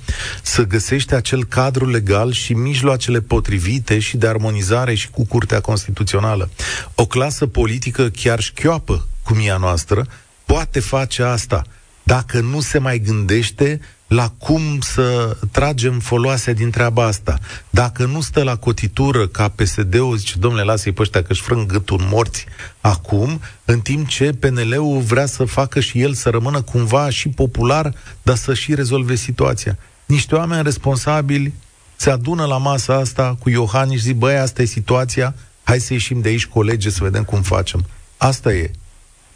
să 0.42 0.62
găsești 0.62 1.14
acel 1.14 1.44
cadru 1.44 1.90
legal 1.90 2.32
și 2.32 2.52
mijloacele 2.52 3.20
potrivite 3.20 3.98
și 3.98 4.16
de 4.16 4.26
armonizare 4.26 4.94
și 4.94 5.10
cu 5.10 5.26
Curtea 5.26 5.60
Constituțională. 5.60 6.50
O 6.94 7.06
clasă 7.06 7.46
politică 7.46 8.08
chiar 8.08 8.40
șchioapă, 8.40 9.06
cum 9.24 9.38
e 9.42 9.50
a 9.50 9.56
noastră, 9.56 10.06
poate 10.44 10.80
face 10.80 11.22
asta 11.22 11.64
dacă 12.02 12.40
nu 12.40 12.60
se 12.60 12.78
mai 12.78 12.98
gândește 12.98 13.80
la 14.08 14.32
cum 14.38 14.80
să 14.80 15.36
tragem 15.50 15.98
foloasea 15.98 16.52
din 16.52 16.70
treaba 16.70 17.04
asta. 17.04 17.38
Dacă 17.70 18.04
nu 18.04 18.20
stă 18.20 18.42
la 18.42 18.56
cotitură 18.56 19.26
ca 19.26 19.48
PSD-ul, 19.48 20.16
zice, 20.16 20.38
domnule, 20.38 20.62
lasă-i 20.62 20.92
pe 20.92 21.02
ăștia 21.02 21.22
că-și 21.22 21.42
frâng 21.42 21.66
gâtul 21.66 22.00
morți 22.10 22.46
acum, 22.80 23.40
în 23.64 23.80
timp 23.80 24.08
ce 24.08 24.32
PNL-ul 24.32 25.00
vrea 25.00 25.26
să 25.26 25.44
facă 25.44 25.80
și 25.80 26.00
el 26.00 26.14
să 26.14 26.30
rămână 26.30 26.62
cumva 26.62 27.10
și 27.10 27.28
popular, 27.28 27.92
dar 28.22 28.36
să 28.36 28.54
și 28.54 28.74
rezolve 28.74 29.14
situația. 29.14 29.78
Niște 30.06 30.34
oameni 30.34 30.62
responsabili 30.62 31.52
se 31.96 32.10
adună 32.10 32.44
la 32.44 32.56
masa 32.56 32.94
asta 32.94 33.36
cu 33.38 33.50
Iohannis 33.50 33.98
și 33.98 34.04
zic, 34.04 34.16
băi, 34.16 34.36
asta 34.36 34.62
e 34.62 34.64
situația, 34.64 35.34
hai 35.62 35.78
să 35.78 35.92
ieșim 35.92 36.20
de 36.20 36.28
aici 36.28 36.46
colegi 36.46 36.90
să 36.90 36.98
vedem 37.02 37.24
cum 37.24 37.42
facem. 37.42 37.86
Asta 38.16 38.52
e. 38.52 38.70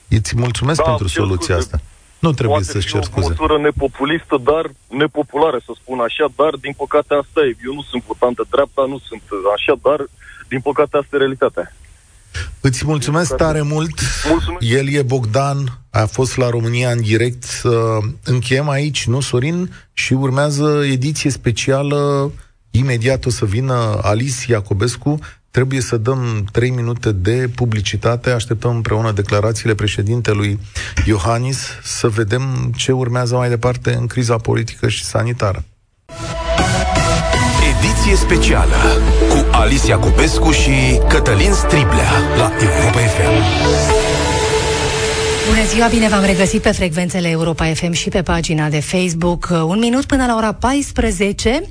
Îți 0.09 0.37
mulțumesc 0.37 0.83
da, 0.83 0.85
pentru 0.85 1.09
soluția 1.09 1.57
asta. 1.57 1.81
Nu 2.25 2.33
trebuie 2.33 2.63
să-ți 2.63 2.87
cer 2.87 3.03
scuze. 3.03 3.27
o 3.27 3.29
măsură 3.29 3.59
nepopulistă, 3.59 4.37
dar 4.51 4.65
nepopulară, 5.03 5.59
să 5.67 5.73
spun 5.81 5.99
așa, 6.09 6.27
dar 6.37 6.53
din 6.65 6.75
păcate 6.83 7.13
asta 7.23 7.41
e. 7.41 7.57
Eu 7.69 7.75
nu 7.75 7.83
sunt 7.91 8.03
votant 8.11 8.37
de 8.37 8.43
dreapta, 8.51 8.83
nu 8.93 8.99
sunt 9.09 9.23
așa, 9.57 9.75
dar 9.87 10.01
din 10.49 10.61
păcate 10.61 10.97
asta 10.97 11.13
e 11.17 11.19
realitatea. 11.19 11.67
Îți 12.61 12.87
mulțumesc 12.87 13.35
tare 13.35 13.63
mult. 13.63 13.95
Mulțumesc. 14.29 14.73
El 14.77 14.89
e 14.89 15.03
Bogdan, 15.03 15.59
a 15.91 16.05
fost 16.07 16.37
la 16.37 16.49
România 16.51 16.91
în 16.91 17.01
direct. 17.01 17.45
Încheiem 18.25 18.69
aici, 18.69 19.07
nu, 19.07 19.21
Sorin? 19.21 19.71
Și 19.93 20.13
urmează 20.13 20.83
ediție 20.85 21.31
specială. 21.31 22.31
Imediat 22.71 23.25
o 23.25 23.31
să 23.31 23.45
vină 23.45 23.99
Alice 24.03 24.51
Iacobescu 24.53 25.19
Trebuie 25.53 25.81
să 25.81 25.97
dăm 25.97 26.45
trei 26.53 26.71
minute 26.71 27.13
de 27.13 27.51
publicitate, 27.55 28.31
așteptăm 28.31 28.75
împreună 28.75 29.13
declarațiile 29.13 29.75
președintelui 29.75 30.59
Iohannis 31.07 31.69
să 31.83 32.09
vedem 32.09 32.73
ce 32.77 32.93
urmează 32.93 33.35
mai 33.35 33.49
departe 33.49 33.95
în 33.95 34.07
criza 34.07 34.37
politică 34.37 34.89
și 34.89 35.05
sanitară. 35.05 35.65
Ediție 37.77 38.17
specială 38.17 38.77
cu 39.29 39.47
Alicia 39.51 39.99
Cupescu 39.99 40.51
și 40.51 41.01
Cătălin 41.09 41.53
Striblea 41.53 42.11
la 42.37 42.53
Europa 42.61 42.99
FM. 42.99 44.32
Bună 45.53 45.65
ziua, 45.65 45.87
bine 45.87 46.09
v-am 46.09 46.25
regăsit 46.25 46.63
pe 46.63 46.71
frecvențele 46.71 47.29
Europa 47.29 47.65
FM 47.65 47.93
și 47.93 48.09
pe 48.09 48.23
pagina 48.23 48.69
de 48.69 48.81
Facebook. 48.81 49.49
Un 49.67 49.79
minut 49.79 50.05
până 50.05 50.27
la 50.27 50.37
ora 50.37 50.53
14 50.53 51.63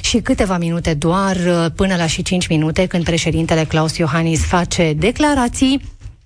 și 0.00 0.18
câteva 0.18 0.58
minute 0.58 0.94
doar 0.94 1.36
până 1.76 1.96
la 1.96 2.06
și 2.06 2.22
5 2.22 2.46
minute 2.46 2.86
când 2.86 3.04
președintele 3.04 3.64
Claus 3.64 3.96
Iohannis 3.96 4.44
face 4.44 4.92
declarații 4.96 5.80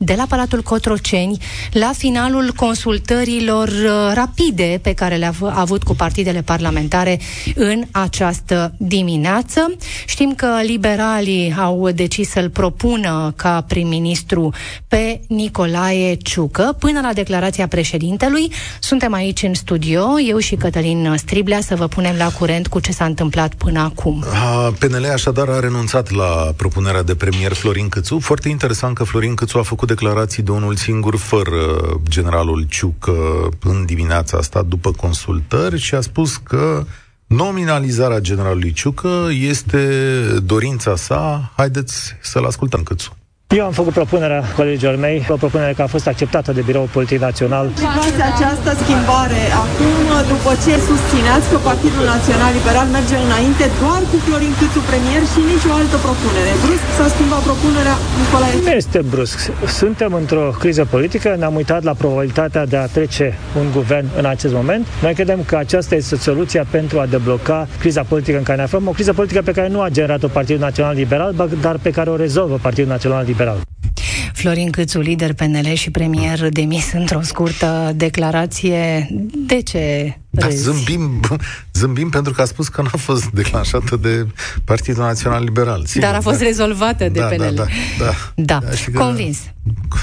de 0.05 0.15
la 0.17 0.25
Palatul 0.29 0.63
Cotroceni 0.63 1.39
la 1.73 1.91
finalul 1.97 2.53
consultărilor 2.57 3.69
uh, 3.69 4.13
rapide 4.15 4.79
pe 4.83 4.93
care 4.93 5.17
le-a 5.17 5.33
avut 5.41 5.83
cu 5.83 5.95
partidele 5.95 6.43
parlamentare 6.43 7.21
în 7.55 7.83
această 7.91 8.75
dimineață. 8.79 9.77
Știm 10.07 10.35
că 10.35 10.47
liberalii 10.67 11.55
au 11.59 11.91
decis 11.91 12.31
să-l 12.31 12.51
propună 12.51 13.33
ca 13.37 13.65
prim-ministru 13.69 14.53
pe 14.89 15.21
Nicolae 15.29 16.15
Ciucă 16.15 16.77
până 16.79 17.01
la 17.01 17.13
declarația 17.13 17.69
președintelui. 17.69 18.53
Suntem 18.81 19.13
aici 19.13 19.43
în 19.43 19.55
studio, 19.55 20.21
eu 20.27 20.39
și 20.39 20.55
Cătălin 20.55 21.15
Striblea, 21.17 21.61
să 21.61 21.75
vă 21.75 21.87
punem 21.87 22.15
la 22.17 22.31
curent 22.31 22.67
cu 22.67 22.81
ce 22.81 22.93
s-a 22.93 23.05
întâmplat 23.05 23.55
până 23.55 23.81
acum. 23.81 24.25
PNL 24.79 25.11
așadar 25.13 25.49
a 25.49 25.61
renunțat 25.61 26.11
la 26.11 26.53
propunerea 26.57 27.03
de 27.03 27.15
premier 27.15 27.53
Florin 27.53 27.89
Câțu. 27.89 28.19
Foarte 28.19 28.49
interesant 28.49 28.97
că 28.97 29.05
Florin 29.05 29.35
Câțu 29.35 29.59
a 29.59 29.63
făcut 29.63 29.91
declarații 29.95 30.43
de 30.43 30.51
unul 30.51 30.77
singur, 30.77 31.17
fără 31.17 31.61
generalul 32.09 32.67
Ciucă, 32.69 33.49
în 33.63 33.85
dimineața 33.85 34.39
asta, 34.39 34.63
după 34.63 34.91
consultări, 34.91 35.79
și 35.79 35.95
a 35.95 36.01
spus 36.01 36.37
că 36.37 36.85
nominalizarea 37.27 38.19
generalului 38.19 38.73
Ciucă 38.73 39.29
este 39.31 39.85
dorința 40.45 40.97
sa. 40.97 41.53
Haideți 41.57 42.17
să-l 42.21 42.45
ascultăm 42.45 42.83
câțu. 42.83 43.17
Eu 43.61 43.65
am 43.71 43.75
făcut 43.81 43.93
propunerea 44.01 44.43
colegilor 44.61 44.97
mei, 45.07 45.17
o 45.35 45.37
propunere 45.45 45.73
care 45.79 45.89
a 45.89 45.95
fost 45.97 46.07
acceptată 46.13 46.51
de 46.59 46.63
Biroul 46.69 46.91
Politic 46.97 47.19
Național. 47.29 47.65
Privați 47.83 48.23
această 48.33 48.71
schimbare 48.83 49.43
acum, 49.65 50.09
după 50.33 50.53
ce 50.65 50.73
susțineați 50.91 51.47
că 51.53 51.57
Partidul 51.71 52.05
Național 52.15 52.51
Liberal 52.59 52.87
merge 52.97 53.17
înainte 53.29 53.65
doar 53.83 54.01
cu 54.11 54.17
Florin 54.25 54.53
Câțu 54.59 54.81
premier 54.91 55.23
și 55.33 55.41
nicio 55.53 55.71
altă 55.81 55.97
propunere. 56.07 56.51
Brusc 56.65 56.87
s-a 56.99 57.09
schimbat 57.15 57.43
propunerea 57.49 57.97
Nicolae. 58.21 58.53
Nu 58.69 58.75
este 58.83 58.99
brusc. 59.13 59.39
Suntem 59.81 60.11
într-o 60.23 60.45
criză 60.63 60.85
politică, 60.95 61.29
ne-am 61.43 61.55
uitat 61.61 61.83
la 61.91 61.95
probabilitatea 62.03 62.63
de 62.73 62.79
a 62.85 62.87
trece 62.97 63.27
un 63.61 63.67
guvern 63.77 64.07
în 64.21 64.27
acest 64.35 64.55
moment. 64.61 64.83
Noi 65.05 65.15
credem 65.19 65.41
că 65.51 65.55
aceasta 65.65 65.95
este 66.01 66.17
soluția 66.29 66.65
pentru 66.77 66.97
a 67.03 67.07
debloca 67.15 67.59
criza 67.83 68.03
politică 68.13 68.37
în 68.41 68.47
care 68.49 68.59
ne 68.61 68.67
aflăm, 68.69 68.85
o 68.93 68.97
criză 68.99 69.13
politică 69.19 69.41
pe 69.49 69.55
care 69.59 69.69
nu 69.75 69.81
a 69.87 69.89
generat-o 69.97 70.29
Partidul 70.39 70.63
Național 70.69 70.95
Liberal, 71.03 71.31
dar 71.67 71.77
pe 71.87 71.91
care 71.97 72.09
o 72.15 72.17
rezolvă 72.25 72.57
Partidul 72.67 72.91
Național 72.97 73.23
Liberal 73.27 73.41
liberal. 73.43 73.67
Florin 74.33 74.71
Câțu, 74.71 75.01
lider 75.01 75.33
PNL 75.33 75.73
și 75.73 75.91
premier 75.91 76.49
demis 76.49 76.93
într-o 76.93 77.21
scurtă 77.21 77.93
declarație. 77.95 79.09
De 79.47 79.63
ce 79.63 80.17
da, 80.31 80.49
zâmbim, 80.49 81.21
zâmbim 81.73 82.09
pentru 82.09 82.33
că 82.33 82.41
a 82.41 82.45
spus 82.45 82.69
că 82.69 82.83
n-a 82.83 82.99
fost 82.99 83.31
declanșată 83.31 83.97
de 83.97 84.27
Partidul 84.65 85.03
Național 85.03 85.45
Liberal. 85.45 85.85
Sigur, 85.87 86.09
Dar 86.09 86.15
a 86.15 86.21
fost 86.21 86.39
da. 86.39 86.45
rezolvată 86.45 87.09
de 87.09 87.21
da, 87.21 87.27
PNL. 87.27 87.55
Da, 87.55 87.65
da, 87.65 87.65
da. 87.99 88.13
da. 88.35 88.59
da 88.95 89.01
Convins. 89.05 89.39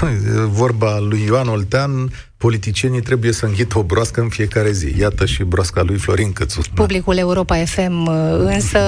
Vorba 0.60 0.98
lui 0.98 1.22
Ioan 1.26 1.48
Oltean, 1.48 2.12
politicienii 2.40 3.00
trebuie 3.00 3.32
să 3.32 3.46
înghită 3.46 3.78
o 3.78 3.82
broască 3.82 4.20
în 4.20 4.28
fiecare 4.28 4.72
zi. 4.72 4.94
Iată 4.98 5.26
și 5.26 5.42
broasca 5.42 5.82
lui 5.82 5.96
Florin 5.96 6.32
Cățu. 6.32 6.60
Publicul 6.74 7.16
Europa 7.16 7.56
FM 7.64 8.06
uh, 8.06 8.14
însă 8.38 8.78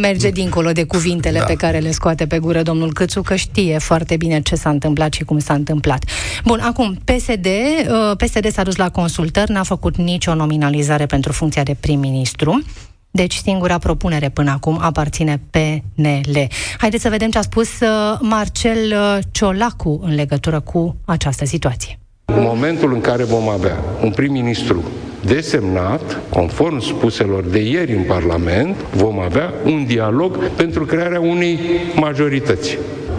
merge 0.00 0.30
dincolo 0.30 0.72
de 0.72 0.84
cuvintele 0.84 1.38
da. 1.38 1.44
pe 1.44 1.54
care 1.54 1.78
le 1.78 1.90
scoate 1.90 2.26
pe 2.26 2.38
gură 2.38 2.62
domnul 2.62 2.92
Cățu, 2.92 3.22
că 3.22 3.34
știe 3.34 3.78
foarte 3.78 4.16
bine 4.16 4.40
ce 4.40 4.54
s-a 4.54 4.70
întâmplat 4.70 5.12
și 5.12 5.24
cum 5.24 5.38
s-a 5.38 5.54
întâmplat. 5.54 6.04
Bun, 6.44 6.60
acum, 6.60 6.98
PSD, 7.04 7.46
uh, 7.46 8.16
PSD 8.16 8.52
s-a 8.52 8.62
dus 8.62 8.76
la 8.76 8.90
consultări, 8.90 9.52
n-a 9.52 9.62
făcut 9.62 9.96
nicio 9.96 10.34
nominalizare 10.34 11.06
pentru 11.06 11.32
funcția 11.32 11.62
de 11.62 11.76
prim-ministru. 11.80 12.62
Deci 13.10 13.34
singura 13.34 13.78
propunere 13.78 14.28
până 14.28 14.50
acum 14.50 14.78
aparține 14.80 15.40
PNL. 15.50 16.48
Haideți 16.78 17.02
să 17.02 17.08
vedem 17.08 17.30
ce 17.30 17.38
a 17.38 17.42
spus 17.42 17.68
uh, 17.80 18.18
Marcel 18.20 18.94
Ciolacu 19.30 20.00
în 20.02 20.14
legătură 20.14 20.60
cu 20.60 20.96
această 21.04 21.44
situație. 21.44 21.98
În 22.34 22.42
momentul 22.42 22.92
în 22.92 23.00
care 23.00 23.24
vom 23.24 23.48
avea 23.48 23.76
un 24.02 24.10
prim-ministru 24.10 24.84
desemnat, 25.24 26.20
conform 26.28 26.78
spuselor 26.80 27.44
de 27.44 27.58
ieri 27.58 27.92
în 27.92 28.02
Parlament, 28.02 28.76
vom 28.94 29.18
avea 29.18 29.52
un 29.64 29.84
dialog 29.86 30.36
pentru 30.36 30.84
crearea 30.84 31.20
unei 31.20 31.58
majorități. 31.94 32.78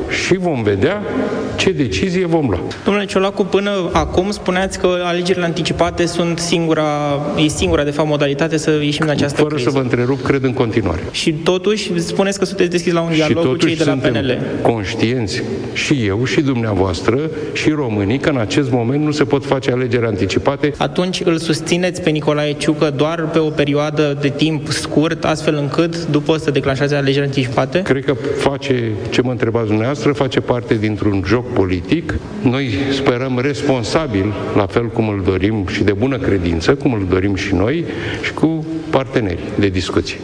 Și 0.09 0.37
vom 0.37 0.63
vedea 0.63 1.01
ce 1.55 1.71
decizie 1.71 2.25
vom 2.25 2.49
lua. 2.49 2.59
Domnule 2.85 3.05
Ciolacu, 3.05 3.43
până 3.43 3.89
acum 3.93 4.31
spuneați 4.31 4.79
că 4.79 4.87
alegerile 5.03 5.45
anticipate 5.45 6.05
sunt 6.05 6.39
singura, 6.39 6.85
e 7.45 7.47
singura, 7.47 7.83
de 7.83 7.91
fapt, 7.91 8.07
modalitate 8.07 8.57
să 8.57 8.71
ieșim 8.71 9.05
din 9.05 9.09
această 9.15 9.41
Fără 9.41 9.53
criză. 9.53 9.69
să 9.69 9.75
vă 9.75 9.81
întrerup, 9.81 10.21
cred 10.23 10.43
în 10.43 10.53
continuare. 10.53 11.01
Și 11.11 11.31
totuși 11.33 11.99
spuneți 11.99 12.39
că 12.39 12.45
sunteți 12.45 12.69
deschis 12.69 12.93
la 12.93 13.01
un 13.01 13.11
Și 13.11 13.15
dialog 13.15 13.47
cu 13.47 13.55
cei 13.55 13.75
de 13.75 13.83
la 13.83 13.91
suntem 13.91 14.13
PNL. 14.13 14.37
conștienți 14.61 15.43
și 15.73 16.05
eu 16.05 16.25
și 16.25 16.41
dumneavoastră 16.41 17.19
și 17.53 17.69
românii 17.69 18.17
că 18.17 18.29
în 18.29 18.37
acest 18.37 18.71
moment 18.71 19.03
nu 19.03 19.11
se 19.11 19.23
pot 19.23 19.45
face 19.45 19.71
alegeri 19.71 20.05
anticipate. 20.05 20.73
Atunci 20.77 21.21
îl 21.25 21.37
susțineți 21.37 22.01
pe 22.01 22.09
Nicolae 22.09 22.53
Ciucă 22.53 22.93
doar 22.95 23.29
pe 23.33 23.39
o 23.39 23.49
perioadă 23.49 24.17
de 24.21 24.29
timp 24.29 24.67
scurt, 24.67 25.25
astfel 25.25 25.55
încât 25.55 26.05
după 26.05 26.37
să 26.37 26.51
declanșați 26.51 26.93
alegeri 26.93 27.25
anticipate? 27.25 27.81
Cred 27.81 28.05
că 28.05 28.13
face 28.37 28.91
ce 29.09 29.21
mă 29.21 29.31
întrebați 29.31 29.65
dumneavoastră, 29.67 29.96
face 30.13 30.39
parte 30.39 30.75
dintr-un 30.75 31.23
joc 31.25 31.53
politic. 31.53 32.13
Noi 32.41 32.69
sperăm 32.91 33.39
responsabil, 33.39 34.33
la 34.55 34.65
fel 34.65 34.87
cum 34.87 35.09
îl 35.09 35.21
dorim 35.25 35.67
și 35.67 35.83
de 35.83 35.91
bună 35.91 36.17
credință, 36.17 36.75
cum 36.75 36.93
îl 36.93 37.05
dorim 37.09 37.35
și 37.35 37.55
noi, 37.55 37.85
și 38.21 38.33
cu 38.33 38.65
parteneri 38.89 39.39
de 39.59 39.67
discuție. 39.67 40.17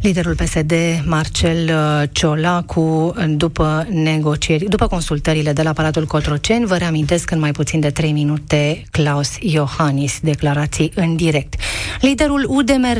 Liderul 0.00 0.34
PSD, 0.34 0.72
Marcel 1.04 1.68
uh, 1.68 2.08
Ciolacu, 2.12 3.14
după 3.28 3.86
negocieri, 3.90 4.64
după 4.68 4.86
consultările 4.86 5.52
de 5.52 5.62
la 5.62 5.72
Palatul 5.72 6.06
Cotroceni, 6.06 6.66
vă 6.66 6.76
reamintesc 6.76 7.30
în 7.30 7.38
mai 7.38 7.50
puțin 7.50 7.80
de 7.80 7.90
3 7.90 8.12
minute 8.12 8.82
Klaus 8.90 9.36
Iohannis, 9.40 10.18
declarații 10.22 10.92
în 10.94 11.16
direct. 11.16 11.54
Liderul 12.00 12.46
UDMR, 12.48 12.98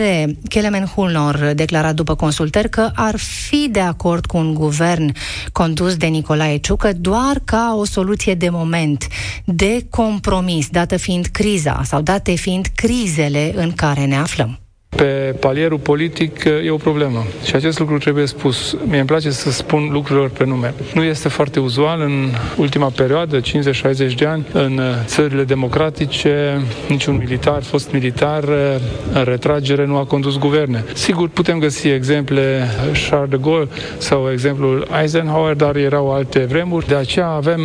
Kelemen 0.49 0.84
Hulnor, 0.84 1.53
declara 1.55 1.92
după 1.92 2.14
consultări 2.14 2.70
că 2.70 2.90
ar 2.94 3.16
fi 3.16 3.68
de 3.70 3.80
acord 3.80 4.26
cu 4.26 4.36
un 4.36 4.55
guvern 4.55 5.14
condus 5.53 5.97
de 5.97 6.07
Nicolae 6.07 6.57
Ciucă 6.57 6.92
doar 6.92 7.40
ca 7.44 7.74
o 7.78 7.84
soluție 7.84 8.34
de 8.34 8.49
moment, 8.49 9.07
de 9.44 9.86
compromis, 9.90 10.68
dată 10.68 10.97
fiind 10.97 11.26
criza 11.26 11.80
sau 11.84 12.01
date 12.01 12.34
fiind 12.34 12.66
crizele 12.74 13.53
în 13.57 13.72
care 13.72 14.05
ne 14.05 14.16
aflăm. 14.16 14.59
Pe 14.97 15.34
palierul 15.40 15.78
politic 15.78 16.44
e 16.44 16.70
o 16.70 16.76
problemă 16.76 17.24
și 17.44 17.55
acest 17.55 17.78
lucru 17.78 17.99
trebuie 17.99 18.26
spus. 18.26 18.76
Mie 18.86 18.99
îmi 18.99 19.07
place 19.07 19.30
să 19.30 19.51
spun 19.51 19.88
lucrurilor 19.92 20.28
pe 20.28 20.44
nume. 20.44 20.74
Nu 20.94 21.03
este 21.03 21.28
foarte 21.28 21.61
uzual 21.61 22.01
în 22.01 22.28
ultima 22.57 22.92
perioadă, 22.97 23.40
50-60 23.40 23.42
de 24.16 24.26
ani, 24.26 24.47
în 24.53 24.80
țările 25.05 25.44
democratice, 25.44 26.61
niciun 26.88 27.16
militar, 27.16 27.62
fost 27.62 27.92
militar, 27.92 28.44
în 29.12 29.24
retragere 29.24 29.86
nu 29.86 29.97
a 29.97 30.05
condus 30.05 30.38
guverne. 30.38 30.84
Sigur, 30.94 31.28
putem 31.28 31.59
găsi 31.59 31.88
exemple 31.88 32.68
Charles 33.09 33.30
de 33.30 33.38
Gaulle 33.42 33.68
sau 33.99 34.30
exemplul 34.32 34.88
Eisenhower, 35.01 35.55
dar 35.55 35.76
erau 35.76 36.12
alte 36.12 36.38
vremuri. 36.38 36.86
De 36.86 36.94
aceea 36.94 37.28
avem, 37.28 37.61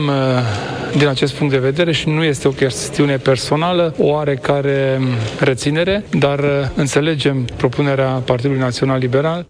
din 0.98 1.08
acest 1.08 1.34
punct 1.34 1.54
de 1.54 1.60
vedere, 1.60 1.92
și 1.92 2.10
nu 2.10 2.24
este 2.24 2.48
o 2.48 2.52
chestiune 2.52 3.18
personală, 3.18 3.94
o 3.98 4.06
oarecare 4.06 5.00
reținere, 5.40 6.04
dar 6.18 6.40
înțelegem 6.76 7.20
propunerea 7.30 8.10
Partidului 8.10 8.60
Național 8.60 9.00
Liberal. 9.00 9.48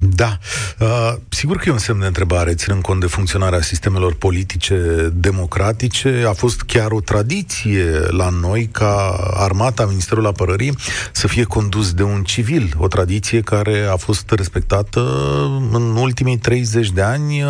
Da, 0.00 0.38
uh, 0.80 1.14
sigur 1.28 1.56
că 1.56 1.68
e 1.68 1.72
un 1.72 1.78
semn 1.78 2.00
de 2.00 2.06
întrebare, 2.06 2.54
ținând 2.54 2.82
cont 2.82 3.00
de 3.00 3.06
funcționarea 3.06 3.60
sistemelor 3.60 4.14
politice 4.14 5.10
democratice. 5.14 6.24
A 6.28 6.32
fost 6.32 6.60
chiar 6.60 6.90
o 6.90 7.00
tradiție 7.00 7.84
la 8.08 8.28
noi 8.28 8.68
ca 8.72 9.18
armata, 9.34 9.86
Ministerul 9.86 10.26
Apărării, 10.26 10.76
să 11.12 11.26
fie 11.26 11.44
condus 11.44 11.92
de 11.92 12.02
un 12.02 12.22
civil. 12.22 12.74
O 12.76 12.86
tradiție 12.86 13.40
care 13.40 13.88
a 13.90 13.96
fost 13.96 14.30
respectată 14.30 15.00
în 15.72 15.96
ultimii 15.96 16.38
30 16.38 16.90
de 16.90 17.02
ani. 17.02 17.42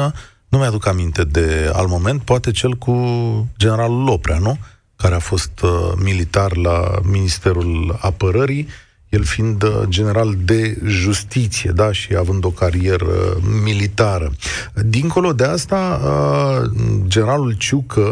Nu 0.48 0.58
mi-aduc 0.58 0.86
aminte 0.86 1.24
de 1.24 1.70
al 1.72 1.86
moment, 1.86 2.22
poate 2.22 2.50
cel 2.50 2.72
cu 2.72 2.94
generalul 3.58 4.02
Loprea, 4.02 4.38
nu? 4.38 4.58
Care 4.96 5.14
a 5.14 5.18
fost 5.18 5.60
uh, 5.62 5.70
militar 5.96 6.56
la 6.56 7.00
Ministerul 7.02 7.98
Apărării 8.00 8.68
el 9.08 9.24
fiind 9.24 9.62
uh, 9.62 9.70
general 9.88 10.34
de 10.44 10.78
justiție, 10.86 11.70
da, 11.74 11.92
și 11.92 12.14
având 12.18 12.44
o 12.44 12.50
carieră 12.50 13.40
militară. 13.64 14.32
Dincolo 14.74 15.32
de 15.32 15.44
asta, 15.44 16.00
uh, 16.04 16.70
generalul 17.06 17.52
Ciucă 17.52 18.08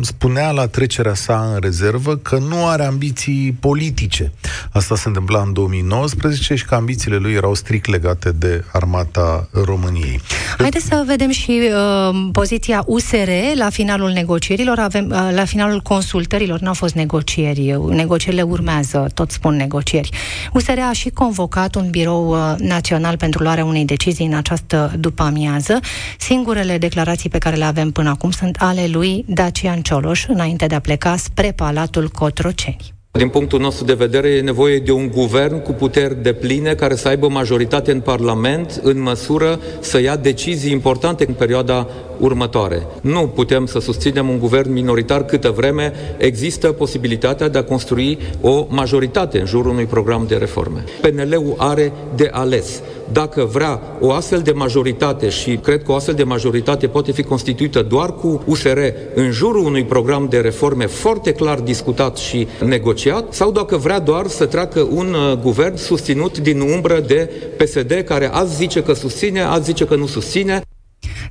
spunea 0.00 0.50
la 0.50 0.66
trecerea 0.66 1.14
sa 1.14 1.50
în 1.54 1.60
rezervă 1.60 2.16
că 2.16 2.38
nu 2.38 2.66
are 2.66 2.84
ambiții 2.84 3.56
politice. 3.60 4.32
Asta 4.72 4.96
se 4.96 5.08
întâmpla 5.08 5.40
în 5.40 5.52
2019 5.52 6.54
și 6.54 6.64
că 6.64 6.74
ambițiile 6.74 7.16
lui 7.16 7.32
erau 7.32 7.54
strict 7.54 7.86
legate 7.88 8.30
de 8.30 8.64
armata 8.72 9.48
României. 9.64 10.20
Haideți 10.58 10.86
să 10.86 11.02
vedem 11.06 11.30
și 11.30 11.60
uh, 11.62 12.28
poziția 12.32 12.82
USR 12.86 13.30
la 13.54 13.70
finalul 13.70 14.10
negocierilor. 14.10 14.78
Avem, 14.78 15.10
uh, 15.10 15.30
la 15.34 15.44
finalul 15.44 15.80
consultărilor 15.80 16.60
n-au 16.60 16.74
fost 16.74 16.94
negocieri. 16.94 17.76
Negocierile 17.88 18.42
urmează, 18.42 19.06
tot 19.14 19.30
spun 19.30 19.56
negocieri. 19.56 20.10
USR 20.52 20.78
a 20.88 20.92
și 20.92 21.10
convocat 21.10 21.74
un 21.74 21.90
birou 21.90 22.28
uh, 22.28 22.54
național 22.58 23.16
pentru 23.16 23.42
luarea 23.42 23.64
unei 23.64 23.84
decizii 23.84 24.26
în 24.26 24.34
această 24.34 24.92
după-amiază. 24.98 25.80
Singurele 26.18 26.78
declarații 26.78 27.30
pe 27.30 27.38
care 27.38 27.56
le 27.56 27.64
avem 27.64 27.90
până 27.90 28.08
acum 28.08 28.30
sunt 28.30 28.56
ale 28.60 28.86
lui 28.86 29.24
Dacian 29.28 29.80
Cioloș, 29.80 30.24
înainte 30.28 30.66
de 30.66 30.74
a 30.74 30.80
pleca 30.80 31.16
spre 31.16 31.52
Palatul 31.52 32.08
Cotroceni. 32.08 32.92
Din 33.18 33.28
punctul 33.28 33.60
nostru 33.60 33.84
de 33.84 33.94
vedere, 33.94 34.28
e 34.28 34.40
nevoie 34.40 34.78
de 34.78 34.92
un 34.92 35.10
guvern 35.10 35.62
cu 35.62 35.72
puteri 35.72 36.22
de 36.22 36.32
pline 36.32 36.74
care 36.74 36.94
să 36.94 37.08
aibă 37.08 37.28
majoritate 37.28 37.90
în 37.92 38.00
Parlament 38.00 38.80
în 38.82 39.00
măsură 39.00 39.60
să 39.80 40.00
ia 40.00 40.16
decizii 40.16 40.72
importante 40.72 41.24
în 41.28 41.34
perioada 41.34 41.88
următoare. 42.22 42.86
Nu 43.00 43.30
putem 43.34 43.66
să 43.66 43.80
susținem 43.80 44.28
un 44.28 44.38
guvern 44.38 44.72
minoritar 44.72 45.24
câtă 45.24 45.50
vreme 45.50 45.92
există 46.16 46.72
posibilitatea 46.72 47.48
de 47.48 47.58
a 47.58 47.64
construi 47.64 48.18
o 48.40 48.66
majoritate 48.68 49.38
în 49.38 49.46
jurul 49.46 49.70
unui 49.70 49.84
program 49.84 50.24
de 50.28 50.36
reforme. 50.36 50.84
PNL-ul 51.00 51.54
are 51.56 51.92
de 52.14 52.28
ales 52.32 52.82
dacă 53.12 53.44
vrea 53.44 53.80
o 54.00 54.12
astfel 54.12 54.40
de 54.40 54.52
majoritate 54.52 55.28
și 55.28 55.56
cred 55.56 55.82
că 55.82 55.92
o 55.92 55.94
astfel 55.94 56.14
de 56.14 56.22
majoritate 56.22 56.86
poate 56.86 57.12
fi 57.12 57.22
constituită 57.22 57.82
doar 57.82 58.14
cu 58.14 58.42
USR 58.46 58.78
în 59.14 59.30
jurul 59.30 59.64
unui 59.64 59.84
program 59.84 60.26
de 60.30 60.38
reforme 60.38 60.86
foarte 60.86 61.32
clar 61.32 61.60
discutat 61.60 62.16
și 62.16 62.46
negociat, 62.64 63.32
sau 63.32 63.50
dacă 63.50 63.76
vrea 63.76 63.98
doar 63.98 64.26
să 64.26 64.46
treacă 64.46 64.80
un 64.90 65.14
uh, 65.14 65.38
guvern 65.42 65.76
susținut 65.76 66.38
din 66.38 66.60
umbră 66.60 67.00
de 67.06 67.30
PSD, 67.56 67.92
care 68.06 68.26
azi 68.32 68.56
zice 68.56 68.82
că 68.82 68.92
susține, 68.92 69.40
azi 69.40 69.64
zice 69.64 69.84
că 69.84 69.94
nu 69.94 70.06
susține. 70.06 70.62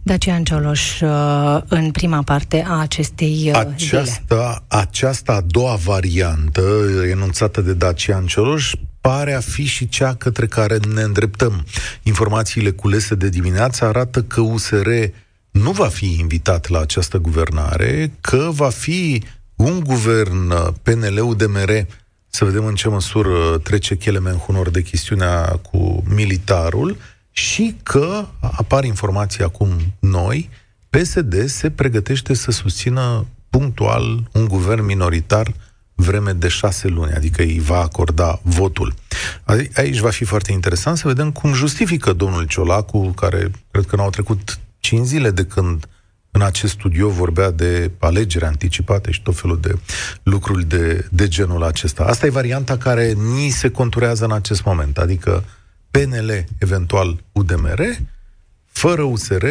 Dacian 0.03 0.43
Cioloș, 0.43 1.01
uh, 1.01 1.61
în 1.67 1.91
prima 1.91 2.21
parte 2.21 2.65
a 2.67 2.79
acestei 2.79 3.51
uh, 3.53 3.55
aceasta, 3.55 4.63
aceasta 4.67 5.33
a 5.33 5.41
doua 5.41 5.75
variantă 5.75 6.61
enunțată 7.09 7.61
de 7.61 7.73
Dacian 7.73 8.25
Cioloș 8.25 8.73
pare 9.01 9.33
a 9.33 9.39
fi 9.39 9.65
și 9.65 9.89
cea 9.89 10.15
către 10.15 10.47
care 10.47 10.77
ne 10.93 11.01
îndreptăm. 11.01 11.65
Informațiile 12.03 12.71
culese 12.71 13.15
de 13.15 13.29
dimineață 13.29 13.85
arată 13.85 14.21
că 14.21 14.41
USR 14.41 14.89
nu 15.51 15.71
va 15.71 15.87
fi 15.87 16.15
invitat 16.19 16.67
la 16.69 16.79
această 16.79 17.17
guvernare, 17.17 18.11
că 18.21 18.49
va 18.51 18.69
fi 18.69 19.23
un 19.55 19.79
guvern 19.79 20.49
uh, 20.49 20.67
PNL-UDMR, 20.83 21.85
să 22.27 22.45
vedem 22.45 22.65
în 22.65 22.75
ce 22.75 22.87
măsură 22.87 23.57
trece 23.57 23.95
Chelemen 23.95 24.35
Hunor 24.35 24.69
de 24.69 24.81
chestiunea 24.81 25.59
cu 25.71 26.03
militarul, 26.15 26.97
și 27.31 27.75
că, 27.83 28.27
apar 28.39 28.83
informații 28.83 29.43
acum 29.43 29.69
noi, 29.99 30.49
PSD 30.89 31.45
se 31.45 31.69
pregătește 31.69 32.33
să 32.33 32.51
susțină 32.51 33.25
punctual 33.49 34.29
un 34.31 34.47
guvern 34.47 34.85
minoritar 34.85 35.53
vreme 35.95 36.31
de 36.31 36.47
șase 36.47 36.87
luni, 36.87 37.11
adică 37.11 37.41
îi 37.41 37.59
va 37.59 37.77
acorda 37.77 38.39
votul. 38.43 38.93
Aici 39.75 39.97
va 39.97 40.09
fi 40.09 40.23
foarte 40.23 40.51
interesant 40.51 40.97
să 40.97 41.07
vedem 41.07 41.31
cum 41.31 41.53
justifică 41.53 42.13
domnul 42.13 42.43
Ciolacu, 42.43 43.07
care 43.07 43.51
cred 43.71 43.85
că 43.85 43.95
n-au 43.95 44.09
trecut 44.09 44.59
cinci 44.79 45.05
zile 45.05 45.31
de 45.31 45.45
când 45.45 45.85
în 46.31 46.41
acest 46.41 46.73
studio 46.73 47.09
vorbea 47.09 47.51
de 47.51 47.91
alegeri 47.99 48.45
anticipate 48.45 49.11
și 49.11 49.21
tot 49.21 49.39
felul 49.39 49.59
de 49.59 49.73
lucruri 50.23 50.65
de, 50.65 51.07
de 51.11 51.27
genul 51.27 51.63
acesta. 51.63 52.03
Asta 52.03 52.25
e 52.25 52.29
varianta 52.29 52.77
care 52.77 53.11
ni 53.11 53.49
se 53.49 53.69
conturează 53.69 54.25
în 54.25 54.31
acest 54.31 54.63
moment, 54.63 54.97
adică 54.97 55.43
PNL, 55.91 56.45
eventual 56.59 57.23
UDMR, 57.31 57.81
fără 58.65 59.01
USR, 59.01 59.45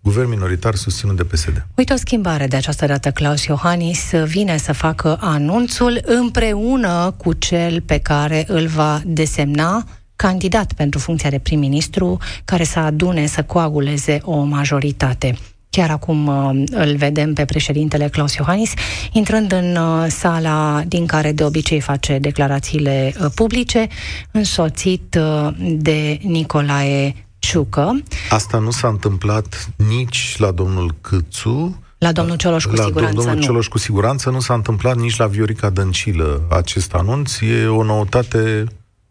guvern 0.00 0.28
minoritar 0.28 0.74
susținut 0.74 1.16
de 1.16 1.24
PSD. 1.24 1.66
Uite 1.74 1.92
o 1.92 1.96
schimbare 1.96 2.46
de 2.46 2.56
această 2.56 2.86
dată. 2.86 3.10
Claus 3.10 3.44
Iohannis 3.44 4.10
vine 4.10 4.56
să 4.56 4.72
facă 4.72 5.18
anunțul 5.20 6.00
împreună 6.04 7.14
cu 7.16 7.32
cel 7.32 7.80
pe 7.80 7.98
care 7.98 8.44
îl 8.48 8.66
va 8.66 9.02
desemna 9.04 9.84
candidat 10.16 10.72
pentru 10.72 10.98
funcția 10.98 11.30
de 11.30 11.38
prim-ministru, 11.38 12.18
care 12.44 12.64
să 12.64 12.78
adune, 12.78 13.26
să 13.26 13.42
coaguleze 13.42 14.20
o 14.24 14.42
majoritate. 14.42 15.36
Chiar 15.76 15.90
acum 15.90 16.26
uh, 16.26 16.62
îl 16.70 16.96
vedem 16.96 17.32
pe 17.32 17.44
președintele 17.44 18.08
Claus 18.08 18.34
Iohannis 18.34 18.72
intrând 19.12 19.52
în 19.52 19.76
uh, 19.76 20.06
sala 20.08 20.82
din 20.86 21.06
care 21.06 21.32
de 21.32 21.44
obicei 21.44 21.80
face 21.80 22.18
declarațiile 22.18 23.14
uh, 23.20 23.30
publice, 23.34 23.86
însoțit 24.30 25.18
de 25.58 26.18
Nicolae 26.22 27.26
Ciucă. 27.38 28.02
Asta 28.30 28.58
nu 28.58 28.70
s-a 28.70 28.88
întâmplat 28.88 29.68
nici 29.88 30.34
la 30.38 30.50
domnul 30.50 30.94
Câțu, 31.00 31.82
la 31.98 32.12
domnul 32.12 32.36
Cioloș 32.36 32.64
cu 32.64 32.74
la 32.74 32.82
siguranță 32.82 33.16
domnul 33.16 33.34
nu. 33.34 33.40
Cioloș 33.40 33.66
cu 33.66 33.78
siguranță 33.78 34.30
nu 34.30 34.40
s-a 34.40 34.54
întâmplat 34.54 34.96
nici 34.96 35.16
la 35.16 35.26
Viorica 35.26 35.70
Dăncilă 35.70 36.42
acest 36.50 36.94
anunț. 36.94 37.40
E 37.40 37.66
o 37.66 37.82
noutate 37.82 38.64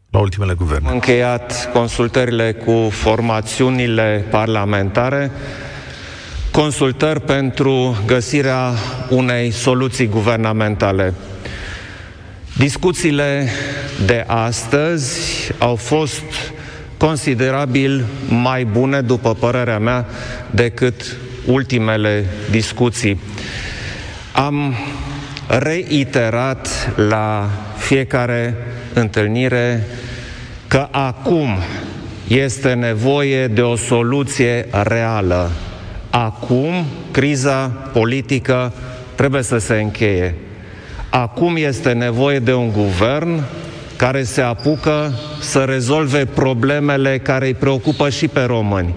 la 0.10 0.20
ultimele 0.20 0.54
guverne. 0.54 0.88
Am 0.88 0.94
încheiat 0.94 1.70
consultările 1.74 2.54
cu 2.54 2.90
formațiunile 2.90 4.26
parlamentare, 4.30 5.32
consultări 6.52 7.22
pentru 7.22 7.98
găsirea 8.06 8.72
unei 9.10 9.52
soluții 9.52 10.08
guvernamentale. 10.08 11.14
Discuțiile 12.58 13.50
de 14.06 14.24
astăzi 14.28 15.20
au 15.58 15.76
fost 15.76 16.24
considerabil 16.98 18.06
mai 18.30 18.66
bune, 18.66 19.02
după 19.02 19.34
părerea 19.34 19.80
mea, 19.80 20.06
decât 20.50 21.18
ultimele 21.46 22.26
discuții. 22.50 23.20
Am 24.32 24.76
reiterat 25.48 26.94
la 26.96 27.50
fiecare 27.78 28.56
întâlnire 28.94 29.88
că 30.68 30.88
acum 30.92 31.58
este 32.28 32.74
nevoie 32.74 33.48
de 33.48 33.62
o 33.62 33.76
soluție 33.76 34.68
reală. 34.72 35.52
Acum 36.12 36.86
criza 37.12 37.68
politică 37.68 38.74
trebuie 39.16 39.42
să 39.42 39.58
se 39.58 39.74
încheie. 39.74 40.36
Acum 41.10 41.56
este 41.56 41.92
nevoie 41.92 42.40
de 42.40 42.54
un 42.54 42.72
guvern 42.72 43.44
care 43.96 44.24
se 44.24 44.42
apucă 44.42 45.14
să 45.40 45.60
rezolve 45.60 46.26
problemele 46.26 47.20
care 47.20 47.46
îi 47.46 47.54
preocupă 47.54 48.10
și 48.10 48.28
pe 48.28 48.42
români. 48.42 48.94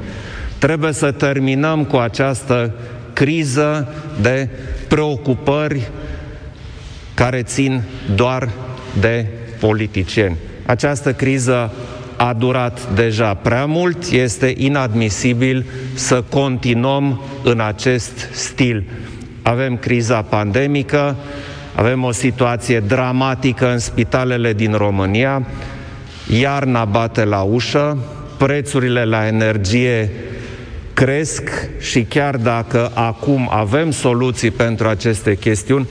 Trebuie 0.58 0.92
să 0.92 1.10
terminăm 1.10 1.84
cu 1.84 1.96
această 1.96 2.74
criză 3.12 3.88
de 4.20 4.48
preocupări 4.88 5.90
care 7.14 7.42
țin 7.42 7.82
doar 8.14 8.48
de 9.00 9.26
politicieni. 9.60 10.36
Această 10.66 11.12
criză 11.12 11.72
a 12.16 12.32
durat 12.32 12.94
deja 12.94 13.34
prea 13.34 13.64
mult, 13.64 14.10
este 14.10 14.54
inadmisibil 14.56 15.64
să 15.94 16.24
continuăm 16.30 17.20
în 17.42 17.60
acest 17.60 18.28
stil. 18.32 18.84
Avem 19.42 19.76
criza 19.76 20.22
pandemică, 20.22 21.16
avem 21.74 22.04
o 22.04 22.12
situație 22.12 22.80
dramatică 22.80 23.70
în 23.70 23.78
spitalele 23.78 24.52
din 24.52 24.72
România, 24.72 25.46
iarna 26.40 26.84
bate 26.84 27.24
la 27.24 27.40
ușă, 27.40 27.98
prețurile 28.38 29.04
la 29.04 29.26
energie 29.26 30.10
cresc 30.94 31.50
și 31.80 32.02
chiar 32.02 32.36
dacă 32.36 32.90
acum 32.94 33.48
avem 33.52 33.90
soluții 33.90 34.50
pentru 34.50 34.88
aceste 34.88 35.36
chestiuni, 35.36 35.88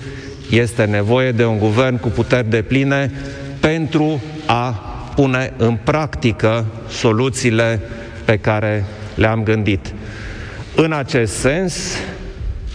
este 0.50 0.84
nevoie 0.84 1.32
de 1.32 1.46
un 1.46 1.58
guvern 1.58 2.00
cu 2.00 2.08
puteri 2.08 2.50
de 2.50 2.62
pline 2.62 3.12
pentru 3.60 4.22
a 4.46 4.93
pune 5.16 5.54
în 5.58 5.78
practică 5.84 6.66
soluțiile 6.88 7.82
pe 8.26 8.38
care 8.38 8.86
le-am 9.16 9.44
gândit. 9.44 9.94
În 10.76 10.92
acest 10.92 11.36
sens, 11.36 11.76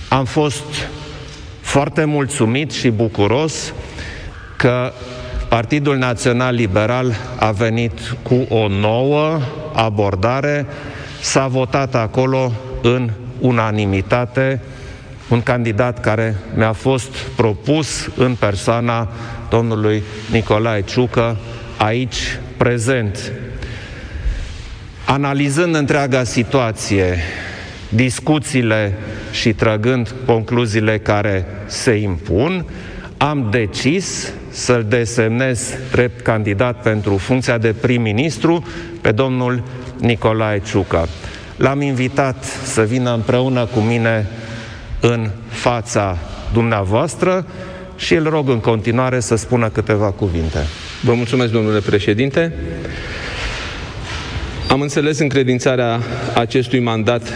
am 0.09 0.25
fost 0.25 0.65
foarte 1.61 2.05
mulțumit 2.05 2.71
și 2.71 2.89
bucuros 2.89 3.73
că 4.57 4.93
Partidul 5.49 5.97
Național 5.97 6.55
Liberal 6.55 7.15
a 7.39 7.51
venit 7.51 8.17
cu 8.23 8.47
o 8.49 8.69
nouă 8.69 9.41
abordare, 9.73 10.67
s-a 11.21 11.47
votat 11.47 11.95
acolo 11.95 12.53
în 12.83 13.11
unanimitate 13.41 14.61
un 15.29 15.43
candidat 15.43 16.01
care 16.01 16.37
mi-a 16.55 16.73
fost 16.73 17.17
propus 17.37 18.09
în 18.17 18.35
persoana 18.35 19.09
domnului 19.51 20.03
Nicolae 20.31 20.83
Ciucă, 20.83 21.37
aici 21.79 22.39
prezent. 22.57 23.33
Analizând 25.07 25.75
întreaga 25.75 26.25
situație, 26.25 27.19
discuțiile 27.89 28.95
și 29.31 29.53
trăgând 29.53 30.15
concluziile 30.27 30.99
care 30.99 31.47
se 31.67 31.93
impun, 31.93 32.65
am 33.17 33.49
decis 33.51 34.33
să-l 34.51 34.85
desemnez 34.89 35.75
drept 35.91 36.21
candidat 36.21 36.83
pentru 36.83 37.17
funcția 37.17 37.59
de 37.59 37.75
prim-ministru 37.81 38.67
pe 39.01 39.13
domnul 39.13 39.63
Nicolae 39.99 40.61
Ciucă. 40.61 41.09
L-am 41.57 41.81
invitat 41.81 42.45
să 42.65 42.83
vină 42.83 43.15
împreună 43.15 43.65
cu 43.65 43.79
mine 43.79 44.27
în 45.01 45.31
fața 45.49 46.19
dumneavoastră 46.53 47.47
și 47.97 48.15
îl 48.15 48.29
rog 48.29 48.49
în 48.49 48.61
continuare 48.61 49.21
să 49.21 49.37
spună 49.37 49.69
câteva 49.69 50.11
cuvinte. 50.11 50.59
Vă 51.01 51.15
mulțumesc, 51.15 51.53
domnule 51.53 51.79
președinte. 51.79 52.53
Am 54.69 54.81
înțeles 54.81 55.19
încredințarea 55.19 56.01
acestui 56.35 56.79
mandat 56.79 57.33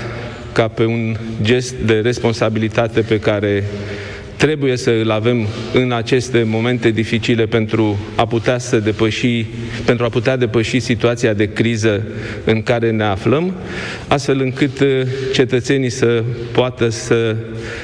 ca 0.53 0.69
pe 0.69 0.85
un 0.85 1.17
gest 1.43 1.75
de 1.75 2.01
responsabilitate 2.01 3.01
pe 3.01 3.19
care 3.19 3.65
trebuie 4.37 4.77
să 4.77 4.91
îl 4.91 5.11
avem 5.11 5.47
în 5.73 5.93
aceste 5.93 6.43
momente 6.43 6.91
dificile 6.91 7.47
pentru 7.47 7.99
a 8.17 8.27
putea 8.27 8.59
să 8.59 8.79
depăși, 8.79 9.47
pentru 9.85 10.05
a 10.05 10.09
putea 10.09 10.37
depăși 10.37 10.81
situația 10.81 11.33
de 11.33 11.53
criză 11.53 12.03
în 12.45 12.63
care 12.63 12.91
ne 12.91 13.05
aflăm, 13.05 13.55
astfel 14.09 14.41
încât 14.41 14.81
uh, 14.81 14.89
cetățenii 15.33 15.91
să 15.91 16.23
poată 16.53 16.89
să 16.89 17.37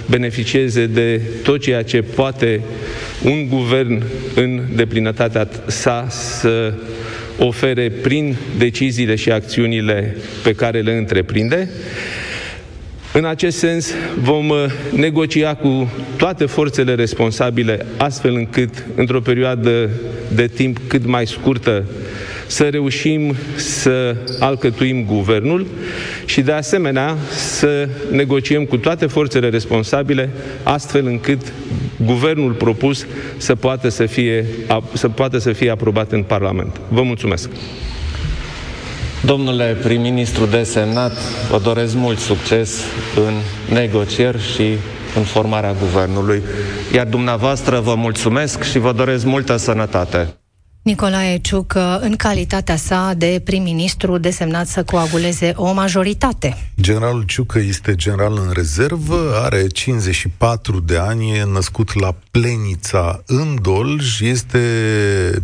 beneficieze 0.06 0.86
de 0.86 1.20
tot 1.42 1.60
ceea 1.60 1.82
ce 1.82 2.02
poate 2.02 2.60
un 3.24 3.48
guvern 3.48 4.02
în 4.34 4.60
deplinătatea 4.74 5.48
sa 5.66 6.06
să 6.10 6.74
ofere 7.38 7.90
prin 7.90 8.36
deciziile 8.58 9.14
și 9.14 9.30
acțiunile 9.30 10.16
pe 10.42 10.52
care 10.52 10.80
le 10.80 10.92
întreprinde. 10.92 11.68
În 13.12 13.24
acest 13.24 13.58
sens, 13.58 13.92
vom 14.20 14.48
uh, 14.48 14.64
negocia 14.96 15.54
cu 15.54 15.92
toate 16.16 16.46
forțele 16.46 16.94
responsabile, 16.94 17.86
astfel 17.96 18.34
încât, 18.34 18.84
într-o 18.94 19.20
perioadă 19.20 19.90
de 20.34 20.46
timp 20.46 20.78
cât 20.86 21.06
mai 21.06 21.26
scurtă, 21.26 21.84
să 22.46 22.64
reușim 22.64 23.36
să 23.56 24.16
alcătuim 24.38 25.04
guvernul 25.04 25.66
și, 26.24 26.40
de 26.40 26.52
asemenea, 26.52 27.16
să 27.30 27.88
negociem 28.10 28.64
cu 28.64 28.76
toate 28.76 29.06
forțele 29.06 29.48
responsabile, 29.48 30.30
astfel 30.62 31.06
încât 31.06 31.52
guvernul 32.04 32.52
propus 32.52 33.06
să 33.36 33.54
poată 33.54 33.88
să 33.88 34.06
fie, 34.06 34.46
să 34.92 35.08
poată 35.08 35.38
să 35.38 35.52
fie 35.52 35.70
aprobat 35.70 36.12
în 36.12 36.22
Parlament. 36.22 36.80
Vă 36.88 37.02
mulțumesc! 37.02 37.50
Domnule 39.24 39.76
prim-ministru 39.82 40.46
desemnat, 40.46 41.12
vă 41.50 41.58
doresc 41.58 41.94
mult 41.94 42.18
succes 42.18 42.84
în 43.16 43.34
negocieri 43.74 44.42
și 44.54 44.62
în 45.16 45.22
formarea 45.22 45.72
guvernului. 45.72 46.42
Iar 46.94 47.06
dumneavoastră 47.06 47.80
vă 47.80 47.94
mulțumesc 47.94 48.62
și 48.62 48.78
vă 48.78 48.92
doresc 48.92 49.24
multă 49.24 49.56
sănătate. 49.56 50.37
Nicolae 50.88 51.38
Ciucă, 51.38 51.98
în 52.02 52.16
calitatea 52.16 52.76
sa 52.76 53.12
de 53.16 53.40
prim-ministru 53.44 54.18
desemnat 54.18 54.66
să 54.66 54.84
coaguleze 54.84 55.52
o 55.56 55.72
majoritate. 55.72 56.70
Generalul 56.80 57.22
Ciucă 57.22 57.58
este 57.58 57.94
general 57.94 58.38
în 58.46 58.50
rezervă, 58.52 59.40
are 59.44 59.66
54 59.66 60.80
de 60.80 60.96
ani, 60.96 61.30
e 61.30 61.44
născut 61.44 62.00
la 62.00 62.14
Plenița 62.30 63.22
în 63.26 63.58
Dolj, 63.62 64.20
este 64.20 64.60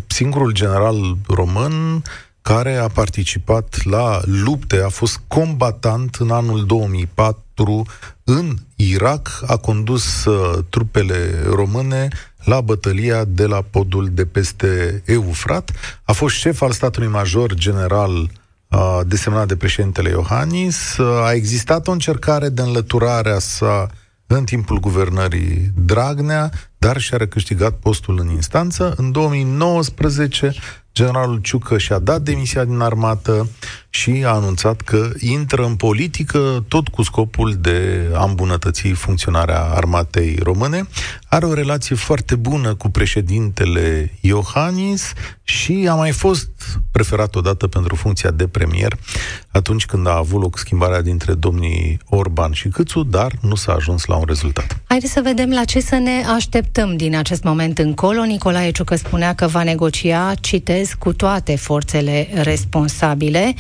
singurul 0.07 0.53
general 0.53 1.17
român 1.27 2.03
care 2.43 2.77
a 2.77 2.89
participat 2.89 3.85
la 3.85 4.21
lupte, 4.25 4.83
a 4.85 4.89
fost 4.89 5.21
combatant 5.29 6.15
în 6.15 6.31
anul 6.31 6.65
2004 6.67 7.85
în 8.25 8.57
Irak, 8.77 9.43
a 9.47 9.57
condus 9.57 10.25
uh, 10.25 10.59
trupele 10.69 11.43
române 11.51 12.09
la 12.45 12.61
bătălia 12.61 13.25
de 13.25 13.47
la 13.47 13.63
podul 13.71 14.09
de 14.13 14.27
peste 14.27 15.03
Eufrat, 15.05 15.71
a 16.03 16.13
fost 16.13 16.35
șef 16.35 16.63
al 16.63 16.71
statului 16.71 17.09
major 17.09 17.55
general 17.55 18.13
uh, 18.13 19.01
desemnat 19.07 19.47
de 19.47 19.57
președintele 19.57 20.09
Iohannis, 20.09 20.97
uh, 20.97 21.07
a 21.07 21.33
existat 21.33 21.87
o 21.89 21.93
încercare 21.93 22.49
de 22.49 22.63
înlăturare 22.63 23.31
a 23.31 23.39
sa 23.39 23.91
în 24.27 24.45
timpul 24.45 24.81
guvernării 24.81 25.73
Dragnea, 25.85 26.51
dar 26.79 27.01
și-a 27.01 27.17
recâștigat 27.17 27.73
postul 27.73 28.19
în 28.21 28.29
instanță. 28.29 28.95
În 28.97 29.13
2019 29.13 30.55
generalul 30.95 31.39
Ciucă 31.39 31.79
și-a 31.79 31.99
dat 31.99 32.23
demisia 32.23 32.65
din 32.65 32.81
armată 32.81 33.49
și 33.91 34.23
a 34.27 34.29
anunțat 34.29 34.81
că 34.81 35.11
intră 35.19 35.65
în 35.65 35.77
politică 35.77 36.65
tot 36.69 36.89
cu 36.89 37.03
scopul 37.03 37.57
de 37.61 38.09
a 38.15 38.25
îmbunătăți 38.25 38.89
funcționarea 38.89 39.61
armatei 39.61 40.39
române. 40.43 40.89
Are 41.29 41.47
o 41.47 41.55
relație 41.55 41.97
foarte 41.97 42.37
bună 42.37 42.75
cu 42.75 42.89
președintele 42.89 44.13
Iohannis 44.21 45.13
și 45.43 45.87
a 45.91 45.95
mai 45.95 46.11
fost 46.11 46.51
preferat 46.91 47.35
odată 47.35 47.67
pentru 47.67 47.95
funcția 47.95 48.31
de 48.31 48.47
premier 48.47 48.97
atunci 49.51 49.87
când 49.87 50.07
a 50.07 50.17
avut 50.17 50.41
loc 50.41 50.59
schimbarea 50.59 51.03
dintre 51.03 51.35
domnii 51.35 51.99
Orban 52.09 52.53
și 52.53 52.69
Câțu, 52.69 53.03
dar 53.03 53.33
nu 53.41 53.55
s-a 53.55 53.73
ajuns 53.73 54.05
la 54.05 54.17
un 54.17 54.25
rezultat. 54.27 54.81
Haideți 54.85 55.13
să 55.13 55.21
vedem 55.25 55.51
la 55.51 55.65
ce 55.65 55.81
să 55.81 55.95
ne 55.95 56.25
așteptăm 56.35 56.97
din 56.97 57.17
acest 57.17 57.43
moment 57.43 57.79
încolo. 57.79 58.25
Nicolae 58.25 58.71
Ciucă 58.71 58.97
spunea 58.97 59.35
că 59.35 59.47
va 59.47 59.63
negocia, 59.63 60.35
citez, 60.41 60.84
cu 60.93 61.13
toate 61.13 61.57
forțele 61.57 62.29
responsabile 62.35 63.55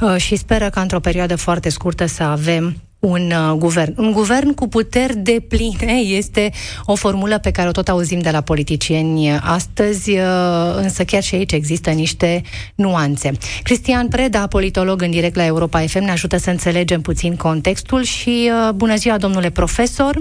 uh, 0.00 0.16
și 0.16 0.36
speră 0.36 0.70
ca 0.70 0.80
într-o 0.80 1.00
perioadă 1.00 1.36
foarte 1.36 1.68
scurtă 1.68 2.06
să 2.06 2.22
avem 2.22 2.76
un 2.98 3.30
uh, 3.30 3.56
guvern. 3.56 3.94
Un 3.96 4.12
guvern 4.12 4.54
cu 4.54 4.68
puteri 4.68 5.16
de 5.16 5.44
pline 5.48 5.92
este 6.20 6.50
o 6.84 6.94
formulă 6.94 7.38
pe 7.38 7.50
care 7.50 7.68
o 7.68 7.72
tot 7.72 7.88
auzim 7.88 8.18
de 8.18 8.30
la 8.30 8.40
politicieni 8.40 9.30
astăzi, 9.30 10.10
uh, 10.10 10.74
însă 10.76 11.04
chiar 11.04 11.22
și 11.22 11.34
aici 11.34 11.52
există 11.52 11.90
niște 11.90 12.42
nuanțe. 12.74 13.32
Cristian 13.62 14.08
Preda, 14.08 14.46
politolog 14.46 15.02
în 15.02 15.10
direct 15.10 15.36
la 15.36 15.44
Europa 15.44 15.80
FM, 15.80 16.02
ne 16.04 16.10
ajută 16.10 16.36
să 16.36 16.50
înțelegem 16.50 17.00
puțin 17.00 17.36
contextul 17.36 18.02
și 18.02 18.50
uh, 18.52 18.72
bună 18.74 18.96
ziua, 18.96 19.18
domnule 19.18 19.50
profesor! 19.50 20.20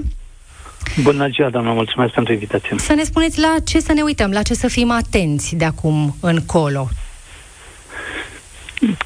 Bună 1.01 1.27
ziua, 1.27 1.49
doamnă, 1.49 1.71
mulțumesc 1.71 2.13
pentru 2.13 2.33
invitație. 2.33 2.75
Să 2.77 2.93
ne 2.93 3.03
spuneți 3.03 3.39
la 3.39 3.55
ce 3.65 3.79
să 3.79 3.93
ne 3.93 4.01
uităm, 4.01 4.31
la 4.31 4.41
ce 4.41 4.53
să 4.53 4.67
fim 4.67 4.91
atenți 4.91 5.55
de 5.55 5.65
acum 5.65 6.15
încolo. 6.21 6.87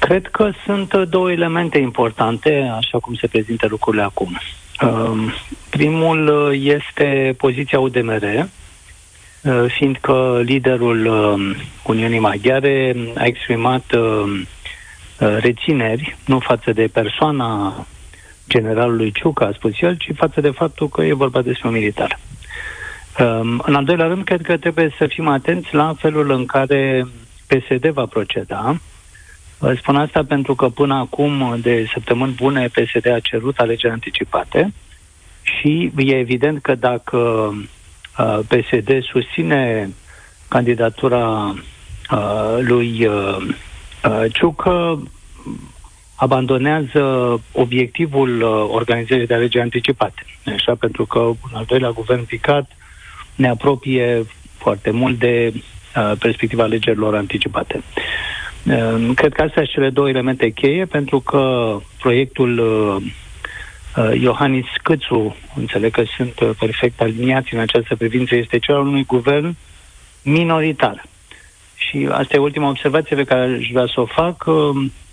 Cred 0.00 0.26
că 0.26 0.50
sunt 0.64 0.94
două 0.94 1.30
elemente 1.30 1.78
importante, 1.78 2.72
așa 2.76 2.98
cum 2.98 3.14
se 3.14 3.26
prezintă 3.26 3.66
lucrurile 3.70 4.02
acum. 4.02 4.40
Um, 4.82 5.32
primul 5.70 6.54
este 6.62 7.34
poziția 7.38 7.80
UDMR, 7.80 8.22
uh, 8.22 9.64
fiindcă 9.66 10.40
liderul 10.44 11.06
um, 11.06 11.56
Uniunii 11.86 12.18
Maghiare 12.18 12.96
a 13.14 13.24
exprimat 13.24 13.92
um, 13.92 14.30
uh, 14.40 15.36
rețineri, 15.38 16.16
nu 16.24 16.38
față 16.38 16.72
de 16.72 16.88
persoana 16.92 17.74
generalului 18.52 19.12
Ciucă, 19.12 19.44
a 19.46 19.52
spus 19.52 19.80
el, 19.80 19.96
ci 19.96 20.10
față 20.14 20.40
de 20.40 20.50
faptul 20.50 20.88
că 20.88 21.02
e 21.02 21.12
vorba 21.24 21.42
despre 21.42 21.68
un 21.68 21.74
militar. 21.74 22.18
În 23.62 23.74
al 23.74 23.84
doilea 23.84 24.06
rând, 24.06 24.24
cred 24.24 24.42
că 24.42 24.56
trebuie 24.56 24.94
să 24.98 25.06
fim 25.06 25.28
atenți 25.28 25.74
la 25.74 25.94
felul 25.98 26.30
în 26.30 26.46
care 26.46 27.06
PSD 27.46 27.86
va 27.86 28.06
proceda, 28.06 28.76
Spun 29.76 29.96
asta 29.96 30.24
pentru 30.24 30.54
că 30.54 30.68
până 30.68 30.94
acum, 30.94 31.58
de 31.60 31.86
săptămâni 31.92 32.32
bune, 32.32 32.68
PSD 32.68 33.06
a 33.06 33.20
cerut 33.20 33.58
alegeri 33.58 33.92
anticipate 33.92 34.72
și 35.42 35.92
e 35.96 36.18
evident 36.18 36.62
că 36.62 36.74
dacă 36.74 37.18
uh, 38.18 38.38
PSD 38.48 39.02
susține 39.02 39.90
candidatura 40.48 41.54
uh, 42.10 42.58
lui 42.60 43.06
uh, 43.06 43.36
Ciucă, 44.32 45.02
abandonează 46.14 47.40
obiectivul 47.52 48.42
organizării 48.70 49.26
de 49.26 49.34
alegeri 49.34 49.64
anticipate. 49.64 50.24
Așa, 50.46 50.74
pentru 50.74 51.06
că 51.06 51.18
un 51.18 51.52
al 51.52 51.64
doilea 51.66 51.90
guvern 51.90 52.24
picat 52.24 52.70
ne 53.34 53.48
apropie 53.48 54.26
foarte 54.56 54.90
mult 54.90 55.18
de 55.18 55.52
perspectiva 56.18 56.62
alegerilor 56.62 57.14
anticipate. 57.14 57.82
Ehm, 58.66 59.14
cred 59.14 59.32
că 59.32 59.42
astea 59.42 59.62
sunt 59.62 59.74
cele 59.74 59.90
două 59.90 60.08
elemente 60.08 60.50
cheie, 60.50 60.84
pentru 60.84 61.20
că 61.20 61.76
proiectul 61.98 62.58
uh, 62.58 62.96
uh, 64.04 64.20
Iohannis 64.20 64.66
Câțu, 64.82 65.36
înțeleg 65.56 65.92
că 65.92 66.02
sunt 66.16 66.40
uh, 66.40 66.50
perfect 66.58 67.00
aliniați 67.00 67.54
în 67.54 67.60
această 67.60 67.96
privință, 67.96 68.36
este 68.36 68.58
cel 68.58 68.74
al 68.74 68.86
unui 68.86 69.04
guvern 69.04 69.56
minoritar. 70.22 71.04
Și 71.92 72.08
asta 72.10 72.36
e 72.36 72.38
ultima 72.38 72.68
observație 72.68 73.16
pe 73.16 73.24
care 73.24 73.56
aș 73.60 73.68
vrea 73.72 73.86
să 73.94 74.00
o 74.00 74.04
fac. 74.04 74.44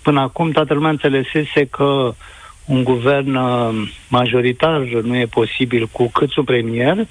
Până 0.02 0.20
acum 0.20 0.50
toată 0.50 0.74
lumea 0.74 0.90
înțelesese 0.90 1.64
că 1.64 2.14
un 2.64 2.84
guvern 2.84 3.38
majoritar 4.08 4.80
nu 4.80 5.16
e 5.16 5.26
posibil 5.26 5.88
cu 5.92 6.10
Câțu 6.10 6.42
premier. 6.42 7.06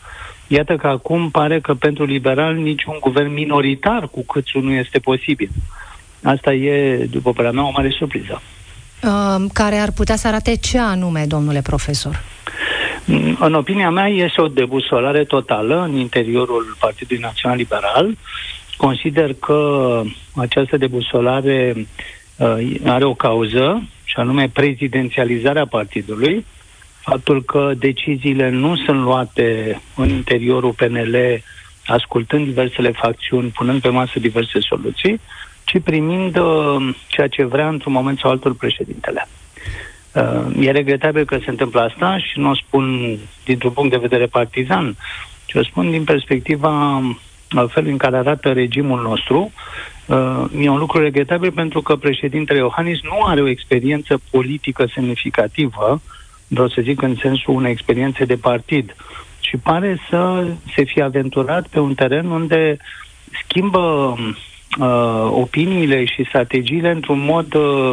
Iată 0.48 0.76
că 0.76 0.88
acum 0.88 1.30
pare 1.30 1.60
că 1.60 1.74
pentru 1.74 2.06
liberal 2.06 2.56
niciun 2.56 2.98
guvern 3.00 3.34
minoritar 3.34 4.08
cu 4.08 4.26
Câțu 4.26 4.60
nu 4.60 4.72
este 4.72 5.00
posibil. 5.00 5.50
Asta 6.24 6.54
e, 6.54 6.98
după 7.12 7.32
părerea 7.32 7.52
mea, 7.52 7.68
o 7.68 7.72
mare 7.74 7.90
surpriză. 7.90 8.42
Uh, 9.04 9.46
care 9.54 9.76
ar 9.76 9.92
putea 9.92 10.16
să 10.16 10.28
arate 10.28 10.56
ce 10.56 10.80
anume, 10.80 11.26
domnule 11.28 11.62
profesor? 11.62 12.24
Mm, 13.06 13.38
în 13.40 13.54
opinia 13.54 13.90
mea, 13.90 14.08
este 14.08 14.42
o 14.42 14.48
debusolare 14.48 15.24
totală 15.24 15.84
în 15.84 15.96
interiorul 15.96 16.76
Partidului 16.80 17.22
Național 17.22 17.58
Liberal. 17.58 18.18
Consider 18.80 19.34
că 19.34 20.02
această 20.36 20.78
debusolare 20.78 21.88
uh, 22.38 22.76
are 22.86 23.04
o 23.04 23.14
cauză, 23.14 23.84
și 24.04 24.16
anume 24.16 24.50
prezidențializarea 24.54 25.66
partidului, 25.66 26.46
faptul 27.00 27.44
că 27.44 27.72
deciziile 27.78 28.50
nu 28.50 28.76
sunt 28.76 29.00
luate 29.00 29.82
în 29.96 30.10
interiorul 30.10 30.72
PNL 30.72 31.16
ascultând 31.86 32.46
diversele 32.46 32.92
facțiuni, 32.92 33.50
punând 33.50 33.82
pe 33.82 33.90
masă 33.90 34.20
diverse 34.20 34.60
soluții, 34.60 35.20
ci 35.64 35.82
primind 35.84 36.38
uh, 36.38 36.96
ceea 37.08 37.28
ce 37.28 37.44
vrea 37.44 37.68
într-un 37.68 37.94
moment 37.94 38.20
sau 38.20 38.32
altul 38.32 38.54
președintele. 38.54 39.28
Uh, 40.14 40.66
e 40.66 40.72
regretabil 40.72 41.26
că 41.26 41.38
se 41.38 41.50
întâmplă 41.50 41.82
asta 41.82 42.18
și 42.18 42.40
nu 42.40 42.50
o 42.50 42.56
spun 42.56 43.18
dintr-un 43.46 43.72
punct 43.72 43.92
de 43.92 43.98
vedere 44.08 44.26
partizan, 44.26 44.96
ci 45.46 45.54
o 45.54 45.64
spun 45.64 45.92
din 45.92 46.04
perspectiva 46.04 47.02
uh, 47.56 47.66
felului 47.68 47.92
în 47.92 47.98
care 47.98 48.18
arată 48.18 48.52
regimul 48.52 49.02
nostru. 49.02 49.52
Uh, 50.06 50.44
e 50.60 50.70
un 50.70 50.78
lucru 50.78 51.00
regretabil 51.02 51.52
pentru 51.52 51.82
că 51.82 51.96
președintele 51.96 52.60
Iohannis 52.60 53.02
nu 53.02 53.24
are 53.26 53.42
o 53.42 53.48
experiență 53.48 54.20
politică 54.32 54.86
semnificativă, 54.94 56.02
vreau 56.48 56.70
să 56.70 56.82
zic 56.82 57.02
în 57.02 57.16
sensul 57.22 57.54
unei 57.54 57.72
experiențe 57.72 58.26
de 58.26 58.36
partid, 58.36 58.96
și 59.40 59.58
pare 59.58 60.00
să 60.10 60.48
se 60.76 60.84
fie 60.84 61.04
aventurat 61.04 61.68
pe 61.68 61.80
un 61.80 61.94
teren 61.94 62.26
unde 62.26 62.78
schimbă 63.44 64.16
uh, 64.80 65.30
opiniile 65.32 66.06
și 66.06 66.26
strategiile 66.28 66.92
într-un 66.92 67.20
mod 67.20 67.54
uh, 67.54 67.92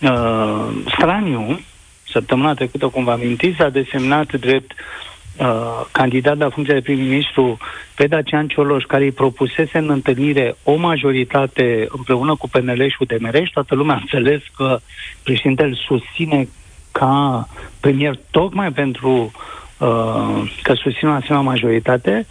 uh, 0.00 0.66
straniu. 0.96 1.60
Săptămâna 2.08 2.54
trecută, 2.54 2.86
cum 2.86 3.04
vă 3.04 3.10
amintiți, 3.10 3.62
a 3.62 3.70
desemnat 3.70 4.32
drept 4.32 4.72
uh, 4.72 5.13
candidat 5.90 6.38
la 6.38 6.48
funcția 6.48 6.74
de 6.74 6.80
prim-ministru 6.80 7.58
pe 7.94 8.06
Dacian 8.06 8.48
Cioloș, 8.48 8.84
care 8.84 9.04
îi 9.04 9.12
propusese 9.12 9.78
în 9.78 9.90
întâlnire 9.90 10.56
o 10.62 10.74
majoritate 10.74 11.86
împreună 11.88 12.34
cu 12.34 12.48
PNL 12.48 12.88
și 12.88 12.96
UDMR 12.98 13.44
și 13.44 13.52
toată 13.52 13.74
lumea 13.74 13.94
a 13.94 14.00
înțeles 14.00 14.42
că 14.56 14.78
președintele 15.22 15.74
susține 15.86 16.48
ca 16.92 17.48
premier 17.80 18.18
tocmai 18.30 18.72
pentru 18.72 19.32
uh, 19.78 20.52
că 20.62 20.74
susține 20.74 21.10
o 21.10 21.14
asemenea 21.14 21.50
majoritate, 21.50 22.26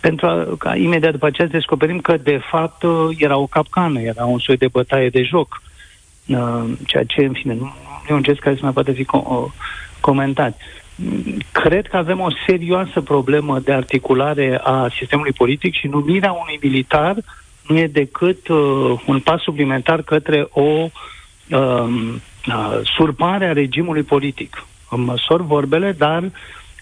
pentru 0.00 0.26
a, 0.26 0.46
ca 0.58 0.76
imediat 0.76 1.12
după 1.12 1.26
aceea 1.26 1.46
să 1.46 1.56
descoperim 1.56 2.00
că 2.00 2.16
de 2.16 2.40
fapt 2.50 2.84
era 3.16 3.36
o 3.36 3.46
capcană, 3.46 4.00
era 4.00 4.24
un 4.24 4.38
soi 4.38 4.56
de 4.56 4.68
bătaie 4.68 5.08
de 5.08 5.22
joc. 5.22 5.62
Uh, 6.26 6.64
ceea 6.86 7.04
ce, 7.04 7.24
în 7.24 7.32
fine, 7.32 7.54
nu 7.54 7.72
e 8.08 8.12
un 8.12 8.22
gest 8.22 8.38
care 8.38 8.54
să 8.54 8.60
mai 8.62 8.72
poate 8.72 8.92
fi 8.92 9.04
co- 9.04 9.52
comentat. 10.00 10.58
Cred 11.52 11.86
că 11.86 11.96
avem 11.96 12.20
o 12.20 12.28
serioasă 12.46 13.00
problemă 13.00 13.58
de 13.58 13.72
articulare 13.72 14.60
a 14.62 14.88
sistemului 14.98 15.32
politic 15.32 15.74
și 15.74 15.86
numirea 15.86 16.32
unui 16.32 16.58
militar 16.62 17.16
nu 17.66 17.78
e 17.78 17.86
decât 17.86 18.48
uh, 18.48 19.00
un 19.06 19.20
pas 19.20 19.40
suplimentar 19.40 20.02
către 20.02 20.46
o 20.50 20.60
uh, 20.60 20.90
uh, 21.50 22.80
surpare 22.96 23.46
a 23.46 23.52
regimului 23.52 24.02
politic. 24.02 24.66
Îmi 24.90 25.04
măsor 25.04 25.42
vorbele, 25.42 25.92
dar 25.92 26.30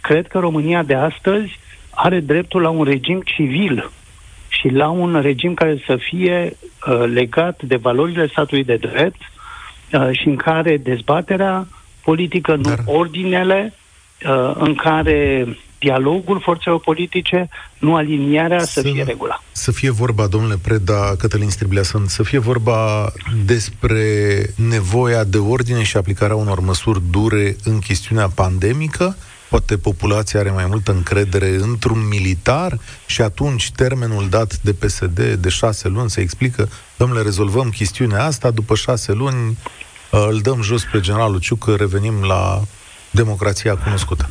cred 0.00 0.26
că 0.26 0.38
România 0.38 0.82
de 0.82 0.94
astăzi 0.94 1.58
are 1.90 2.20
dreptul 2.20 2.60
la 2.60 2.68
un 2.68 2.84
regim 2.84 3.22
civil 3.24 3.90
și 4.48 4.68
la 4.68 4.88
un 4.88 5.20
regim 5.20 5.54
care 5.54 5.82
să 5.86 5.96
fie 5.96 6.56
uh, 6.86 7.04
legat 7.12 7.62
de 7.62 7.76
valorile 7.76 8.26
statului 8.26 8.64
de 8.64 8.76
drept 8.76 9.20
uh, 9.92 10.08
și 10.12 10.28
în 10.28 10.36
care 10.36 10.76
dezbaterea 10.76 11.66
politică, 12.04 12.54
nu 12.54 12.62
Dar... 12.62 12.78
ordinele, 12.86 13.72
uh, 13.74 13.86
în 14.54 14.74
care 14.74 15.46
dialogul 15.78 16.40
forțelor 16.40 16.80
politice, 16.80 17.48
nu 17.78 17.94
alinierea 17.94 18.58
să, 18.58 18.80
să 18.80 18.80
fie 18.80 19.02
regula. 19.02 19.42
Să 19.52 19.72
fie 19.72 19.90
vorba, 19.90 20.26
domnule 20.26 20.58
Preda, 20.62 21.14
Cătălin 21.18 21.50
Striblea, 21.50 21.82
să 22.06 22.22
fie 22.22 22.38
vorba 22.38 23.12
despre 23.44 24.04
nevoia 24.68 25.24
de 25.24 25.38
ordine 25.38 25.82
și 25.82 25.96
aplicarea 25.96 26.36
unor 26.36 26.60
măsuri 26.60 27.00
dure 27.10 27.56
în 27.64 27.78
chestiunea 27.78 28.28
pandemică 28.28 29.16
poate 29.48 29.76
populația 29.76 30.40
are 30.40 30.50
mai 30.50 30.66
multă 30.66 30.92
încredere 30.92 31.56
într-un 31.60 32.08
militar 32.08 32.78
și 33.06 33.22
atunci 33.22 33.70
termenul 33.70 34.28
dat 34.28 34.60
de 34.62 34.72
PSD 34.72 35.20
de 35.20 35.48
șase 35.48 35.88
luni 35.88 36.10
se 36.10 36.20
explică, 36.20 36.68
domnule, 36.96 37.22
rezolvăm 37.22 37.70
chestiunea 37.70 38.24
asta, 38.24 38.50
după 38.50 38.74
șase 38.74 39.12
luni 39.12 39.58
uh, 40.10 40.26
îl 40.28 40.38
dăm 40.38 40.62
jos 40.62 40.82
pe 40.92 41.00
generalul 41.00 41.40
Ciucă, 41.40 41.74
revenim 41.74 42.22
la 42.22 42.62
democrația 43.10 43.76
cunoscută. 43.76 44.28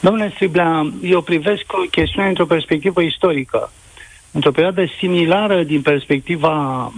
Domnule 0.00 0.30
Striblea, 0.34 0.92
eu 1.02 1.20
privesc 1.20 1.64
chestiunea 1.90 2.28
într-o 2.28 2.46
perspectivă 2.46 3.02
istorică. 3.02 3.70
Într-o 4.30 4.50
perioadă 4.50 4.84
similară 4.98 5.62
din 5.62 5.82
perspectiva 5.82 6.92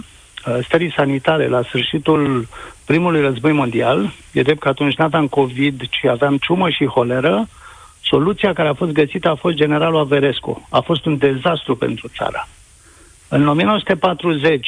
stării 0.63 0.93
sanitare 0.95 1.47
la 1.47 1.61
sfârșitul 1.61 2.47
primului 2.85 3.21
război 3.21 3.51
mondial, 3.51 4.13
e 4.31 4.41
drept 4.41 4.59
că 4.59 4.67
atunci 4.67 4.95
nu 4.95 5.03
aveam 5.03 5.27
COVID, 5.27 5.81
ci 5.89 6.05
aveam 6.05 6.37
ciumă 6.37 6.69
și 6.69 6.85
holeră, 6.85 7.47
soluția 8.03 8.53
care 8.53 8.67
a 8.67 8.73
fost 8.73 8.91
găsită 8.91 9.29
a 9.29 9.35
fost 9.35 9.55
generalul 9.55 9.99
Averescu. 9.99 10.67
A 10.69 10.79
fost 10.79 11.05
un 11.05 11.17
dezastru 11.17 11.75
pentru 11.75 12.07
țara. 12.17 12.47
În 13.27 13.47
1940, 13.47 14.67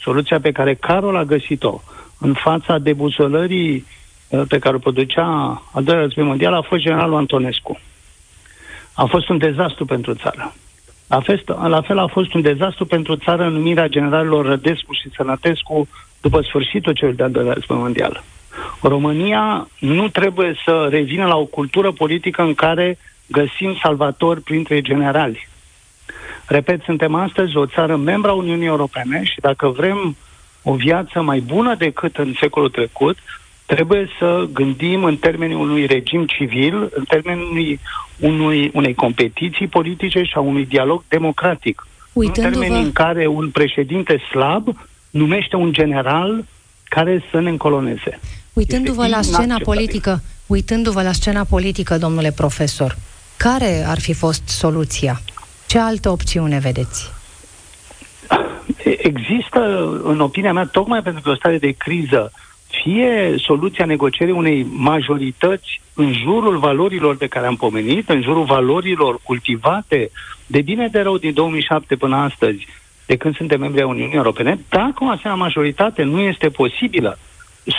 soluția 0.00 0.40
pe 0.40 0.52
care 0.52 0.74
Carol 0.74 1.16
a 1.16 1.24
găsit-o 1.24 1.80
în 2.18 2.34
fața 2.34 2.78
debuzolării 2.78 3.74
uh, 3.74 4.01
pe 4.48 4.58
care 4.58 4.76
o 4.76 4.78
producea 4.78 5.26
al 5.72 5.84
doilea 5.84 6.02
război 6.02 6.24
mondial 6.24 6.54
a 6.54 6.60
fost 6.60 6.82
generalul 6.82 7.16
Antonescu. 7.16 7.80
A 8.92 9.04
fost 9.04 9.28
un 9.28 9.38
dezastru 9.38 9.84
pentru 9.84 10.14
țară. 10.14 10.54
La 11.06 11.20
fel, 11.20 11.42
la 11.66 11.80
fel 11.80 11.98
a 11.98 12.06
fost 12.06 12.34
un 12.34 12.40
dezastru 12.40 12.84
pentru 12.84 13.16
țară 13.16 13.48
numirea 13.48 13.86
generalilor 13.86 14.46
Rădescu 14.46 14.92
și 14.92 15.10
Sănătescu 15.16 15.88
după 16.20 16.40
sfârșitul 16.40 16.92
celui 16.92 17.14
de-al 17.14 17.30
doilea 17.30 17.52
război 17.52 17.76
mondial. 17.76 18.22
România 18.80 19.68
nu 19.78 20.08
trebuie 20.08 20.54
să 20.64 20.86
revină 20.90 21.26
la 21.26 21.36
o 21.36 21.44
cultură 21.44 21.92
politică 21.92 22.42
în 22.42 22.54
care 22.54 22.98
găsim 23.26 23.78
salvatori 23.82 24.40
printre 24.40 24.80
generali. 24.80 25.48
Repet, 26.46 26.82
suntem 26.82 27.14
astăzi 27.14 27.56
o 27.56 27.66
țară 27.66 27.96
membra 27.96 28.32
Uniunii 28.32 28.66
Europene 28.66 29.24
și 29.24 29.40
dacă 29.40 29.68
vrem 29.68 30.16
o 30.62 30.74
viață 30.74 31.22
mai 31.22 31.40
bună 31.40 31.74
decât 31.74 32.16
în 32.16 32.34
secolul 32.40 32.70
trecut, 32.70 33.16
trebuie 33.74 34.08
să 34.18 34.48
gândim 34.52 35.04
în 35.04 35.16
termenii 35.16 35.56
unui 35.56 35.86
regim 35.86 36.26
civil, 36.26 36.90
în 36.94 37.04
termenii 37.04 37.44
unui, 37.50 37.80
unui, 38.18 38.70
unei 38.74 38.94
competiții 38.94 39.66
politice 39.66 40.22
și 40.22 40.32
a 40.34 40.40
unui 40.40 40.66
dialog 40.66 41.02
democratic. 41.08 41.86
În 42.12 42.30
termenii 42.30 42.82
în 42.82 42.92
care 42.92 43.26
un 43.26 43.50
președinte 43.50 44.20
slab 44.30 44.76
numește 45.10 45.56
un 45.56 45.72
general 45.72 46.44
care 46.84 47.22
să 47.30 47.40
ne 47.40 47.48
încoloneze. 47.48 48.20
Uitându-vă 48.52 49.06
la 49.06 49.22
scena 49.22 49.56
politică, 49.62 50.22
uitându-vă 50.46 51.02
la 51.02 51.12
scena 51.12 51.44
politică, 51.44 51.98
domnule 51.98 52.32
profesor, 52.32 52.96
care 53.36 53.84
ar 53.86 54.00
fi 54.00 54.12
fost 54.12 54.48
soluția? 54.48 55.20
Ce 55.66 55.78
altă 55.78 56.10
opțiune 56.10 56.58
vedeți? 56.58 57.10
Există, 58.84 59.60
în 60.04 60.20
opinia 60.20 60.52
mea, 60.52 60.64
tocmai 60.64 61.02
pentru 61.02 61.22
că 61.22 61.30
o 61.30 61.34
stare 61.34 61.58
de 61.58 61.70
criză, 61.70 62.32
fie 62.82 63.34
soluția 63.38 63.84
negocierii 63.84 64.34
unei 64.34 64.66
majorități 64.76 65.80
în 65.94 66.12
jurul 66.12 66.58
valorilor 66.58 67.16
de 67.16 67.26
care 67.26 67.46
am 67.46 67.56
pomenit, 67.56 68.08
în 68.08 68.22
jurul 68.22 68.44
valorilor 68.44 69.18
cultivate 69.22 70.10
de 70.46 70.60
bine 70.60 70.88
de 70.88 71.00
rău 71.00 71.18
din 71.18 71.32
2007 71.32 71.96
până 71.96 72.16
astăzi, 72.16 72.66
de 73.06 73.16
când 73.16 73.36
suntem 73.36 73.60
membri 73.60 73.80
ai 73.80 73.88
Uniunii 73.88 74.16
Europene, 74.16 74.58
dacă 74.68 75.04
o 75.04 75.08
asemenea 75.08 75.42
majoritate 75.42 76.02
nu 76.02 76.20
este 76.20 76.48
posibilă, 76.48 77.18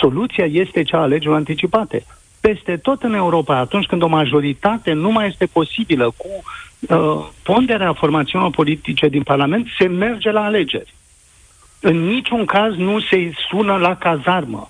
soluția 0.00 0.44
este 0.44 0.82
cea 0.82 0.98
a 0.98 1.00
alegerilor 1.00 1.36
anticipate. 1.36 2.04
Peste 2.40 2.76
tot 2.76 3.02
în 3.02 3.14
Europa, 3.14 3.58
atunci 3.58 3.86
când 3.86 4.02
o 4.02 4.06
majoritate 4.06 4.92
nu 4.92 5.10
mai 5.10 5.26
este 5.26 5.46
posibilă 5.46 6.14
cu 6.16 6.28
uh, 6.80 7.26
ponderea 7.42 7.92
formațiunilor 7.92 8.52
politice 8.54 9.08
din 9.08 9.22
Parlament, 9.22 9.66
se 9.78 9.86
merge 9.86 10.30
la 10.30 10.44
alegeri. 10.44 10.94
În 11.80 12.04
niciun 12.04 12.44
caz 12.44 12.74
nu 12.76 13.00
se 13.00 13.32
sună 13.48 13.76
la 13.76 13.96
cazarmă. 13.96 14.68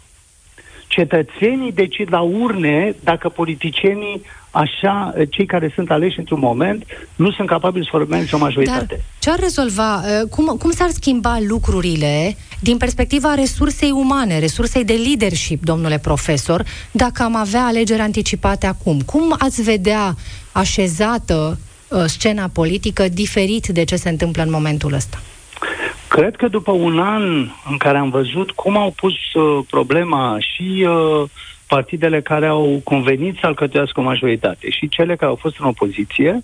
Cetățenii 0.95 1.73
decid 1.73 2.09
la 2.11 2.21
urne 2.21 2.95
dacă 3.03 3.29
politicienii 3.29 4.23
așa, 4.51 5.13
cei 5.31 5.47
care 5.47 5.73
sunt 5.75 5.91
aleși 5.91 6.19
într-un 6.19 6.39
moment, 6.39 6.85
nu 7.17 7.31
sunt 7.31 7.49
capabili 7.49 7.85
să 7.85 7.91
formeze 7.93 8.29
o 8.33 8.39
majoritate. 8.39 8.87
Dar 8.89 8.99
ce 9.19 9.31
ar 9.31 9.39
rezolva, 9.39 9.97
uh, 9.97 10.29
cum, 10.31 10.47
cum 10.47 10.71
s-ar 10.71 10.91
schimba 10.91 11.39
lucrurile 11.49 12.37
din 12.61 12.77
perspectiva 12.77 13.35
resursei 13.35 13.91
umane, 13.91 14.39
resursei 14.39 14.85
de 14.85 14.93
leadership, 14.93 15.65
domnule 15.65 15.99
profesor, 15.99 16.65
dacă 16.91 17.23
am 17.23 17.37
avea 17.37 17.65
alegeri 17.65 18.01
anticipate 18.01 18.67
acum? 18.67 19.01
Cum 19.01 19.35
ați 19.39 19.63
vedea 19.63 20.15
așezată 20.53 21.59
uh, 21.89 22.05
scena 22.07 22.49
politică 22.53 23.09
diferit 23.09 23.67
de 23.67 23.85
ce 23.85 23.97
se 23.97 24.09
întâmplă 24.09 24.43
în 24.43 24.51
momentul 24.51 24.93
ăsta? 24.93 25.23
Cred 26.15 26.37
că 26.37 26.49
după 26.49 26.73
un 26.73 26.99
an 26.99 27.23
în 27.71 27.77
care 27.79 27.99
am 27.99 28.11
văzut 28.11 28.51
cum 28.51 28.77
au 28.77 28.91
pus 28.91 29.33
uh, 29.33 29.65
problema 29.71 30.37
și 30.39 30.87
uh, 30.89 31.29
partidele 31.67 32.21
care 32.21 32.47
au 32.47 32.81
convenit 32.85 33.37
să 33.41 33.47
alcătuiască 33.47 34.01
o 34.01 34.03
majoritate 34.03 34.71
și 34.71 34.89
cele 34.89 35.17
care 35.17 35.31
au 35.31 35.37
fost 35.37 35.59
în 35.59 35.67
opoziție, 35.67 36.41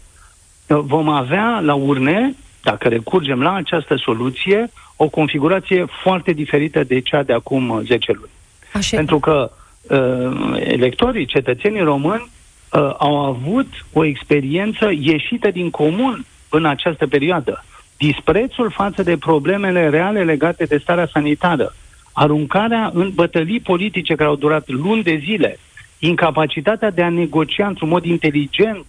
uh, 0.67 0.79
vom 0.83 1.09
avea 1.09 1.61
la 1.61 1.75
urne, 1.75 2.35
dacă 2.63 2.89
recurgem 2.89 3.43
la 3.43 3.55
această 3.55 3.97
soluție, 3.97 4.71
o 4.97 5.09
configurație 5.09 5.85
foarte 6.03 6.33
diferită 6.33 6.85
de 6.85 7.01
cea 7.01 7.23
de 7.23 7.33
acum 7.33 7.83
10 7.85 8.13
luni. 8.13 8.31
Așa. 8.73 8.97
Pentru 8.97 9.19
că 9.19 9.51
uh, 9.83 10.61
electorii, 10.61 11.27
cetățenii 11.27 11.83
români, 11.83 12.31
uh, 12.73 12.95
au 12.99 13.17
avut 13.17 13.69
o 13.93 14.05
experiență 14.05 14.91
ieșită 14.99 15.51
din 15.51 15.71
comun 15.71 16.25
în 16.49 16.65
această 16.65 17.07
perioadă. 17.07 17.65
Disprețul 18.01 18.71
față 18.71 19.03
de 19.03 19.17
problemele 19.17 19.89
reale 19.89 20.25
legate 20.25 20.65
de 20.65 20.79
starea 20.79 21.09
sanitară, 21.13 21.75
aruncarea 22.13 22.91
în 22.95 23.11
bătălii 23.15 23.61
politice 23.61 24.15
care 24.15 24.29
au 24.29 24.37
durat 24.37 24.69
luni 24.69 25.03
de 25.03 25.21
zile, 25.25 25.59
incapacitatea 25.99 26.91
de 26.91 27.03
a 27.03 27.09
negocia 27.09 27.67
într-un 27.67 27.89
mod 27.89 28.05
inteligent 28.05 28.85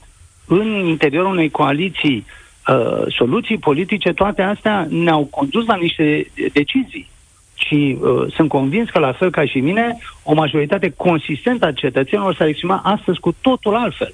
în 0.47 0.68
interiorul 0.68 1.32
unei 1.32 1.49
coaliții 1.49 2.26
uh, 2.68 3.14
soluții 3.18 3.57
politice, 3.57 4.14
toate 4.14 4.41
astea 4.41 4.88
ne-au 4.89 5.24
condus 5.24 5.66
la 5.66 5.76
niște 5.76 6.32
decizii. 6.53 7.09
Și 7.55 7.97
uh, 8.01 8.34
sunt 8.34 8.49
convins 8.49 8.89
că, 8.89 8.99
la 8.99 9.12
fel 9.12 9.30
ca 9.30 9.45
și 9.45 9.59
mine, 9.59 9.97
o 10.24 10.34
majoritate 10.34 10.93
consistentă 10.97 11.66
a 11.66 11.72
cetățenilor 11.72 12.36
s-ar 12.36 12.47
exprima 12.47 12.82
astăzi 12.84 13.20
cu 13.20 13.36
totul 13.41 13.76
altfel. 13.76 14.14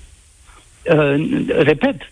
Uh, 0.84 1.46
repet, 1.48 2.12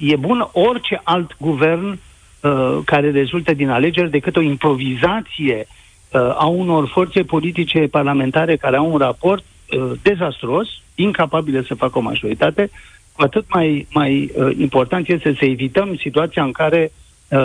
e 0.00 0.16
bun 0.16 0.48
orice 0.52 1.00
alt 1.04 1.36
guvern 1.38 1.98
uh, 2.42 2.78
care 2.84 3.10
rezultă 3.10 3.54
din 3.54 3.68
alegeri 3.68 4.10
decât 4.10 4.36
o 4.36 4.40
improvizație 4.40 5.66
uh, 5.68 5.80
uh, 6.12 6.20
a 6.20 6.46
unor 6.46 6.88
forțe 6.88 7.22
politice 7.22 7.78
parlamentare 7.78 8.56
care 8.56 8.76
au 8.76 8.92
un 8.92 8.98
raport 8.98 9.44
uh, 9.44 9.92
dezastros, 10.02 10.68
incapabile 10.94 11.62
să 11.62 11.74
facă 11.74 11.98
o 11.98 12.02
majoritate, 12.02 12.70
cu 13.12 13.22
atât 13.22 13.44
mai, 13.48 13.86
mai 13.90 14.30
uh, 14.34 14.56
important 14.58 15.08
este 15.08 15.34
să 15.38 15.44
evităm 15.44 15.96
situația 15.96 16.42
în 16.42 16.52
care 16.52 16.92
uh, 17.28 17.38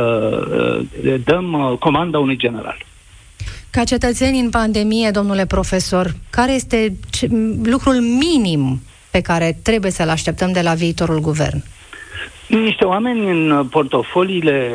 uh, 1.04 1.16
dăm 1.24 1.54
uh, 1.54 1.78
comanda 1.78 2.20
unui 2.20 2.38
general. 2.38 2.78
Ca 3.70 3.84
cetățeni 3.84 4.39
în 4.39 4.50
pandemie, 4.50 5.10
domnule 5.10 5.45
profesor, 5.45 6.16
care 6.30 6.54
este 6.54 6.98
ce, 7.10 7.28
lucrul 7.64 7.95
minim 7.95 8.82
pe 9.12 9.22
care 9.22 9.58
trebuie 9.64 9.91
să-l 9.91 10.10
așteptăm 10.10 10.52
de 10.52 10.62
la 10.62 10.74
viitorul 10.74 11.20
guvern? 11.20 11.64
Niște 12.48 12.86
oameni 12.86 13.30
în 13.30 13.68
portofoliile 13.68 14.72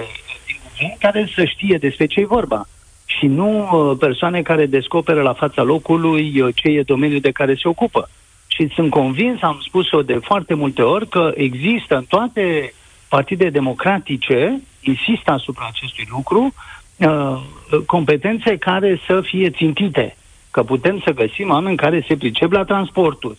care 0.99 1.29
să 1.35 1.45
știe 1.45 1.77
despre 1.77 2.07
ce 2.07 2.21
e 2.21 2.25
vorba 2.25 2.67
și 3.05 3.27
nu 3.27 3.59
uh, 3.59 3.97
persoane 3.99 4.43
care 4.43 4.67
descoperă 4.67 5.23
la 5.23 5.33
fața 5.33 5.63
locului 5.63 6.41
uh, 6.41 6.55
ce 6.55 6.69
e 6.69 6.83
domeniul 6.83 7.21
de 7.21 7.31
care 7.31 7.55
se 7.55 7.69
ocupă. 7.69 8.09
Și 8.47 8.69
sunt 8.75 8.91
convins, 8.91 9.43
am 9.43 9.59
spus-o 9.67 10.03
de 10.03 10.19
foarte 10.23 10.55
multe 10.55 10.83
ori, 10.83 11.09
că 11.09 11.33
există 11.35 11.97
în 11.97 12.05
toate 12.05 12.75
partide 13.09 13.49
democratice, 13.49 14.61
insist 14.81 15.29
asupra 15.29 15.67
acestui 15.69 16.07
lucru, 16.11 16.55
uh, 16.97 17.41
competențe 17.87 18.57
care 18.57 19.01
să 19.07 19.21
fie 19.21 19.51
țintite. 19.51 20.17
Că 20.51 20.63
putem 20.63 21.01
să 21.05 21.13
găsim 21.13 21.51
oameni 21.51 21.77
care 21.77 22.05
se 22.09 22.17
pricep 22.17 22.53
la 22.53 22.65
transporturi, 22.65 23.39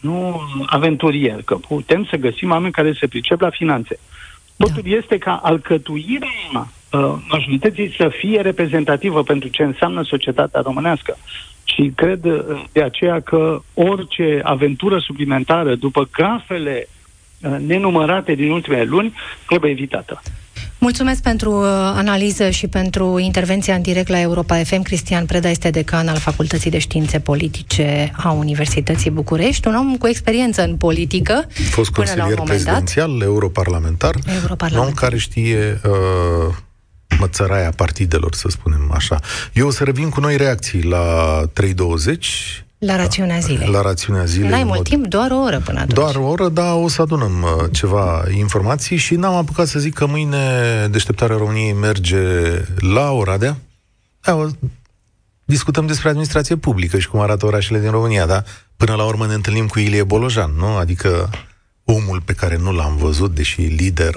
nu 0.00 0.40
aventurieri, 0.66 1.44
că 1.44 1.54
putem 1.54 2.04
să 2.04 2.16
găsim 2.16 2.50
oameni 2.50 2.72
care 2.72 2.92
se 2.92 3.06
pricep 3.06 3.40
la 3.40 3.50
finanțe. 3.50 3.98
Totul 4.56 4.82
da. 4.84 4.96
este 4.96 5.18
ca 5.18 5.40
alcătuirea 5.42 6.28
uh, 6.54 7.14
majorității 7.28 7.94
să 7.96 8.10
fie 8.18 8.40
reprezentativă 8.40 9.22
pentru 9.22 9.48
ce 9.48 9.62
înseamnă 9.62 10.02
societatea 10.02 10.60
românească. 10.60 11.16
Și 11.64 11.92
cred 11.94 12.24
uh, 12.24 12.62
de 12.72 12.82
aceea 12.82 13.20
că 13.20 13.62
orice 13.74 14.40
aventură 14.42 14.98
suplimentară 14.98 15.74
după 15.74 16.08
gafele 16.12 16.88
uh, 17.42 17.56
nenumărate 17.66 18.34
din 18.34 18.50
ultimele 18.50 18.84
luni 18.84 19.14
trebuie 19.46 19.70
evitată. 19.70 20.22
Mulțumesc 20.80 21.22
pentru 21.22 21.60
uh, 21.60 21.66
analiză 21.94 22.50
și 22.50 22.66
pentru 22.68 23.18
intervenția 23.18 23.74
în 23.74 23.82
direct 23.82 24.08
la 24.08 24.20
Europa 24.20 24.56
FM. 24.56 24.82
Cristian 24.82 25.26
Preda 25.26 25.48
este 25.48 25.70
decan 25.70 26.08
al 26.08 26.16
Facultății 26.16 26.70
de 26.70 26.78
Științe 26.78 27.18
Politice 27.18 28.12
a 28.16 28.30
Universității 28.30 29.10
București, 29.10 29.68
un 29.68 29.74
om 29.74 29.96
cu 29.96 30.06
experiență 30.06 30.62
în 30.62 30.76
politică. 30.76 31.46
Fost 31.70 31.90
consilier 31.90 32.40
prezidențial, 32.44 33.18
dat. 33.18 33.26
europarlamentar, 33.26 34.14
europarlamentar, 34.40 34.88
om 34.88 34.94
care 34.94 35.16
știe 35.16 35.80
uh, 35.84 36.54
mățăraia 37.18 37.70
partidelor, 37.76 38.34
să 38.34 38.48
spunem 38.48 38.90
așa. 38.94 39.20
Eu 39.52 39.66
o 39.66 39.70
să 39.70 39.84
revin 39.84 40.08
cu 40.08 40.20
noi 40.20 40.36
reacții 40.36 40.82
la 40.82 41.42
320. 41.52 42.64
La 42.80 42.96
rațiunea 42.96 43.38
zilei. 43.38 43.68
La 43.68 43.80
rațiunea 43.80 44.24
zilei. 44.24 44.48
N-ai 44.48 44.64
mult 44.64 44.76
mod... 44.76 44.88
timp, 44.88 45.06
doar 45.06 45.30
o 45.30 45.36
oră 45.36 45.60
până 45.64 45.78
atunci. 45.78 45.94
Doar 45.94 46.16
o 46.16 46.28
oră, 46.28 46.48
dar 46.48 46.74
o 46.74 46.88
să 46.88 47.02
adunăm 47.02 47.42
uh, 47.42 47.70
ceva 47.72 48.24
informații 48.30 48.96
și 48.96 49.14
n-am 49.14 49.34
apucat 49.34 49.66
să 49.66 49.78
zic 49.78 49.94
că 49.94 50.06
mâine 50.06 50.38
deșteptarea 50.90 51.36
României 51.36 51.72
merge 51.72 52.18
la 52.76 53.10
Oradea, 53.10 53.56
Da, 54.20 54.34
o, 54.34 54.46
discutăm 55.44 55.86
despre 55.86 56.08
administrație 56.08 56.56
publică 56.56 56.98
și 56.98 57.08
cum 57.08 57.20
arată 57.20 57.46
orașele 57.46 57.78
din 57.78 57.90
România, 57.90 58.26
dar 58.26 58.44
până 58.76 58.94
la 58.94 59.04
urmă 59.04 59.26
ne 59.26 59.34
întâlnim 59.34 59.66
cu 59.66 59.78
Ilie 59.78 60.02
Bolojan, 60.02 60.52
nu? 60.56 60.76
Adică 60.76 61.30
omul 61.84 62.20
pe 62.24 62.32
care 62.32 62.56
nu 62.56 62.72
l-am 62.72 62.96
văzut, 62.96 63.34
deși 63.34 63.60
lider 63.60 64.14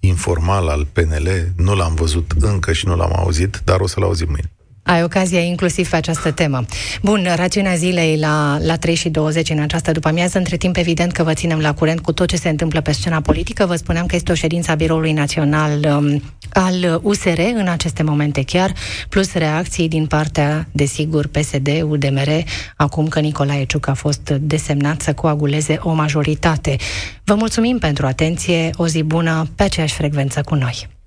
informal 0.00 0.68
al 0.68 0.86
PNL, 0.92 1.52
nu 1.56 1.74
l-am 1.74 1.94
văzut 1.94 2.32
încă 2.40 2.72
și 2.72 2.86
nu 2.86 2.96
l-am 2.96 3.12
auzit, 3.16 3.60
dar 3.64 3.80
o 3.80 3.86
să-l 3.86 4.02
auzim 4.02 4.26
mâine. 4.30 4.50
Ai 4.88 5.02
ocazia 5.02 5.40
inclusiv 5.40 5.90
pe 5.90 5.96
această 5.96 6.30
temă. 6.30 6.64
Bun, 7.02 7.26
rațiunea 7.34 7.74
zilei 7.74 8.18
la, 8.18 8.58
la 8.60 8.76
3 8.76 8.94
și 8.94 9.08
20 9.08 9.50
în 9.50 9.58
această 9.58 9.92
după 9.92 10.08
amiază. 10.08 10.38
Între 10.38 10.56
timp, 10.56 10.76
evident 10.76 11.12
că 11.12 11.22
vă 11.22 11.32
ținem 11.32 11.58
la 11.58 11.74
curent 11.74 12.00
cu 12.00 12.12
tot 12.12 12.28
ce 12.28 12.36
se 12.36 12.48
întâmplă 12.48 12.80
pe 12.80 12.92
scena 12.92 13.20
politică. 13.20 13.66
Vă 13.66 13.76
spuneam 13.76 14.06
că 14.06 14.16
este 14.16 14.32
o 14.32 14.34
ședință 14.34 14.70
a 14.70 14.74
Biroului 14.74 15.12
Național 15.12 15.84
um, 15.84 16.22
al 16.52 17.00
USR 17.02 17.40
în 17.54 17.68
aceste 17.68 18.02
momente 18.02 18.42
chiar, 18.42 18.72
plus 19.08 19.32
reacții 19.32 19.88
din 19.88 20.06
partea, 20.06 20.68
desigur, 20.72 21.26
PSD, 21.26 21.68
UDMR, 21.82 22.28
acum 22.76 23.08
că 23.08 23.20
Nicolae 23.20 23.64
Ciuc 23.64 23.86
a 23.88 23.94
fost 23.94 24.30
desemnat 24.40 25.00
să 25.00 25.12
coaguleze 25.12 25.78
o 25.82 25.92
majoritate. 25.92 26.76
Vă 27.24 27.34
mulțumim 27.34 27.78
pentru 27.78 28.06
atenție, 28.06 28.70
o 28.76 28.86
zi 28.86 29.02
bună 29.02 29.46
pe 29.54 29.62
aceeași 29.62 29.94
frecvență 29.94 30.40
cu 30.40 30.54
noi 30.54 30.97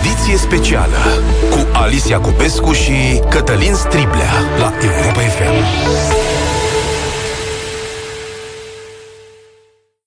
ediție 0.00 0.36
specială 0.36 0.96
cu 1.50 1.66
Alicia 1.72 2.18
Cupescu 2.20 2.72
și 2.72 3.22
Cătălin 3.30 3.74
Striblea 3.74 4.32
la 4.58 4.72
Europa 4.82 5.20
FM. 5.20 6.47